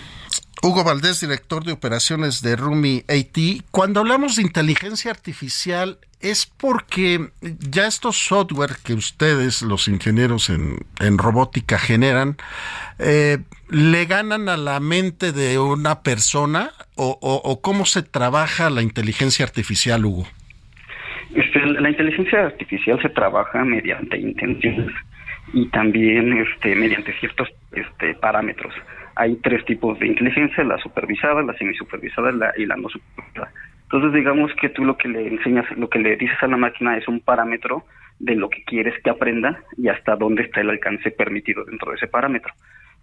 Hugo 0.65 0.83
Valdés, 0.83 1.21
director 1.21 1.63
de 1.63 1.73
operaciones 1.73 2.41
de 2.41 2.57
Rumi 2.57 3.03
AT. 3.07 3.67
Cuando 3.71 4.01
hablamos 4.01 4.37
de 4.37 4.43
inteligencia 4.43 5.11
artificial, 5.11 5.99
es 6.23 6.47
porque 6.47 7.29
ya 7.43 7.87
estos 7.87 8.17
software 8.17 8.77
que 8.83 8.95
ustedes, 8.95 9.61
los 9.61 9.89
ingenieros 9.89 10.49
en, 10.49 11.19
robótica, 11.19 11.77
generan, 11.77 12.39
eh, 12.99 13.41
¿le 13.69 14.07
ganan 14.07 14.49
a 14.49 14.57
la 14.57 14.81
mente 14.81 15.33
de 15.33 15.59
una 15.59 16.01
persona 16.01 16.71
o, 16.97 17.61
cómo 17.63 17.85
se 17.85 18.03
trabaja 18.03 18.71
la 18.71 18.81
inteligencia 18.81 19.45
artificial, 19.45 20.03
Hugo? 20.07 20.27
Este, 21.35 21.61
la 21.61 21.91
inteligencia 21.91 22.41
artificial 22.41 23.03
se 23.03 23.11
trabaja 23.11 23.67
mediante 23.67 24.17
intenciones 24.17 24.95
y 25.53 25.69
también 25.69 26.33
este, 26.39 26.75
mediante 26.75 27.13
ciertos 27.21 27.51
este, 27.73 28.15
parámetros 28.15 28.73
hay 29.17 29.37
tres 29.37 29.65
tipos 29.65 29.99
de 29.99 30.09
inteligencia, 30.09 30.65
la 30.65 30.79
supervisada, 30.79 31.43
la 31.43 31.55
semisupervisada 31.55 32.33
la, 32.33 32.53
y 32.57 32.67
la 32.67 32.77
no 32.77 32.89
supervisada. 32.89 33.53
Entonces 33.85 34.13
digamos 34.13 34.53
que 34.61 34.71
tú 34.71 34.85
lo 34.85 34.97
que 34.97 35.09
le 35.09 35.29
enseñas, 35.29 35.67
lo 35.77 35.89
que 35.89 35.99
le 35.99 36.17
dices 36.17 36.37
a 36.43 36.49
la 36.49 36.57
máquina 36.57 36.97
es 36.97 37.07
un 37.07 37.21
parámetro 37.21 37.85
de 38.19 38.35
lo 38.35 38.49
que 38.49 38.65
quieres 38.65 38.95
que 39.03 39.11
aprenda 39.11 39.61
y 39.77 39.89
hasta 39.89 40.17
dónde 40.17 40.43
está 40.43 40.61
el 40.61 40.71
alcance 40.71 41.11
permitido 41.11 41.65
dentro 41.65 41.91
de 41.91 41.97
ese 41.97 42.09
parámetro. 42.09 42.53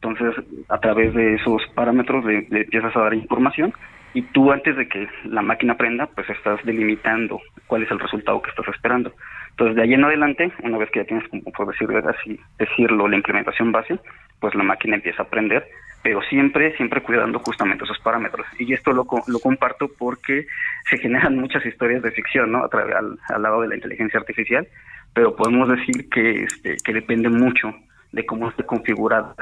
Entonces, 0.02 0.44
a 0.68 0.80
través 0.80 1.14
de 1.14 1.36
esos 1.36 1.62
parámetros 1.76 2.26
le, 2.26 2.48
empiezas 2.50 2.96
a 2.96 3.02
dar 3.02 3.14
información 3.14 3.74
y 4.14 4.24
tú 4.24 4.52
antes 4.52 4.76
de 4.76 4.88
que 4.88 5.08
la 5.26 5.42
máquina 5.42 5.74
aprenda, 5.74 6.08
pues 6.08 6.30
estás 6.30 6.60
delimitando 6.66 7.40
cuál 7.68 7.84
es 7.84 7.92
el 7.92 8.00
resultado 8.00 8.42
que 8.42 8.50
estás 8.50 8.68
esperando. 8.70 9.14
Entonces, 9.52 9.76
de 9.76 9.84
ahí 9.84 9.94
en 9.94 10.04
adelante, 10.04 10.52
una 10.64 10.78
vez 10.78 10.90
que 10.90 11.00
ya 11.00 11.06
tienes, 11.06 11.28
como 11.30 11.44
por 11.44 11.68
decirlo 11.68 12.02
así, 12.10 12.40
decirlo, 12.58 13.08
la 13.08 13.16
implementación 13.16 13.72
base, 13.72 14.00
pues 14.40 14.56
la 14.56 14.64
máquina 14.64 14.96
empieza 14.96 15.22
a 15.22 15.26
aprender 15.26 15.66
pero 16.04 16.22
siempre, 16.24 16.76
siempre 16.78 17.02
cuidando 17.02 17.40
justamente 17.40 17.84
esos 17.84 18.00
parámetros. 18.00 18.46
Y 18.58 18.74
esto 18.74 18.92
lo, 18.92 19.06
lo 19.28 19.40
comparto 19.40 19.90
porque 19.98 20.48
se 20.90 20.98
generan 20.98 21.38
muchas 21.38 21.66
historias 21.66 22.02
de 22.02 22.12
ficción, 22.12 22.52
¿no? 22.52 22.64
A 22.64 22.70
través, 22.70 22.96
al, 22.96 23.42
lado 23.42 23.62
de 23.62 23.68
la 23.68 23.76
inteligencia 23.76 24.20
artificial, 24.20 24.68
pero 25.14 25.36
podemos 25.36 25.70
decir 25.70 26.10
que, 26.10 26.44
este, 26.44 26.78
que 26.84 26.94
depende 26.94 27.30
mucho 27.30 27.74
de 28.12 28.26
cómo 28.26 28.50
esté 28.50 28.64
configurada 28.64 29.36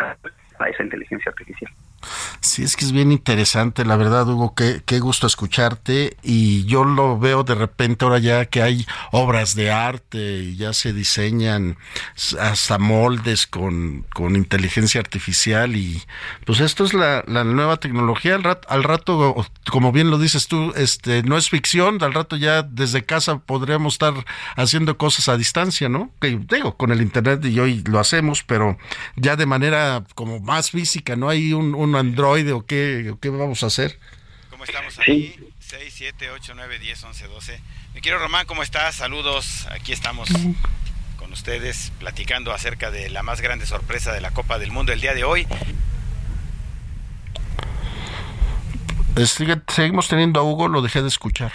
esa 0.69 0.83
inteligencia 0.83 1.29
artificial. 1.29 1.71
Sí, 2.41 2.63
es 2.63 2.75
que 2.75 2.85
es 2.85 2.91
bien 2.91 3.11
interesante, 3.11 3.85
la 3.85 3.95
verdad, 3.95 4.27
Hugo, 4.27 4.53
qué, 4.55 4.81
qué 4.85 4.99
gusto 4.99 5.27
escucharte. 5.27 6.17
Y 6.23 6.65
yo 6.65 6.83
lo 6.83 7.19
veo 7.19 7.43
de 7.43 7.55
repente 7.55 8.05
ahora 8.05 8.19
ya 8.19 8.45
que 8.45 8.61
hay 8.61 8.85
obras 9.11 9.55
de 9.55 9.71
arte 9.71 10.39
y 10.43 10.55
ya 10.55 10.73
se 10.73 10.93
diseñan 10.93 11.77
hasta 12.39 12.77
moldes 12.77 13.47
con, 13.47 14.05
con 14.13 14.35
inteligencia 14.35 15.01
artificial. 15.01 15.75
Y 15.75 16.01
pues 16.45 16.59
esto 16.59 16.85
es 16.85 16.93
la, 16.93 17.23
la 17.27 17.43
nueva 17.43 17.77
tecnología. 17.77 18.35
Al 18.35 18.43
rato, 18.43 18.67
al 18.69 18.83
rato, 18.83 19.45
como 19.69 19.91
bien 19.91 20.09
lo 20.09 20.17
dices 20.17 20.47
tú, 20.47 20.73
este 20.75 21.23
no 21.23 21.37
es 21.37 21.49
ficción. 21.49 22.01
Al 22.01 22.13
rato 22.13 22.35
ya 22.35 22.63
desde 22.63 23.05
casa 23.05 23.39
podríamos 23.39 23.93
estar 23.93 24.13
haciendo 24.55 24.97
cosas 24.97 25.29
a 25.29 25.37
distancia, 25.37 25.89
¿no? 25.89 26.11
Que 26.19 26.39
digo, 26.49 26.77
con 26.77 26.91
el 26.91 27.01
internet 27.01 27.43
y 27.45 27.59
hoy 27.59 27.83
lo 27.85 27.99
hacemos, 27.99 28.43
pero 28.43 28.77
ya 29.15 29.35
de 29.35 29.45
manera 29.45 30.03
como 30.15 30.39
más 30.39 30.71
física, 30.71 31.15
¿no? 31.15 31.29
Hay 31.29 31.53
un, 31.53 31.75
un 31.75 31.88
Android 31.95 32.53
o 32.53 32.65
qué, 32.65 33.13
qué 33.21 33.29
vamos 33.29 33.63
a 33.63 33.67
hacer? 33.67 33.99
¿Cómo 34.49 34.63
estamos 34.63 34.97
aquí? 34.99 35.35
6, 35.59 35.93
7, 35.95 36.31
8, 36.31 36.53
9, 36.55 36.79
10, 36.79 37.03
11, 37.03 37.27
12. 37.27 37.61
Mi 37.93 38.01
quiero 38.01 38.19
Román, 38.19 38.45
¿cómo 38.45 38.63
estás? 38.63 38.95
Saludos. 38.95 39.67
Aquí 39.71 39.91
estamos 39.91 40.29
con 41.17 41.31
ustedes 41.31 41.91
platicando 41.99 42.53
acerca 42.53 42.91
de 42.91 43.09
la 43.09 43.23
más 43.23 43.41
grande 43.41 43.65
sorpresa 43.65 44.11
de 44.13 44.21
la 44.21 44.31
Copa 44.31 44.57
del 44.59 44.71
Mundo 44.71 44.91
el 44.91 45.01
día 45.01 45.13
de 45.13 45.23
hoy. 45.23 45.47
Seguimos 49.67 50.07
teniendo 50.07 50.39
a 50.39 50.43
Hugo, 50.43 50.67
lo 50.67 50.81
dejé 50.81 51.01
de 51.01 51.07
escuchar. 51.07 51.51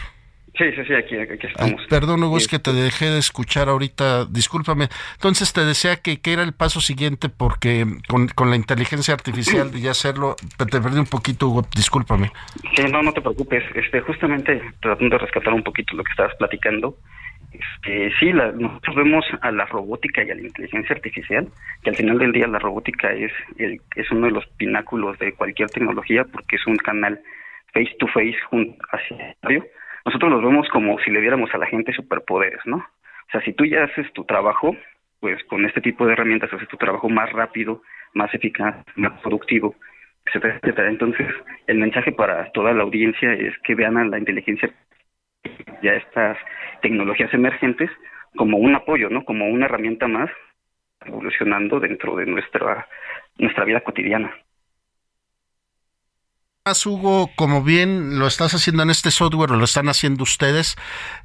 Sí, 0.56 0.64
sí, 0.76 0.84
sí, 0.86 0.94
aquí, 0.94 1.16
estamos. 1.16 1.84
perdón, 1.88 2.22
Hugo, 2.22 2.36
es 2.36 2.46
que 2.46 2.60
te 2.60 2.72
dejé 2.72 3.06
de 3.06 3.18
escuchar 3.18 3.68
ahorita, 3.68 4.26
discúlpame. 4.26 4.88
Entonces 5.14 5.52
te 5.52 5.64
decía 5.64 5.96
que, 5.96 6.20
que 6.20 6.32
era 6.32 6.44
el 6.44 6.52
paso 6.52 6.80
siguiente 6.80 7.28
porque 7.28 7.84
con, 8.08 8.28
con 8.28 8.50
la 8.50 8.56
inteligencia 8.56 9.14
artificial 9.14 9.72
y 9.74 9.88
hacerlo, 9.88 10.36
te 10.58 10.80
perdí 10.80 11.00
un 11.00 11.06
poquito, 11.06 11.48
Hugo, 11.48 11.66
discúlpame. 11.74 12.30
Sí, 12.76 12.84
no, 12.84 13.02
no 13.02 13.12
te 13.12 13.20
preocupes. 13.20 13.64
Este, 13.74 14.00
justamente 14.02 14.62
tratando 14.80 15.16
de 15.16 15.24
rescatar 15.24 15.52
un 15.52 15.64
poquito 15.64 15.96
lo 15.96 16.04
que 16.04 16.10
estabas 16.12 16.36
platicando, 16.36 16.96
este, 17.54 18.12
sí, 18.20 18.32
nosotros 18.32 18.96
vemos 18.96 19.24
a 19.40 19.50
la 19.50 19.66
robótica 19.66 20.22
y 20.22 20.30
a 20.30 20.34
la 20.34 20.42
inteligencia 20.42 20.94
artificial, 20.94 21.48
que 21.82 21.90
al 21.90 21.96
final 21.96 22.18
del 22.18 22.32
día 22.32 22.46
la 22.46 22.58
robótica 22.58 23.12
es, 23.12 23.32
el, 23.58 23.80
es 23.96 24.10
uno 24.10 24.26
de 24.26 24.32
los 24.32 24.46
pináculos 24.56 25.18
de 25.18 25.32
cualquier 25.34 25.68
tecnología 25.70 26.24
porque 26.24 26.56
es 26.56 26.66
un 26.66 26.76
canal 26.76 27.20
face 27.72 27.94
to 27.98 28.06
face 28.08 28.36
junto 28.50 28.76
hacia 28.92 29.30
el 29.42 29.64
nosotros 30.04 30.30
los 30.30 30.42
vemos 30.42 30.68
como 30.68 30.98
si 31.00 31.10
le 31.10 31.20
diéramos 31.20 31.52
a 31.54 31.58
la 31.58 31.66
gente 31.66 31.92
superpoderes, 31.92 32.60
¿no? 32.66 32.76
O 32.76 33.30
sea, 33.32 33.40
si 33.42 33.52
tú 33.52 33.64
ya 33.64 33.84
haces 33.84 34.12
tu 34.12 34.24
trabajo, 34.24 34.76
pues 35.20 35.42
con 35.44 35.64
este 35.64 35.80
tipo 35.80 36.06
de 36.06 36.12
herramientas 36.12 36.52
haces 36.52 36.68
tu 36.68 36.76
trabajo 36.76 37.08
más 37.08 37.32
rápido, 37.32 37.82
más 38.12 38.32
eficaz, 38.34 38.76
más 38.96 39.20
productivo, 39.20 39.74
etcétera, 40.26 40.58
etcétera. 40.62 40.88
Entonces, 40.88 41.26
el 41.66 41.78
mensaje 41.78 42.12
para 42.12 42.50
toda 42.52 42.72
la 42.72 42.82
audiencia 42.82 43.32
es 43.32 43.56
que 43.64 43.74
vean 43.74 43.96
a 43.96 44.04
la 44.04 44.18
inteligencia 44.18 44.70
ya 45.82 45.94
estas 45.94 46.38
tecnologías 46.82 47.32
emergentes 47.34 47.90
como 48.36 48.58
un 48.58 48.74
apoyo, 48.74 49.10
¿no? 49.10 49.24
Como 49.24 49.46
una 49.48 49.66
herramienta 49.66 50.08
más 50.08 50.30
evolucionando 51.04 51.80
dentro 51.80 52.16
de 52.16 52.26
nuestra 52.26 52.88
nuestra 53.38 53.64
vida 53.64 53.80
cotidiana. 53.80 54.32
Hugo, 56.86 57.30
como 57.36 57.62
bien 57.62 58.18
lo 58.18 58.26
estás 58.26 58.54
haciendo 58.54 58.82
en 58.82 58.88
este 58.88 59.10
software, 59.10 59.52
o 59.52 59.56
lo 59.56 59.66
están 59.66 59.90
haciendo 59.90 60.22
ustedes, 60.22 60.76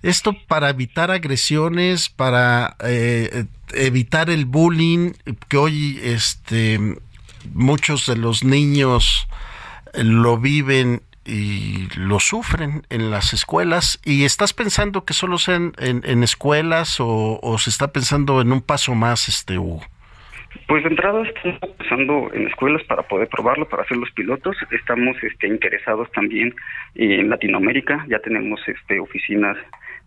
esto 0.03 0.35
para 0.49 0.69
evitar 0.69 1.11
agresiones, 1.11 2.09
para 2.09 2.75
eh, 2.81 3.45
evitar 3.71 4.29
el 4.29 4.43
bullying, 4.43 5.13
que 5.47 5.55
hoy 5.55 5.97
este, 6.03 6.97
muchos 7.53 8.05
de 8.07 8.17
los 8.17 8.43
niños 8.43 9.29
lo 9.93 10.37
viven 10.37 11.03
y 11.23 11.87
lo 11.95 12.19
sufren 12.19 12.85
en 12.89 13.09
las 13.09 13.31
escuelas. 13.31 14.01
¿Y 14.03 14.25
estás 14.25 14.51
pensando 14.51 15.05
que 15.05 15.13
solo 15.13 15.37
sean 15.37 15.71
en, 15.77 16.21
escuelas 16.21 16.99
o, 16.99 17.39
o, 17.41 17.57
se 17.59 17.69
está 17.69 17.93
pensando 17.93 18.41
en 18.41 18.51
un 18.51 18.61
paso 18.61 18.93
más, 18.93 19.29
este 19.29 19.57
Hugo? 19.57 19.85
Pues 20.67 20.83
de 20.83 20.89
entrada 20.89 21.23
estamos 21.23 21.59
empezando 21.61 22.29
en 22.33 22.47
escuelas 22.47 22.83
para 22.83 23.03
poder 23.03 23.27
probarlo, 23.27 23.67
para 23.67 23.83
hacer 23.83 23.97
los 23.97 24.11
pilotos. 24.11 24.55
Estamos 24.71 25.15
este, 25.23 25.47
interesados 25.47 26.11
también 26.11 26.55
en 26.95 27.29
Latinoamérica. 27.29 28.05
Ya 28.07 28.19
tenemos 28.19 28.59
este, 28.67 28.99
oficinas 28.99 29.57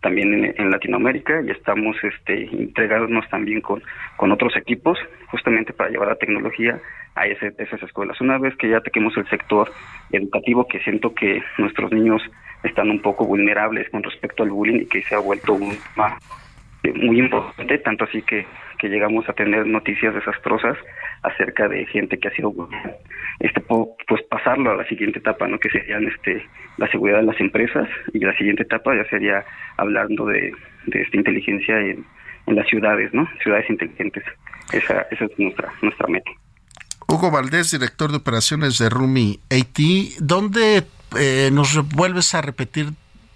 también 0.01 0.53
en, 0.57 0.69
Latinoamérica 0.69 1.41
y 1.41 1.51
estamos 1.51 1.95
este, 2.03 2.41
integrándonos 2.51 3.27
también 3.29 3.61
con, 3.61 3.81
otros 4.17 4.55
equipos 4.57 4.99
justamente 5.27 5.73
para 5.73 5.89
llevar 5.89 6.09
la 6.09 6.15
tecnología 6.15 6.79
a 7.15 7.25
esas 7.27 7.81
escuelas. 7.81 8.19
Una 8.19 8.37
vez 8.37 8.55
que 8.57 8.69
ya 8.69 8.81
tequemos 8.81 9.15
el 9.17 9.27
sector 9.29 9.71
educativo, 10.11 10.67
que 10.67 10.79
siento 10.79 11.13
que 11.13 11.41
nuestros 11.57 11.91
niños 11.91 12.21
están 12.63 12.89
un 12.89 13.01
poco 13.01 13.25
vulnerables 13.25 13.89
con 13.89 14.03
respecto 14.03 14.43
al 14.43 14.49
bullying 14.49 14.81
y 14.81 14.85
que 14.87 15.03
se 15.03 15.15
ha 15.15 15.19
vuelto 15.19 15.53
un, 15.53 15.77
muy 16.91 17.19
importante, 17.19 17.77
tanto 17.79 18.03
así 18.03 18.21
que, 18.23 18.45
que 18.77 18.89
llegamos 18.89 19.27
a 19.29 19.33
tener 19.33 19.65
noticias 19.65 20.13
desastrosas 20.13 20.77
acerca 21.21 21.67
de 21.69 21.85
gente 21.85 22.17
que 22.19 22.27
ha 22.27 22.35
sido 22.35 22.53
este 23.39 23.61
pues 23.61 24.21
pasarlo 24.29 24.71
a 24.71 24.75
la 24.75 24.85
siguiente 24.87 25.19
etapa, 25.19 25.47
¿no? 25.47 25.57
Que 25.59 25.69
serían 25.69 26.05
este 26.07 26.45
la 26.77 26.89
seguridad 26.89 27.19
de 27.19 27.25
las 27.25 27.39
empresas 27.39 27.87
y 28.13 28.19
la 28.19 28.35
siguiente 28.35 28.63
etapa 28.63 28.95
ya 28.95 29.05
sería 29.09 29.45
hablando 29.77 30.25
de, 30.25 30.51
de 30.87 31.01
esta 31.01 31.17
inteligencia 31.17 31.79
en, 31.79 32.05
en 32.47 32.55
las 32.55 32.67
ciudades, 32.67 33.13
¿no? 33.13 33.27
Ciudades 33.41 33.69
inteligentes. 33.69 34.23
Esa, 34.73 35.01
esa 35.11 35.25
es 35.25 35.31
nuestra 35.39 35.71
nuestra 35.81 36.07
meta. 36.07 36.31
Hugo 37.07 37.31
Valdés, 37.31 37.71
director 37.71 38.11
de 38.11 38.17
operaciones 38.17 38.77
de 38.79 38.89
Rumi 38.89 39.39
AT, 39.49 39.79
¿dónde 40.19 40.83
eh, 41.17 41.49
nos 41.53 41.87
vuelves 41.89 42.33
a 42.33 42.41
repetir 42.41 42.87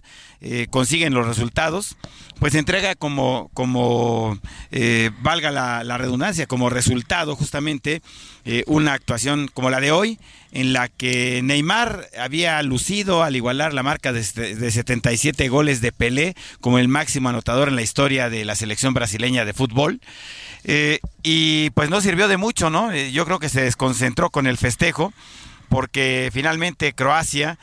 eh, 0.49 0.68
consiguen 0.70 1.12
los 1.12 1.26
resultados, 1.26 1.97
pues 2.38 2.55
entrega 2.55 2.94
como, 2.94 3.51
como 3.53 4.38
eh, 4.70 5.11
valga 5.20 5.51
la, 5.51 5.99
redundancia, 5.99 6.47
como 6.47 6.70
resultado 6.70 7.34
justamente 7.34 8.01
eh, 8.44 8.62
una 8.68 8.92
actuación 8.92 9.51
como 9.53 9.70
la 9.70 9.80
de 9.80 9.90
hoy, 9.90 10.20
en 10.53 10.72
la 10.72 10.86
que 10.86 11.40
Neymar 11.42 12.09
había 12.16 12.62
lucido 12.62 13.24
al 13.24 13.34
igualar 13.34 13.74
la 13.74 13.82
marca 13.82 14.12
de, 14.12 14.20
de 14.20 14.70
77 14.70 15.49
goles 15.49 15.80
de 15.80 15.90
Pelé 15.90 16.36
como 16.61 16.78
el 16.78 16.86
máximo 16.86 17.28
anotador 17.28 17.66
en 17.66 17.74
la 17.74 17.82
historia 17.82 18.30
de 18.30 18.44
la 18.44 18.55
selección 18.55 18.94
brasileña 18.94 19.44
de 19.44 19.53
fútbol. 19.53 20.01
Y 21.24 21.70
pues 21.70 21.90
no 21.90 22.01
sirvió 22.01 22.28
de 22.28 22.36
mucho, 22.36 22.70
¿no? 22.70 22.94
Yo 22.94 23.24
creo 23.24 23.40
que 23.40 23.49
se 23.49 23.62
desconcentró 23.62 24.30
con 24.30 24.47
el 24.47 24.59
festejo, 24.59 25.12
porque 25.68 26.30
finalmente 26.32 26.92
Croacia 26.92 27.59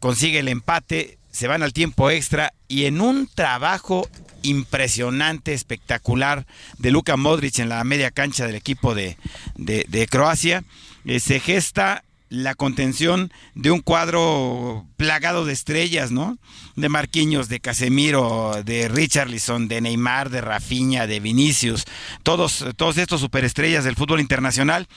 consigue 0.00 0.38
el 0.40 0.48
empate, 0.48 1.18
se 1.32 1.48
van 1.48 1.62
al 1.62 1.72
tiempo 1.72 2.10
extra 2.10 2.52
y 2.68 2.84
en 2.84 3.00
un 3.00 3.26
trabajo 3.26 4.08
impresionante, 4.42 5.52
espectacular 5.52 6.46
de 6.78 6.90
Luka 6.90 7.16
Modric 7.16 7.58
en 7.58 7.68
la 7.68 7.82
media 7.84 8.10
cancha 8.10 8.46
del 8.46 8.56
equipo 8.56 8.94
de, 8.94 9.16
de 9.56 10.06
Croacia, 10.08 10.64
se 11.18 11.40
gesta 11.40 12.04
la 12.32 12.54
contención 12.54 13.30
de 13.54 13.70
un 13.70 13.80
cuadro 13.80 14.86
plagado 14.96 15.44
de 15.44 15.52
estrellas, 15.52 16.12
¿no? 16.12 16.38
De 16.76 16.88
Marquinhos, 16.88 17.50
de 17.50 17.60
Casemiro, 17.60 18.62
de 18.64 18.88
Richarlison, 18.88 19.68
de 19.68 19.82
Neymar, 19.82 20.30
de 20.30 20.40
Rafinha, 20.40 21.06
de 21.06 21.20
Vinicius, 21.20 21.84
todos, 22.22 22.64
todos 22.76 22.96
estos 22.96 23.20
superestrellas 23.20 23.84
del 23.84 23.96
fútbol 23.96 24.20
internacional 24.20 24.88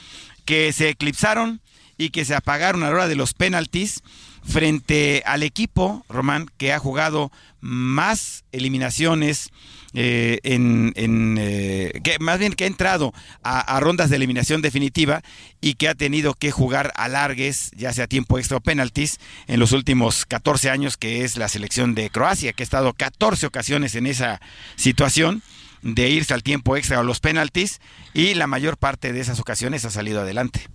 que 0.46 0.72
se 0.72 0.88
eclipsaron 0.88 1.60
y 1.98 2.10
que 2.10 2.24
se 2.24 2.36
apagaron 2.36 2.84
a 2.84 2.88
la 2.88 2.94
hora 2.94 3.08
de 3.10 3.16
los 3.16 3.34
penaltis 3.34 4.02
frente 4.46 5.24
al 5.26 5.44
equipo, 5.44 6.06
Román, 6.08 6.48
que 6.58 6.72
ha 6.72 6.80
jugado 6.80 7.32
más 7.62 8.46
eliminaciones, 8.52 9.52
eh, 9.94 10.40
en, 10.44 10.94
eh, 11.40 12.00
que 12.04 12.20
más 12.20 12.38
bien 12.38 12.54
que 12.54 12.66
ha 12.66 12.68
entrado 12.68 13.14
a, 13.44 13.80
rondas 13.80 14.10
de 14.10 14.18
eliminación 14.18 14.62
definitiva 14.62 15.22
y 15.62 15.76
que 15.76 15.88
ha 15.88 15.96
tenido 15.96 16.34
que 16.34 16.52
jugar 16.52 16.92
alargues, 16.96 17.72
ya 17.76 17.94
sea 17.94 18.08
tiempo 18.08 18.38
extra 18.38 18.58
o 18.58 18.62
penaltis, 18.62 19.20
en 19.48 19.60
los 19.60 19.72
últimos 19.72 20.26
14 20.26 20.70
años, 20.70 20.98
que 20.98 21.24
es 21.24 21.38
la 21.38 21.48
selección 21.48 21.96
de 21.96 22.10
Croacia, 22.10 22.54
que 22.54 22.64
ha 22.64 22.66
estado 22.66 22.94
14 22.94 23.48
ocasiones 23.48 23.96
en 23.96 24.06
esa 24.06 24.42
situación 24.76 25.42
de 25.82 26.10
irse 26.10 26.34
al 26.34 26.44
tiempo 26.44 26.78
extra 26.78 27.00
o 27.00 27.04
los 27.04 27.20
penaltis 27.20 27.80
y 28.14 28.34
la 28.34 28.48
mayor 28.48 28.78
parte 28.78 29.14
de 29.14 29.22
esas 29.22 29.40
ocasiones 29.40 29.86
ha 29.86 29.92
salido 29.92 30.22
adelante. 30.22 30.68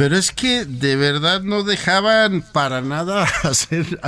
Pero 0.00 0.16
es 0.16 0.32
que 0.32 0.64
de 0.64 0.96
verdad 0.96 1.42
no 1.42 1.62
dejaban 1.62 2.40
para 2.40 2.80
nada 2.80 3.24
hacer. 3.42 4.00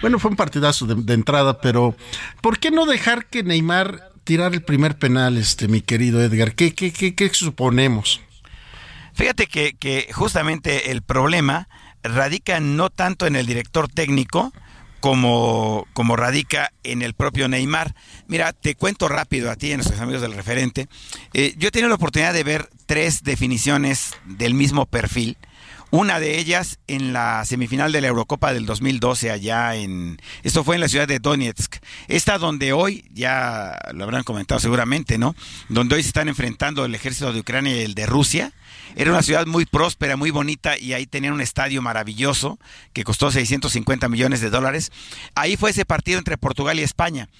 Bueno, 0.00 0.18
fue 0.18 0.32
un 0.32 0.36
partidazo 0.36 0.86
de, 0.86 1.14
entrada, 1.14 1.60
pero 1.60 1.94
¿por 2.40 2.58
qué 2.58 2.72
no 2.72 2.84
dejar 2.84 3.26
que 3.26 3.44
Neymar 3.44 4.10
tirara 4.24 4.56
el 4.56 4.62
primer 4.62 4.98
penal, 4.98 5.36
este, 5.36 5.68
mi 5.68 5.82
querido 5.82 6.20
Edgar? 6.20 6.56
¿Qué, 6.56 6.74
qué, 6.74 6.92
qué, 6.92 7.14
qué 7.14 7.32
suponemos? 7.32 8.20
Fíjate 9.14 9.46
que, 9.46 9.76
que 9.76 10.08
justamente 10.12 10.90
el 10.90 11.02
problema 11.02 11.68
radica 12.02 12.58
no 12.58 12.90
tanto 12.90 13.28
en 13.28 13.36
el 13.36 13.46
director 13.46 13.86
técnico, 13.86 14.52
como, 15.00 15.86
como 15.92 16.16
radica 16.16 16.72
en 16.82 17.02
el 17.02 17.14
propio 17.14 17.48
Neymar. 17.48 17.94
Mira, 18.26 18.52
te 18.52 18.74
cuento 18.74 19.08
rápido 19.08 19.50
a 19.50 19.56
ti 19.56 19.68
y 19.68 19.72
a 19.72 19.76
nuestros 19.76 20.00
amigos 20.00 20.22
del 20.22 20.34
referente. 20.34 20.88
Eh, 21.32 21.54
yo 21.58 21.68
he 21.68 21.70
tenido 21.70 21.88
la 21.88 21.96
oportunidad 21.96 22.32
de 22.32 22.44
ver 22.44 22.68
tres 22.86 23.22
definiciones 23.22 24.14
del 24.24 24.54
mismo 24.54 24.86
perfil. 24.86 25.36
Una 25.96 26.20
de 26.20 26.38
ellas 26.38 26.78
en 26.88 27.14
la 27.14 27.42
semifinal 27.46 27.90
de 27.90 28.02
la 28.02 28.08
Eurocopa 28.08 28.52
del 28.52 28.66
2012 28.66 29.30
allá 29.30 29.76
en... 29.76 30.20
Esto 30.42 30.62
fue 30.62 30.74
en 30.74 30.82
la 30.82 30.88
ciudad 30.88 31.08
de 31.08 31.20
Donetsk. 31.20 31.76
Esta 32.08 32.36
donde 32.36 32.74
hoy, 32.74 33.08
ya 33.14 33.78
lo 33.94 34.04
habrán 34.04 34.22
comentado 34.22 34.60
seguramente, 34.60 35.16
¿no? 35.16 35.34
Donde 35.70 35.94
hoy 35.94 36.02
se 36.02 36.08
están 36.08 36.28
enfrentando 36.28 36.84
el 36.84 36.94
ejército 36.94 37.32
de 37.32 37.40
Ucrania 37.40 37.74
y 37.74 37.80
el 37.80 37.94
de 37.94 38.04
Rusia. 38.04 38.52
Era 38.94 39.10
una 39.10 39.22
ciudad 39.22 39.46
muy 39.46 39.64
próspera, 39.64 40.18
muy 40.18 40.30
bonita 40.30 40.76
y 40.76 40.92
ahí 40.92 41.06
tenían 41.06 41.32
un 41.32 41.40
estadio 41.40 41.80
maravilloso 41.80 42.58
que 42.92 43.02
costó 43.02 43.30
650 43.30 44.10
millones 44.10 44.42
de 44.42 44.50
dólares. 44.50 44.92
Ahí 45.34 45.56
fue 45.56 45.70
ese 45.70 45.86
partido 45.86 46.18
entre 46.18 46.36
Portugal 46.36 46.78
y 46.78 46.82
España. 46.82 47.30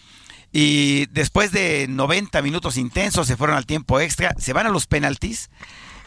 Y 0.50 1.04
después 1.10 1.52
de 1.52 1.88
90 1.90 2.40
minutos 2.40 2.78
intensos 2.78 3.26
se 3.26 3.36
fueron 3.36 3.58
al 3.58 3.66
tiempo 3.66 4.00
extra, 4.00 4.34
se 4.38 4.54
van 4.54 4.66
a 4.66 4.70
los 4.70 4.86
penaltis 4.86 5.50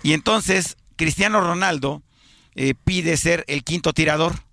y 0.01 0.13
entonces 0.13 0.77
Cristiano 0.95 1.41
Ronaldo 1.41 2.01
eh, 2.62 2.74
pide 2.84 3.16
ser 3.16 3.45
el 3.47 3.64
quinto 3.64 3.93
tirador. 3.93 4.43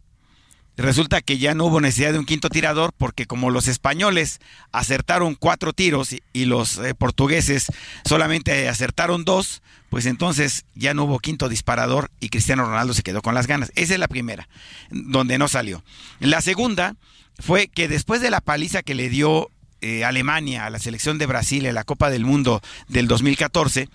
Resulta 0.76 1.22
que 1.22 1.38
ya 1.38 1.54
no 1.54 1.64
hubo 1.64 1.80
necesidad 1.80 2.12
de 2.12 2.20
un 2.20 2.24
quinto 2.24 2.48
tirador 2.48 2.92
porque 2.96 3.26
como 3.26 3.50
los 3.50 3.66
españoles 3.66 4.38
acertaron 4.70 5.34
cuatro 5.34 5.72
tiros 5.72 6.14
y, 6.32 6.44
los 6.44 6.78
eh, 6.78 6.94
portugueses 6.94 7.66
solamente 8.04 8.68
acertaron 8.68 9.24
dos, 9.24 9.60
pues 9.88 10.06
entonces 10.06 10.66
ya 10.76 10.94
no 10.94 11.02
hubo 11.02 11.18
quinto 11.18 11.48
disparador 11.48 12.12
y 12.20 12.28
Cristiano 12.28 12.64
Ronaldo 12.64 12.94
se 12.94 13.02
quedó 13.02 13.22
con 13.22 13.34
las 13.34 13.48
ganas. 13.48 13.72
Esa 13.74 13.94
es 13.94 13.98
la 13.98 14.06
primera, 14.06 14.48
donde 14.90 15.36
no 15.36 15.48
salió. 15.48 15.82
La 16.20 16.42
segunda 16.42 16.94
fue 17.40 17.66
que 17.66 17.88
después 17.88 18.20
de 18.20 18.30
la 18.30 18.40
paliza 18.40 18.84
que 18.84 18.94
le 18.94 19.08
dio 19.08 19.50
eh, 19.80 20.04
Alemania 20.04 20.64
a 20.64 20.70
la 20.70 20.78
selección 20.78 21.18
de 21.18 21.26
Brasil 21.26 21.66
en 21.66 21.74
la 21.74 21.82
Copa 21.82 22.08
del 22.08 22.24
Mundo 22.24 22.62
del 22.86 23.08
2014, 23.08 23.88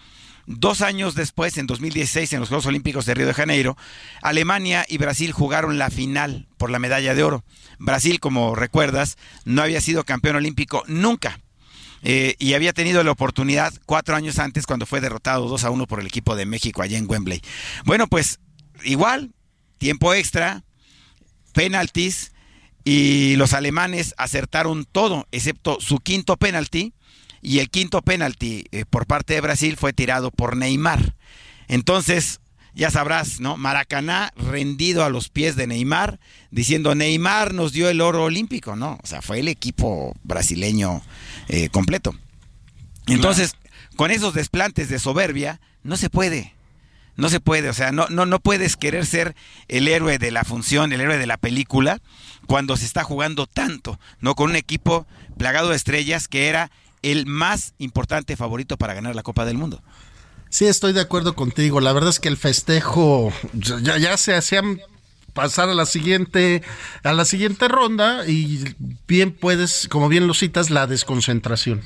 Dos 0.46 0.82
años 0.82 1.16
después, 1.16 1.58
en 1.58 1.68
2016, 1.68 2.34
en 2.34 2.40
los 2.40 2.50
Juegos 2.50 2.66
Olímpicos 2.66 3.06
de 3.06 3.14
Río 3.14 3.28
de 3.28 3.34
Janeiro, 3.34 3.78
Alemania 4.22 4.86
y 4.88 4.98
Brasil 4.98 5.32
jugaron 5.32 5.78
la 5.78 5.90
final 5.90 6.48
por 6.58 6.70
la 6.70 6.80
medalla 6.80 7.14
de 7.14 7.24
oro. 7.24 7.44
Brasil, 7.80 8.20
como 8.20 8.56
recuerdas, 8.56 9.18
no 9.46 9.62
había 9.62 9.82
sido 9.82 10.04
campeón 10.04 10.36
olímpico 10.38 10.84
nunca. 10.88 11.40
Eh, 12.04 12.36
y 12.40 12.54
había 12.54 12.74
tenido 12.74 13.04
la 13.04 13.12
oportunidad 13.12 13.74
cuatro 13.86 14.16
años 14.16 14.40
antes 14.40 14.66
cuando 14.66 14.88
fue 14.88 15.02
derrotado 15.02 15.48
2 15.48 15.64
a 15.64 15.70
1 15.70 15.86
por 15.86 16.00
el 16.00 16.08
equipo 16.08 16.36
de 16.36 16.48
México 16.48 16.82
allá 16.82 16.98
en 16.98 17.08
Wembley. 17.08 17.42
Bueno, 17.86 18.08
pues 18.08 18.40
igual, 18.84 19.32
tiempo 19.78 20.14
extra, 20.14 20.64
penaltis, 21.54 22.32
y 22.84 23.36
los 23.36 23.54
alemanes 23.54 24.16
acertaron 24.18 24.86
todo, 24.86 25.28
excepto 25.32 25.80
su 25.80 26.00
quinto 26.00 26.38
penalti, 26.38 26.94
y 27.42 27.60
el 27.60 27.70
quinto 27.70 28.02
penalti 28.02 28.66
eh, 28.72 28.86
por 28.90 29.08
parte 29.08 29.34
de 29.34 29.42
Brasil 29.42 29.78
fue 29.78 29.94
tirado 29.94 30.32
por 30.32 30.56
Neymar. 30.56 31.16
Entonces, 31.68 32.40
ya 32.74 32.90
sabrás, 32.90 33.40
¿no? 33.40 33.58
Maracaná 33.58 34.32
rendido 34.36 35.04
a 35.04 35.10
los 35.10 35.30
pies 35.30 35.56
de 35.56 35.68
Neymar, 35.68 36.20
diciendo 36.52 36.96
Neymar 36.96 37.54
nos 37.54 37.74
dio 37.74 37.90
el 37.90 38.02
oro 38.02 38.24
olímpico, 38.24 38.76
¿no? 38.76 38.98
O 39.04 39.08
sea, 39.08 39.22
fue 39.22 39.40
el 39.40 39.48
equipo 39.48 40.16
brasileño 40.24 41.02
eh, 41.48 41.70
completo. 41.70 42.16
Entonces, 43.08 43.56
con 43.96 44.12
esos 44.12 44.34
desplantes 44.34 44.90
de 44.90 45.00
soberbia, 45.00 45.60
no 45.84 45.98
se 45.98 46.10
puede. 46.10 46.54
No 47.18 47.30
se 47.30 47.42
puede, 47.42 47.68
o 47.70 47.74
sea, 47.74 47.92
no, 47.92 48.08
no, 48.08 48.26
no 48.26 48.40
puedes 48.40 48.78
querer 48.78 49.06
ser 49.06 49.36
el 49.68 49.88
héroe 49.90 50.18
de 50.18 50.32
la 50.32 50.46
función, 50.46 50.94
el 50.94 51.02
héroe 51.02 51.18
de 51.18 51.28
la 51.28 51.38
película, 51.38 52.02
cuando 52.48 52.78
se 52.78 52.86
está 52.86 53.04
jugando 53.04 53.48
tanto, 53.48 54.00
¿no? 54.22 54.34
Con 54.34 54.52
un 54.52 54.56
equipo 54.56 55.06
plagado 55.38 55.70
de 55.70 55.76
estrellas 55.76 56.30
que 56.30 56.48
era 56.48 56.72
el 57.02 57.26
más 57.26 57.74
importante 57.78 58.36
favorito 58.38 58.78
para 58.78 58.94
ganar 58.94 59.16
la 59.16 59.24
Copa 59.24 59.46
del 59.46 59.58
Mundo. 59.58 59.82
Sí, 60.50 60.66
estoy 60.66 60.94
de 60.94 61.02
acuerdo 61.02 61.34
contigo. 61.36 61.80
La 61.80 61.94
verdad 61.94 62.10
es 62.10 62.20
que 62.20 62.28
el 62.28 62.38
festejo 62.38 63.32
ya, 63.54 63.98
ya 63.98 64.18
se 64.18 64.36
hacían 64.36 64.82
pasar 65.34 65.70
a 65.70 65.74
la 65.74 65.86
siguiente 65.86 66.62
a 67.04 67.14
la 67.14 67.26
siguiente 67.26 67.68
ronda 67.68 68.28
y 68.28 68.76
bien 69.08 69.32
puedes, 69.32 69.88
como 69.88 70.10
bien 70.10 70.28
lo 70.28 70.34
citas, 70.34 70.70
la 70.70 70.88
desconcentración. 70.88 71.82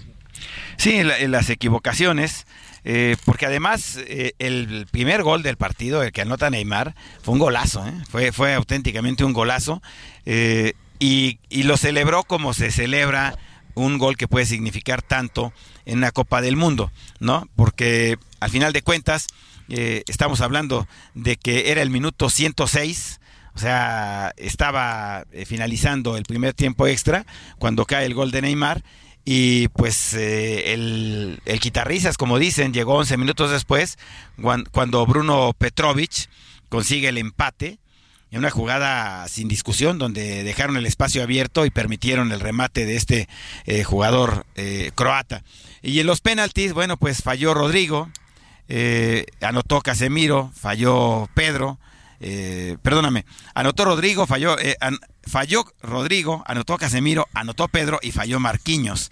Sí, 0.78 1.04
las 1.04 1.50
equivocaciones, 1.50 2.46
eh, 2.84 3.16
porque 3.24 3.46
además 3.46 3.98
eh, 4.08 4.34
el 4.40 4.88
primer 4.92 5.24
gol 5.24 5.44
del 5.44 5.58
partido, 5.58 6.04
el 6.04 6.12
que 6.12 6.22
anota 6.22 6.50
Neymar, 6.50 6.96
fue 7.22 7.34
un 7.34 7.40
golazo, 7.40 7.86
¿eh? 7.88 7.94
fue, 8.10 8.32
fue 8.32 8.54
auténticamente 8.54 9.24
un 9.24 9.34
golazo 9.34 9.82
y, 10.26 11.40
y 11.50 11.64
lo 11.64 11.78
celebró 11.78 12.24
como 12.24 12.54
se 12.54 12.72
celebra 12.72 13.38
un 13.76 13.98
gol 13.98 14.18
que 14.18 14.28
puede 14.28 14.46
significar 14.46 15.02
tanto 15.02 15.54
en 15.86 16.00
una 16.00 16.12
Copa 16.12 16.42
del 16.42 16.56
Mundo, 16.56 16.92
¿no? 17.20 17.48
Porque 17.56 18.18
al 18.40 18.50
final 18.50 18.74
de 18.74 18.82
cuentas 18.82 19.28
eh, 19.70 20.04
estamos 20.08 20.42
hablando 20.42 20.88
de 21.14 21.38
que 21.38 21.72
era 21.72 21.82
el 21.82 21.90
minuto 21.90 22.30
106, 22.30 23.20
o 23.54 23.60
sea, 23.60 24.34
estaba 24.38 25.26
eh, 25.32 25.46
finalizando 25.46 26.18
el 26.18 26.24
primer 26.24 26.54
tiempo 26.54 26.88
extra 26.88 27.26
cuando 27.58 27.86
cae 27.86 28.06
el 28.06 28.14
gol 28.14 28.32
de 28.32 28.42
Neymar 28.42 28.84
y 29.24 29.70
pues 29.70 30.14
eh, 30.14 30.74
el, 30.74 31.40
el 31.46 31.60
como 32.18 32.38
dicen, 32.38 32.74
llegó 32.74 32.96
11 32.96 33.18
minutos 33.18 33.52
después 33.52 33.98
cuando 34.72 35.06
Bruno 35.06 35.54
Petrovich 35.58 36.30
consigue 36.70 37.10
el 37.10 37.18
empate 37.18 37.80
en 38.36 38.40
una 38.40 38.52
jugada 38.52 39.26
sin 39.30 39.48
discusión 39.48 39.98
donde 39.98 40.44
dejaron 40.44 40.76
el 40.76 40.86
espacio 40.86 41.24
abierto 41.24 41.66
y 41.66 41.70
permitieron 41.70 42.34
el 42.34 42.42
remate 42.42 42.86
de 42.86 42.98
este 42.98 43.30
eh, 43.66 43.86
jugador 43.86 44.46
eh, 44.56 44.92
croata. 44.94 45.42
Y 45.82 46.02
en 46.02 46.08
los 46.08 46.20
penaltis, 46.20 46.74
bueno, 46.74 46.98
pues 46.98 47.24
falló 47.24 47.54
Rodrigo, 47.54 48.10
eh, 48.68 49.26
anotó 49.40 49.80
Casemiro, 49.80 50.52
falló 50.54 51.30
Pedro, 51.34 51.80
perdóname, 52.82 53.24
anotó 53.54 53.86
Rodrigo, 53.86 54.28
falló, 54.28 54.58
falló 55.26 55.64
Rodrigo, 55.82 56.44
anotó 56.46 56.78
Casemiro, 56.78 57.30
anotó 57.34 57.70
Pedro 57.70 58.00
y 58.02 58.12
falló 58.12 58.42
Marquinhos. 58.42 59.12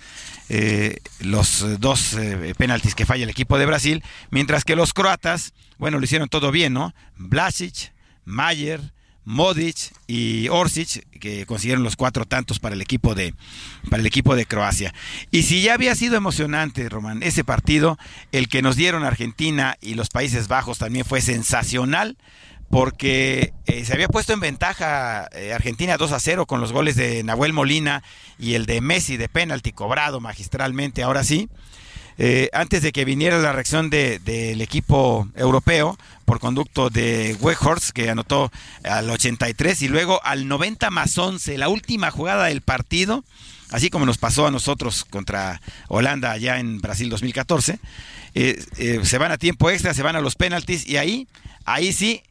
los 1.20 1.80
dos 1.80 2.18
penaltis 2.58 2.94
que 2.94 3.06
falla 3.06 3.24
el 3.24 3.30
equipo 3.30 3.58
de 3.58 3.68
Brasil, 3.68 4.04
mientras 4.32 4.66
que 4.66 4.76
los 4.76 4.94
croatas, 4.94 5.54
bueno, 5.78 6.00
lo 6.00 6.04
hicieron 6.04 6.28
todo 6.28 6.52
bien, 6.52 6.74
¿no? 6.74 6.94
Blasic, 7.16 7.94
Mayer, 8.26 8.82
Modic 9.26 9.94
y 10.08 10.50
Orsic, 10.50 11.08
que 11.20 11.46
consiguieron 11.46 11.84
los 11.84 11.96
cuatro 11.96 12.26
tantos 12.26 12.60
para 12.60 12.76
el 12.76 12.82
equipo 12.82 13.16
de, 13.16 13.34
para 13.90 14.02
el 14.02 14.08
equipo 14.08 14.36
de 14.36 14.46
Croacia. 14.46 14.94
Y 15.32 15.44
si 15.44 15.62
ya 15.62 15.74
había 15.74 15.96
sido 15.96 16.16
emocionante, 16.16 16.90
Román, 16.90 17.24
ese 17.24 17.44
partido, 17.44 17.98
el 18.32 18.48
que 18.50 18.62
nos 18.62 18.76
dieron 18.76 19.04
Argentina 19.04 19.78
y 19.82 19.96
los 19.96 20.10
Países 20.10 20.48
Bajos 20.48 20.78
también 20.78 21.06
fue 21.06 21.22
sensacional, 21.22 22.18
porque 22.70 23.54
eh, 23.68 23.86
se 23.86 23.94
había 23.94 24.08
puesto 24.08 24.34
en 24.34 24.40
ventaja 24.40 25.30
eh, 25.34 25.54
Argentina 25.54 25.96
2 25.96 26.12
a 26.12 26.20
0 26.20 26.48
con 26.48 26.60
los 26.60 26.72
goles 26.72 26.96
de 26.96 27.24
Nahuel 27.24 27.54
Molina 27.54 28.02
y 28.40 28.56
el 28.56 28.66
de 28.66 28.82
Messi 28.82 29.16
de 29.16 29.30
penalti 29.30 29.72
cobrado 29.72 30.20
magistralmente, 30.20 31.04
ahora 31.04 31.24
sí. 31.24 31.50
Eh, 32.18 32.50
antes 32.54 32.82
de 32.84 32.92
que 32.92 33.06
viniera 33.06 33.40
la 33.40 33.54
reacción 33.54 33.90
del 33.90 34.62
equipo 34.62 35.28
europeo 35.36 35.98
por 36.26 36.40
conducto 36.40 36.90
de 36.90 37.36
Weghorst, 37.40 37.92
que 37.92 38.10
anotó 38.10 38.52
al 38.84 39.10
83 39.10 39.82
y 39.82 39.88
luego 39.88 40.24
al 40.24 40.48
90 40.48 40.90
más 40.90 41.18
11, 41.18 41.58
la 41.58 41.70
última 41.70 42.12
jugada 42.12 42.46
del 42.46 42.62
partido, 42.62 43.24
así 43.72 43.90
como 43.90 44.06
nos 44.06 44.18
pasó 44.18 44.48
a 44.48 44.52
nosotros 44.52 45.06
contra 45.06 45.62
Holanda 45.88 46.32
allá 46.32 46.60
en 46.60 46.80
Brasil 46.80 47.10
2014, 47.10 47.80
eh, 48.36 48.64
eh, 48.78 49.00
se 49.04 49.18
van 49.18 49.32
a 49.32 49.38
tiempo 49.38 49.70
extra, 49.70 49.94
se 49.94 50.04
van 50.04 50.16
a 50.16 50.22
los 50.22 50.36
penaltis 50.36 50.88
y 50.88 50.98
ahí, 50.98 51.28
ahí 51.66 51.94
sí 51.94 52.24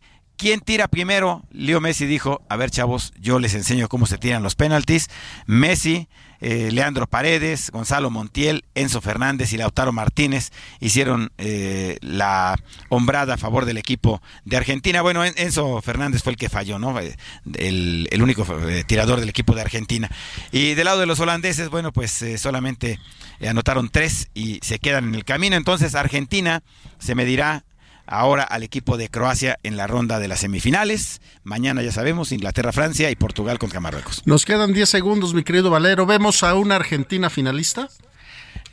¿quién 0.43 0.61
tira 0.61 0.89
primero? 0.89 1.45
Leo 1.53 1.81
Messi 1.81 2.05
dijo, 2.07 2.43
a 2.49 2.57
ver 2.57 2.71
chavos, 2.71 3.13
yo 3.21 3.39
les 3.39 3.55
enseño 3.55 3.89
cómo 3.89 4.07
se 4.07 4.19
tiran 4.19 4.43
los 4.43 4.57
penaltis. 4.57 5.09
Messi 5.47 6.09
eh, 6.43 6.71
Leandro 6.73 7.07
Paredes, 7.07 7.71
Gonzalo 7.71 8.11
Montiel, 8.11 8.65
Enzo 8.75 9.01
Fernández 9.01 9.53
y 9.53 9.57
Lautaro 9.57 9.93
Martínez 9.93 10.51
hicieron 10.81 11.33
eh, 11.39 11.97
la 12.01 12.59
hombrada 12.89 13.35
a 13.35 13.39
favor 13.39 13.65
del 13.65 13.79
equipo 13.79 14.21
de 14.45 14.57
Argentina. 14.57 15.01
Bueno, 15.01 15.25
Enzo 15.25 15.81
Fernández 15.81 16.23
fue 16.23 16.33
el 16.33 16.37
que 16.37 16.49
falló, 16.49 16.79
¿no? 16.79 16.99
Eh, 17.01 17.17
el, 17.55 18.09
el 18.11 18.23
único 18.23 18.45
tirador 18.87 19.21
del 19.21 19.29
equipo 19.29 19.55
de 19.55 19.63
Argentina. 19.63 20.11
Y 20.51 20.75
del 20.75 20.85
lado 20.85 21.01
de 21.01 21.07
los 21.07 21.21
holandeses, 21.21 21.71
bueno, 21.71 21.93
pues 21.93 22.25
solamente 22.37 22.99
anotaron 23.41 23.89
tres 23.89 24.29
y 24.35 24.59
se 24.63 24.79
quedan 24.79 25.05
en 25.05 25.15
el 25.15 25.25
camino. 25.25 25.57
Entonces 25.57 25.95
Argentina 25.95 26.63
se 26.99 27.15
medirá 27.15 27.65
ahora 28.07 28.43
al 28.43 28.63
equipo 28.63 28.97
de 28.97 29.09
Croacia 29.09 29.59
en 29.63 29.77
la 29.77 29.87
ronda 29.87 30.19
de 30.19 30.29
las 30.29 30.41
semifinales. 30.41 31.21
Mañana 31.45 31.83
ya 31.83 31.93
sabemos, 31.93 32.33
Inglaterra, 32.33 32.73
Francia 32.73 33.11
y 33.11 33.17
Portugal 33.17 33.59
contra 33.59 33.81
Marruecos. 33.81 34.23
Nos 34.25 34.45
quedan 34.45 34.73
10 34.73 34.89
segundos, 34.89 35.35
mi 35.35 35.45
querido 35.45 35.71
Valero. 35.71 36.07
¿Vemos 36.07 36.43
a 36.43 36.55
una 36.55 36.77
Argentina 36.77 37.31
finalista? 37.31 37.89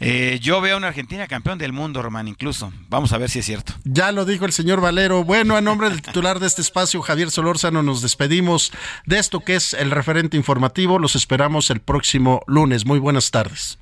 Eh, 0.02 0.40
yo 0.42 0.62
veo 0.62 0.76
a 0.76 0.78
una 0.78 0.88
Argentina 0.88 1.28
campeón 1.28 1.58
del 1.58 1.74
mundo, 1.74 2.02
Román, 2.02 2.28
incluso. 2.28 2.72
Vamos 2.88 3.12
a 3.12 3.18
ver 3.18 3.30
si 3.30 3.40
es 3.40 3.46
cierto. 3.46 3.74
Ya 3.84 4.12
lo 4.12 4.26
dijo 4.26 4.46
el 4.46 4.54
señor 4.54 4.80
Valero. 4.80 5.24
Bueno, 5.24 5.58
a 5.58 5.62
nombre 5.62 5.90
del 5.90 6.02
titular 6.02 6.40
de 6.40 6.48
este 6.48 6.62
espacio, 6.62 7.02
Javier 7.02 7.32
Solórzano, 7.32 7.84
nos 7.84 8.02
despedimos 8.02 8.72
de 9.06 9.20
esto 9.20 9.42
que 9.42 9.56
es 9.56 9.74
el 9.74 9.92
referente 9.92 10.38
informativo. 10.38 11.00
Los 11.00 11.16
esperamos 11.16 11.70
el 11.70 11.82
próximo 11.82 12.42
lunes. 12.48 12.86
Muy 12.86 13.00
buenas 13.00 13.32
tardes. 13.32 13.78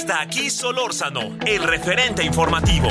Hasta 0.00 0.22
aquí 0.22 0.48
Solórzano, 0.48 1.36
el 1.46 1.62
referente 1.62 2.24
informativo. 2.24 2.88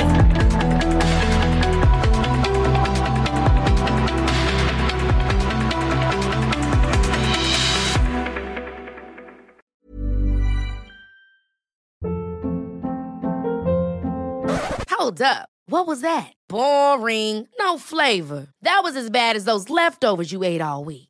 Hold 14.88 15.20
up. 15.20 15.48
What 15.66 15.88
was 15.88 16.02
that? 16.02 16.32
Boring. 16.48 17.48
No 17.58 17.76
flavor. 17.78 18.46
That 18.62 18.82
was 18.84 18.94
as 18.94 19.10
bad 19.10 19.34
as 19.34 19.44
those 19.44 19.68
leftovers 19.68 20.30
you 20.30 20.44
ate 20.44 20.60
all 20.60 20.84
week. 20.84 21.09